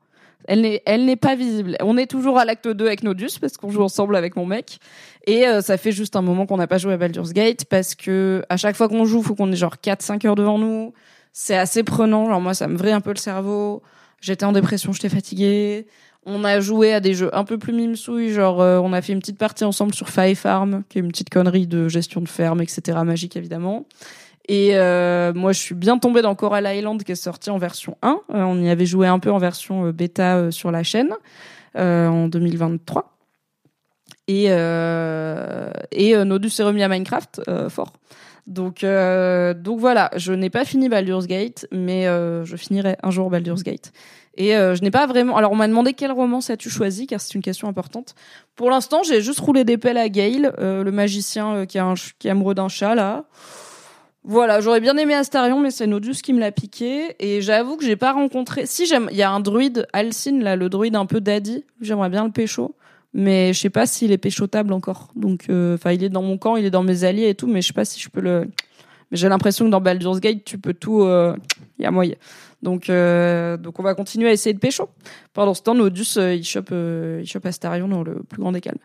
Elle 0.46 0.62
n'est, 0.62 0.82
elle 0.86 1.04
n'est 1.04 1.16
pas 1.16 1.34
visible. 1.34 1.76
On 1.80 1.96
est 1.96 2.06
toujours 2.06 2.38
à 2.38 2.44
l'acte 2.44 2.68
2 2.68 2.86
avec 2.86 3.02
Nodus 3.02 3.38
parce 3.40 3.56
qu'on 3.56 3.70
joue 3.70 3.82
ensemble 3.82 4.16
avec 4.16 4.36
mon 4.36 4.46
mec. 4.46 4.78
Et 5.26 5.46
euh, 5.46 5.60
ça 5.60 5.76
fait 5.76 5.92
juste 5.92 6.16
un 6.16 6.22
moment 6.22 6.46
qu'on 6.46 6.56
n'a 6.56 6.66
pas 6.66 6.78
joué 6.78 6.92
à 6.92 6.96
Baldur's 6.96 7.32
Gate 7.32 7.64
parce 7.64 7.94
que 7.94 8.42
à 8.48 8.56
chaque 8.56 8.76
fois 8.76 8.88
qu'on 8.88 9.04
joue, 9.04 9.22
faut 9.22 9.34
qu'on 9.34 9.50
ait 9.52 9.56
genre 9.56 9.76
4-5 9.82 10.26
heures 10.26 10.34
devant 10.34 10.58
nous. 10.58 10.92
C'est 11.32 11.56
assez 11.56 11.82
prenant. 11.82 12.26
Genre 12.26 12.40
moi, 12.40 12.54
ça 12.54 12.68
me 12.68 12.76
vrille 12.76 12.92
un 12.92 13.00
peu 13.00 13.10
le 13.10 13.18
cerveau. 13.18 13.82
J'étais 14.20 14.44
en 14.44 14.52
dépression, 14.52 14.92
j'étais 14.92 15.08
fatiguée. 15.08 15.86
On 16.24 16.42
a 16.42 16.58
joué 16.58 16.92
à 16.92 16.98
des 17.00 17.14
jeux 17.14 17.30
un 17.36 17.44
peu 17.44 17.56
plus 17.56 17.72
mimesouilles, 17.72 18.32
genre 18.32 18.60
euh, 18.60 18.78
on 18.78 18.92
a 18.92 19.00
fait 19.00 19.12
une 19.12 19.20
petite 19.20 19.38
partie 19.38 19.62
ensemble 19.62 19.94
sur 19.94 20.08
Five 20.08 20.36
Farm, 20.36 20.82
qui 20.88 20.98
est 20.98 21.00
une 21.00 21.08
petite 21.08 21.30
connerie 21.30 21.68
de 21.68 21.86
gestion 21.86 22.20
de 22.20 22.28
ferme, 22.28 22.60
etc. 22.60 22.98
Magique 23.04 23.36
évidemment. 23.36 23.86
Et 24.48 24.76
euh, 24.76 25.32
moi, 25.34 25.52
je 25.52 25.60
suis 25.60 25.74
bien 25.74 25.98
tombée 25.98 26.22
dans 26.22 26.34
Coral 26.34 26.66
Island, 26.76 27.02
qui 27.02 27.12
est 27.12 27.16
sorti 27.16 27.50
en 27.50 27.58
version 27.58 27.96
1. 28.02 28.08
Euh, 28.08 28.42
on 28.42 28.62
y 28.62 28.68
avait 28.68 28.86
joué 28.86 29.06
un 29.06 29.18
peu 29.18 29.30
en 29.30 29.38
version 29.38 29.90
bêta 29.90 30.50
sur 30.50 30.70
la 30.70 30.82
chaîne 30.82 31.14
en 31.74 32.28
2023. 32.28 33.12
Et, 34.28 34.46
et 34.46 36.24
Nodus 36.24 36.50
s'est 36.50 36.62
remis 36.62 36.82
à 36.82 36.88
Minecraft, 36.88 37.42
fort. 37.68 37.92
Donc, 38.46 38.84
donc 38.84 39.80
voilà, 39.80 40.10
je 40.16 40.32
n'ai 40.32 40.50
pas 40.50 40.64
fini 40.64 40.88
Baldur's 40.88 41.26
Gate, 41.26 41.66
mais 41.70 42.04
je 42.06 42.56
finirai 42.56 42.96
un 43.02 43.10
jour 43.10 43.30
Baldur's 43.30 43.62
Gate. 43.62 43.92
Et 44.36 44.54
euh, 44.54 44.74
je 44.74 44.82
n'ai 44.82 44.90
pas 44.90 45.06
vraiment. 45.06 45.36
Alors, 45.36 45.52
on 45.52 45.56
m'a 45.56 45.68
demandé 45.68 45.94
quel 45.94 46.12
roman 46.12 46.40
as-tu 46.46 46.68
choisi, 46.68 47.06
car 47.06 47.20
c'est 47.20 47.34
une 47.34 47.42
question 47.42 47.68
importante. 47.68 48.14
Pour 48.54 48.70
l'instant, 48.70 49.02
j'ai 49.02 49.22
juste 49.22 49.40
roulé 49.40 49.64
des 49.64 49.78
pelles 49.78 49.96
à 49.96 50.08
Gale, 50.08 50.54
euh, 50.58 50.84
le 50.84 50.92
magicien 50.92 51.54
euh, 51.54 51.64
qui, 51.64 51.78
est 51.78 52.30
amoureux 52.30 52.54
d'un 52.54 52.68
chat, 52.68 52.94
là. 52.94 53.24
Voilà, 54.28 54.60
j'aurais 54.60 54.80
bien 54.80 54.96
aimé 54.96 55.14
Astarion, 55.14 55.60
mais 55.60 55.70
c'est 55.70 55.86
Nodus 55.86 56.16
qui 56.20 56.32
me 56.32 56.40
l'a 56.40 56.50
piqué. 56.50 57.14
Et 57.20 57.40
j'avoue 57.40 57.76
que 57.76 57.84
j'ai 57.84 57.94
pas 57.94 58.12
rencontré. 58.12 58.66
Si 58.66 58.84
j'aime, 58.84 59.08
il 59.12 59.16
y 59.16 59.22
a 59.22 59.30
un 59.30 59.38
druide, 59.38 59.86
Alcine, 59.92 60.42
là, 60.42 60.56
le 60.56 60.68
druide 60.68 60.96
un 60.96 61.06
peu 61.06 61.20
daddy. 61.20 61.64
J'aimerais 61.80 62.10
bien 62.10 62.24
le 62.24 62.32
pécho. 62.32 62.74
Mais 63.14 63.52
je 63.52 63.60
sais 63.60 63.70
pas 63.70 63.86
s'il 63.86 64.10
est 64.10 64.18
péchotable 64.18 64.72
encore. 64.72 65.10
Donc, 65.14 65.44
enfin, 65.48 65.92
il 65.92 66.02
est 66.02 66.08
dans 66.08 66.22
mon 66.22 66.38
camp, 66.38 66.56
il 66.56 66.64
est 66.64 66.70
dans 66.70 66.82
mes 66.82 67.04
alliés 67.04 67.28
et 67.28 67.34
tout, 67.36 67.46
mais 67.46 67.62
je 67.62 67.68
sais 67.68 67.72
pas 67.72 67.84
si 67.84 68.00
je 68.00 68.08
peux 68.08 68.20
le. 68.20 68.48
Mais 69.12 69.16
j'ai 69.16 69.28
l'impression 69.28 69.64
que 69.64 69.70
dans 69.70 69.80
Baldur's 69.80 70.18
Gate, 70.18 70.44
tu 70.44 70.58
peux 70.58 70.74
tout. 70.74 71.02
Il 71.04 71.82
y 71.82 71.86
a 71.86 71.92
moyen. 71.92 72.16
Donc, 72.66 72.90
euh, 72.90 73.56
donc 73.56 73.78
on 73.78 73.84
va 73.84 73.94
continuer 73.94 74.28
à 74.28 74.32
essayer 74.32 74.52
de 74.52 74.58
pécho. 74.58 74.88
Pendant 75.34 75.54
ce 75.54 75.62
temps, 75.62 75.76
Nodus, 75.76 76.16
euh, 76.16 76.34
il 76.34 76.42
chope, 76.42 76.70
euh, 76.72 77.20
il 77.22 77.26
chope 77.28 77.46
Astarion 77.46 77.86
dans 77.86 78.02
le 78.02 78.24
plus 78.24 78.40
grand 78.40 78.50
des 78.50 78.60
calmes. 78.60 78.80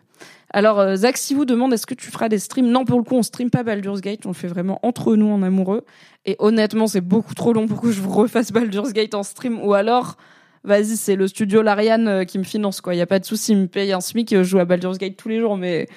Alors, 0.50 0.94
Zach, 0.94 1.16
si 1.16 1.34
vous 1.34 1.44
demande 1.44 1.72
est-ce 1.72 1.84
que 1.84 1.94
tu 1.94 2.08
feras 2.08 2.28
des 2.28 2.38
streams? 2.38 2.68
Non, 2.68 2.84
pour 2.84 2.98
le 2.98 3.04
coup, 3.04 3.16
on 3.16 3.24
stream 3.24 3.50
pas 3.50 3.64
Baldur's 3.64 4.00
Gate, 4.00 4.24
on 4.24 4.28
le 4.28 4.34
fait 4.34 4.46
vraiment 4.46 4.78
entre 4.84 5.16
nous 5.16 5.26
en 5.26 5.42
amoureux. 5.42 5.84
Et 6.26 6.36
honnêtement, 6.38 6.86
c'est 6.86 7.00
beaucoup 7.00 7.34
trop 7.34 7.52
long 7.52 7.66
pour 7.66 7.80
que 7.80 7.90
je 7.90 8.00
vous 8.00 8.12
refasse 8.12 8.52
Baldur's 8.52 8.92
Gate 8.92 9.14
en 9.16 9.24
stream. 9.24 9.60
Ou 9.64 9.74
alors, 9.74 10.16
vas-y, 10.62 10.96
c'est 10.96 11.16
le 11.16 11.26
studio 11.26 11.60
Larian 11.60 12.24
qui 12.24 12.38
me 12.38 12.44
finance, 12.44 12.80
quoi. 12.80 12.94
Il 12.94 12.98
y 12.98 13.02
a 13.02 13.06
pas 13.08 13.18
de 13.18 13.24
souci, 13.24 13.50
il 13.50 13.58
me 13.58 13.66
paye 13.66 13.92
un 13.92 14.00
SMIC, 14.00 14.30
je 14.30 14.44
joue 14.44 14.60
à 14.60 14.64
Baldur's 14.64 14.98
Gate 14.98 15.16
tous 15.16 15.28
les 15.28 15.40
jours, 15.40 15.56
mais 15.56 15.88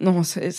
non, 0.00 0.22
c'est 0.22 0.52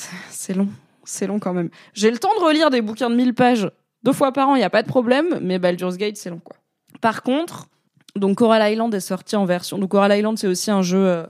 long. 0.56 0.70
C'est 1.04 1.28
long 1.28 1.38
quand 1.38 1.54
même. 1.54 1.70
J'ai 1.93 2.10
le 2.10 2.17
temps 2.17 2.34
de 2.36 2.43
relire 2.43 2.72
des 2.72 2.82
bouquins 2.82 3.12
de 3.12 3.15
1000 3.15 3.36
pages 3.36 3.70
deux 4.03 4.13
fois 4.13 4.31
par 4.31 4.49
an, 4.49 4.55
il 4.55 4.60
n'y 4.60 4.63
a 4.63 4.69
pas 4.69 4.83
de 4.83 4.88
problème, 4.88 5.39
mais 5.41 5.60
Baldur's 5.60 5.97
Gate, 5.97 6.17
c'est 6.17 6.29
long, 6.29 6.41
quoi. 6.43 6.55
Par 7.01 7.23
contre, 7.23 7.67
donc 8.15 8.38
Coral 8.38 8.71
Island 8.71 8.93
est 8.93 8.99
sorti 8.99 9.36
en 9.36 9.45
version. 9.45 9.77
Donc 9.77 9.91
Coral 9.91 10.17
Island, 10.17 10.38
c'est 10.38 10.47
aussi 10.47 10.71
un 10.71 10.81
jeu 10.81 11.05
euh, 11.05 11.23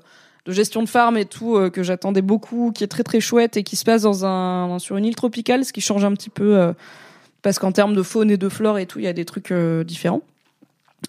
de 0.45 0.51
gestion 0.51 0.83
de 0.83 0.89
farm 0.89 1.17
et 1.17 1.25
tout 1.25 1.55
euh, 1.55 1.69
que 1.69 1.83
j'attendais 1.83 2.21
beaucoup, 2.21 2.71
qui 2.73 2.83
est 2.83 2.87
très 2.87 3.03
très 3.03 3.19
chouette 3.19 3.57
et 3.57 3.63
qui 3.63 3.75
se 3.75 3.83
passe 3.83 4.03
dans 4.03 4.25
un 4.25 4.79
sur 4.79 4.97
une 4.97 5.05
île 5.05 5.15
tropicale, 5.15 5.65
ce 5.65 5.73
qui 5.73 5.81
change 5.81 6.05
un 6.05 6.13
petit 6.13 6.29
peu 6.29 6.57
euh, 6.57 6.73
parce 7.41 7.59
qu'en 7.59 7.71
termes 7.71 7.95
de 7.95 8.03
faune 8.03 8.31
et 8.31 8.37
de 8.37 8.49
flore 8.49 8.79
et 8.79 8.85
tout, 8.85 8.99
il 8.99 9.05
y 9.05 9.09
a 9.09 9.13
des 9.13 9.25
trucs 9.25 9.53
différents. 9.85 10.21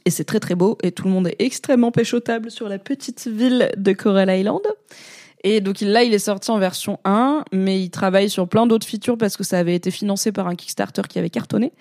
Et 0.05 0.11
c'est 0.11 0.25
très 0.25 0.41
très 0.41 0.55
beau 0.55 0.77
et 0.83 0.93
tout 0.93 1.05
le 1.05 1.11
monde 1.11 1.29
est 1.29 1.37
extrêmement 1.39 1.91
péchotable 1.91 2.51
sur 2.51 2.69
la 2.69 2.79
petite 2.79 3.27
ville 3.27 3.71
de 3.77 3.93
Coral 3.93 4.31
Island. 4.31 4.61
Et 5.45 5.61
donc 5.61 5.81
là, 5.81 6.03
il 6.03 6.13
est 6.13 6.19
sorti 6.19 6.51
en 6.51 6.59
version 6.59 6.99
1, 7.05 7.45
mais 7.53 7.81
il 7.81 7.91
travaille 7.91 8.29
sur 8.29 8.49
plein 8.49 8.67
d'autres 8.67 8.87
features 8.87 9.17
parce 9.17 9.37
que 9.37 9.45
ça 9.45 9.59
avait 9.59 9.75
été 9.75 9.91
financé 9.91 10.33
par 10.33 10.49
un 10.49 10.55
Kickstarter 10.55 11.03
qui 11.09 11.19
avait 11.19 11.31
cartonné. 11.31 11.73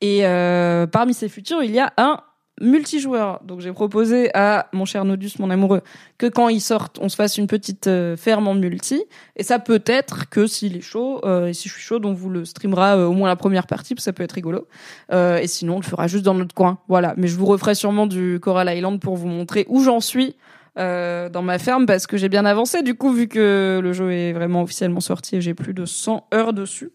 Et 0.00 0.26
euh, 0.26 0.86
parmi 0.86 1.14
ces 1.14 1.28
features, 1.28 1.62
il 1.62 1.70
y 1.70 1.78
a 1.78 1.92
un 1.96 2.20
multijoueur. 2.60 3.40
Donc 3.44 3.60
j'ai 3.60 3.72
proposé 3.72 4.30
à 4.34 4.68
mon 4.72 4.84
cher 4.84 5.04
Nodus, 5.04 5.32
mon 5.38 5.50
amoureux, 5.50 5.82
que 6.18 6.26
quand 6.26 6.48
il 6.48 6.60
sorte, 6.60 6.98
on 7.00 7.08
se 7.08 7.16
fasse 7.16 7.38
une 7.38 7.46
petite 7.46 7.86
euh, 7.86 8.16
ferme 8.16 8.48
en 8.48 8.54
multi. 8.54 9.04
Et 9.36 9.42
ça 9.42 9.58
peut 9.58 9.82
être 9.86 10.28
que 10.28 10.46
s'il 10.46 10.76
est 10.76 10.82
chaud, 10.82 11.20
euh, 11.24 11.48
et 11.48 11.54
si 11.54 11.68
je 11.68 11.74
suis 11.74 11.82
chaud, 11.82 12.00
on 12.04 12.12
vous 12.12 12.30
le 12.30 12.44
streamera 12.44 12.96
euh, 12.96 13.06
au 13.06 13.12
moins 13.12 13.28
la 13.28 13.36
première 13.36 13.66
partie, 13.66 13.94
parce 13.94 14.04
que 14.04 14.10
ça 14.10 14.12
peut 14.12 14.22
être 14.22 14.32
rigolo. 14.32 14.66
et 15.12 15.46
sinon, 15.46 15.76
on 15.76 15.80
le 15.80 15.84
fera 15.84 16.06
juste 16.06 16.24
dans 16.24 16.34
notre 16.34 16.54
coin. 16.54 16.78
Voilà. 16.88 17.14
Mais 17.16 17.26
je 17.26 17.36
vous 17.36 17.46
referai 17.46 17.74
sûrement 17.74 18.06
du 18.06 18.38
Coral 18.40 18.74
Island 18.74 19.00
pour 19.00 19.16
vous 19.16 19.28
montrer 19.28 19.66
où 19.68 19.82
j'en 19.82 20.00
suis 20.00 20.36
euh, 20.78 21.28
dans 21.28 21.42
ma 21.42 21.58
ferme 21.58 21.84
parce 21.84 22.06
que 22.06 22.16
j'ai 22.16 22.30
bien 22.30 22.46
avancé 22.46 22.82
du 22.82 22.94
coup 22.94 23.12
vu 23.12 23.28
que 23.28 23.78
le 23.82 23.92
jeu 23.92 24.10
est 24.10 24.32
vraiment 24.32 24.62
officiellement 24.62 25.00
sorti 25.00 25.36
et 25.36 25.40
j'ai 25.42 25.52
plus 25.52 25.74
de 25.74 25.84
100 25.84 26.28
heures 26.32 26.54
dessus. 26.54 26.92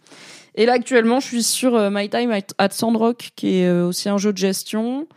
Et 0.55 0.65
là 0.65 0.73
actuellement 0.73 1.19
je 1.19 1.27
suis 1.27 1.43
sur 1.43 1.75
euh, 1.75 1.89
My 1.91 2.09
Time 2.09 2.31
at 2.31 2.69
Sandrock 2.71 3.29
qui 3.35 3.59
est 3.59 3.67
euh, 3.67 3.85
aussi 3.85 4.09
un 4.09 4.17
jeu 4.17 4.33
de 4.33 4.37
gestion 4.37 5.07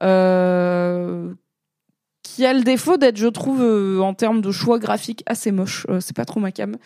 qui 0.00 0.06
a 2.46 2.52
le 2.52 2.62
défaut 2.62 2.96
d'être 2.96 3.16
je 3.16 3.26
trouve 3.26 3.62
en 4.00 4.14
termes 4.14 4.40
de 4.40 4.50
choix 4.52 4.78
graphiques 4.78 5.22
assez 5.26 5.50
moche. 5.50 5.86
c'est 6.00 6.16
pas 6.16 6.24
trop 6.24 6.40
ma 6.40 6.52
cam 6.52 6.76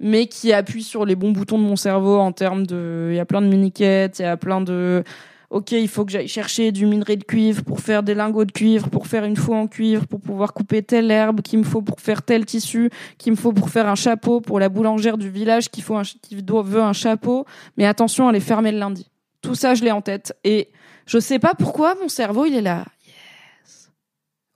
mais 0.00 0.26
qui 0.26 0.52
appuie 0.52 0.82
sur 0.82 1.06
les 1.06 1.14
bons 1.14 1.30
boutons 1.30 1.58
de 1.58 1.64
mon 1.64 1.76
cerveau 1.76 2.18
en 2.18 2.32
termes 2.32 2.66
de 2.66 3.08
il 3.10 3.16
y 3.16 3.20
a 3.20 3.26
plein 3.26 3.42
de 3.42 3.46
mini-quêtes, 3.46 4.18
il 4.18 4.22
y 4.22 4.26
a 4.26 4.36
plein 4.36 4.60
de 4.60 5.02
ok, 5.50 5.72
il 5.72 5.88
faut 5.88 6.04
que 6.04 6.12
j'aille 6.12 6.28
chercher 6.28 6.72
du 6.72 6.86
minerai 6.86 7.16
de 7.16 7.24
cuivre 7.24 7.62
pour 7.64 7.80
faire 7.80 8.02
des 8.02 8.14
lingots 8.14 8.44
de 8.44 8.52
cuivre, 8.52 8.88
pour 8.88 9.06
faire 9.06 9.24
une 9.24 9.36
faux 9.36 9.54
en 9.54 9.66
cuivre, 9.66 10.06
pour 10.06 10.20
pouvoir 10.20 10.52
couper 10.52 10.82
telle 10.82 11.10
herbe 11.10 11.40
qu'il 11.42 11.58
me 11.58 11.64
faut 11.64 11.82
pour 11.82 12.00
faire 12.00 12.22
tel 12.22 12.44
tissu, 12.44 12.90
qu'il 13.18 13.32
me 13.32 13.36
faut 13.36 13.52
pour 13.52 13.70
faire 13.70 13.88
un 13.88 13.94
chapeau 13.94 14.40
pour 14.40 14.58
la 14.60 14.68
boulangère 14.68 15.18
du 15.18 15.30
village 15.30 15.70
qui, 15.70 15.80
faut 15.80 15.96
un, 15.96 16.02
veut 16.32 16.82
un 16.82 16.92
chapeau. 16.92 17.46
Mais 17.76 17.86
attention, 17.86 18.28
elle 18.30 18.36
est 18.36 18.40
fermée 18.40 18.72
le 18.72 18.78
lundi. 18.78 19.10
Tout 19.42 19.54
ça, 19.54 19.74
je 19.74 19.84
l'ai 19.84 19.92
en 19.92 20.00
tête. 20.00 20.36
Et 20.44 20.70
je 21.06 21.18
sais 21.18 21.38
pas 21.38 21.54
pourquoi 21.54 21.94
mon 21.96 22.08
cerveau, 22.08 22.46
il 22.46 22.54
est 22.54 22.62
là. 22.62 22.84
Yes. 23.06 23.90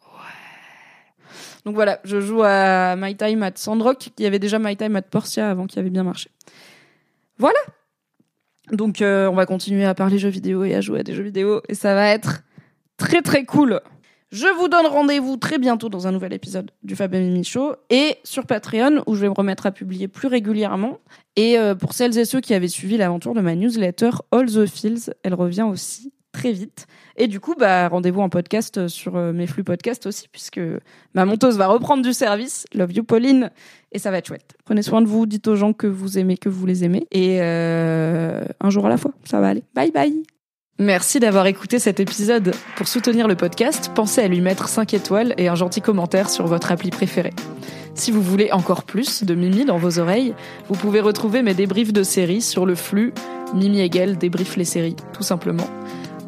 Ouais. 0.03 0.09
Donc 1.64 1.74
voilà, 1.74 2.01
je 2.05 2.20
joue 2.20 2.42
à 2.42 2.96
My 2.96 3.14
Time 3.14 3.42
at 3.42 3.53
Sandrock, 3.57 4.11
qui 4.16 4.27
avait 4.27 4.38
déjà 4.38 4.59
My 4.59 4.77
Time 4.77 4.96
at 4.96 5.03
Portia 5.03 5.51
avant, 5.51 5.66
qui 5.66 5.79
avait 5.79 5.90
bien 5.90 6.05
marché. 6.05 6.31
Voilà, 7.38 7.59
donc 8.73 9.03
euh, 9.03 9.29
on 9.29 9.35
va 9.35 9.47
continuer 9.47 9.85
à 9.85 9.95
parler 9.95 10.19
jeux 10.19 10.29
vidéo 10.29 10.65
et 10.65 10.75
à 10.75 10.81
jouer 10.81 11.01
à 11.01 11.03
des 11.03 11.15
jeux 11.15 11.23
vidéo 11.23 11.63
et 11.69 11.75
ça 11.75 11.95
va 11.95 12.09
être 12.09 12.43
très 12.97 13.23
très 13.23 13.45
cool. 13.45 13.81
Je 14.31 14.47
vous 14.59 14.69
donne 14.69 14.87
rendez-vous 14.87 15.39
très 15.39 15.59
bientôt 15.59 15.89
dans 15.89 16.07
un 16.07 16.13
nouvel 16.13 16.35
épisode 16.35 16.71
du 16.83 16.95
Fab 16.95 17.15
Mimi 17.15 17.45
Show 17.45 17.77
et 17.89 18.17
sur 18.25 18.45
Patreon 18.45 19.03
où 19.07 19.15
je 19.15 19.23
vais 19.23 19.29
me 19.29 19.33
remettre 19.33 19.65
à 19.65 19.71
publier 19.71 20.07
plus 20.07 20.29
régulièrement. 20.29 20.99
Et 21.37 21.59
euh, 21.59 21.75
pour 21.75 21.95
celles 21.95 22.19
et 22.19 22.27
ceux 22.27 22.41
qui 22.41 22.53
avaient 22.53 22.69
suivi 22.69 22.99
l'aventure 22.99 23.33
de 23.33 23.41
ma 23.41 23.55
newsletter 23.55 24.11
All 24.31 24.47
the 24.47 24.67
Fields, 24.67 25.15
elle 25.23 25.33
revient 25.33 25.63
aussi 25.63 26.13
très 26.33 26.53
vite. 26.53 26.87
Et 27.17 27.27
du 27.27 27.41
coup, 27.41 27.55
bah, 27.59 27.88
rendez-vous 27.88 28.21
en 28.21 28.29
podcast 28.29 28.88
sur 28.88 29.17
euh, 29.17 29.33
mes 29.33 29.47
flux 29.47 29.64
podcast 29.64 30.07
aussi, 30.07 30.29
puisque 30.29 30.61
ma 31.14 31.25
monteuse 31.25 31.57
va 31.57 31.67
reprendre 31.67 32.03
du 32.03 32.12
service. 32.12 32.67
Love 32.75 32.93
you, 32.93 33.05
Pauline. 33.05 33.51
Et 33.93 33.99
ça 33.99 34.11
va 34.11 34.19
être 34.19 34.27
chouette. 34.27 34.55
Prenez 34.64 34.83
soin 34.83 35.01
de 35.03 35.07
vous, 35.07 35.27
dites 35.27 35.49
aux 35.49 35.57
gens 35.57 35.73
que 35.73 35.87
vous 35.87 36.19
aimez, 36.19 36.37
que 36.37 36.49
vous 36.49 36.67
les 36.67 36.85
aimez. 36.85 37.07
Et 37.11 37.38
euh, 37.41 38.45
un 38.61 38.71
jour 38.71 38.87
à 38.87 38.88
la 38.88 38.97
fois, 38.97 39.12
ça 39.25 39.41
va 39.41 39.49
aller. 39.49 39.64
Bye 39.75 39.91
bye 39.91 40.23
Merci 40.81 41.19
d'avoir 41.19 41.47
écouté 41.47 41.81
cet 41.81 41.99
épisode. 41.99 42.55
Pour 42.77 42.87
soutenir 42.87 43.27
le 43.27 43.35
podcast, 43.35 43.91
pensez 43.97 44.21
à 44.21 44.29
lui 44.29 44.41
mettre 44.41 44.69
5 44.69 44.95
étoiles 44.95 45.35
et 45.37 45.49
un 45.49 45.57
gentil 45.57 45.81
commentaire 45.81 46.31
sur 46.31 46.47
votre 46.47 46.71
appli 46.71 46.91
préférée. 46.91 47.33
Si 47.95 48.12
vous 48.12 48.23
voulez 48.23 48.53
encore 48.53 48.85
plus 48.85 49.25
de 49.25 49.35
Mimi 49.35 49.64
dans 49.64 49.79
vos 49.79 49.99
oreilles, 49.99 50.37
vous 50.69 50.77
pouvez 50.77 51.01
retrouver 51.01 51.43
mes 51.43 51.55
débriefs 51.55 51.93
de 51.93 52.05
séries 52.05 52.43
sur 52.43 52.64
le 52.64 52.77
flux 52.77 53.12
Mimi 53.55 53.81
Hegel 53.81 54.19
débrief 54.19 54.57
les 54.57 54.64
séries, 54.64 54.95
tout 55.12 55.25
simplement. 55.25 55.67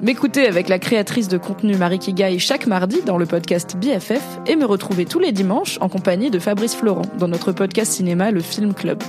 M'écouter 0.03 0.47
avec 0.47 0.71
la 0.71 0.79
créatrice 0.79 1.29
de 1.29 1.37
contenu 1.37 1.77
Marie 1.77 1.99
Kigai 1.99 2.39
chaque 2.39 2.67
mardi 2.67 3.03
dans 3.05 3.19
le 3.19 3.27
podcast 3.27 3.77
BFF 3.77 4.41
et 4.47 4.57
me 4.57 4.65
retrouver 4.65 5.05
tous 5.05 5.19
les 5.19 5.31
dimanches 5.31 5.77
en 5.83 5.91
compagnie 5.91 6.31
de 6.31 6.39
Fabrice 6.39 6.75
Florent 6.75 7.03
dans 7.19 7.29
notre 7.29 7.53
podcast 7.53 7.93
cinéma 7.93 8.31
Le 8.31 8.41
Film 8.41 8.73
Club. 8.73 9.03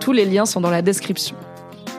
Tous 0.00 0.12
les 0.12 0.26
liens 0.26 0.44
sont 0.44 0.60
dans 0.60 0.70
la 0.70 0.82
description. 0.82 1.34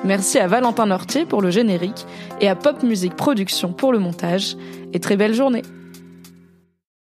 Merci 0.04 0.38
à 0.38 0.46
Valentin 0.46 0.86
Nortier 0.86 1.26
pour 1.26 1.42
le 1.42 1.50
générique 1.50 2.06
et 2.40 2.48
à 2.48 2.56
Pop 2.56 2.84
Music 2.84 3.16
Production 3.16 3.74
pour 3.74 3.92
le 3.92 3.98
montage. 3.98 4.58
Et 4.94 5.00
très 5.00 5.18
belle 5.18 5.34
journée 5.34 5.64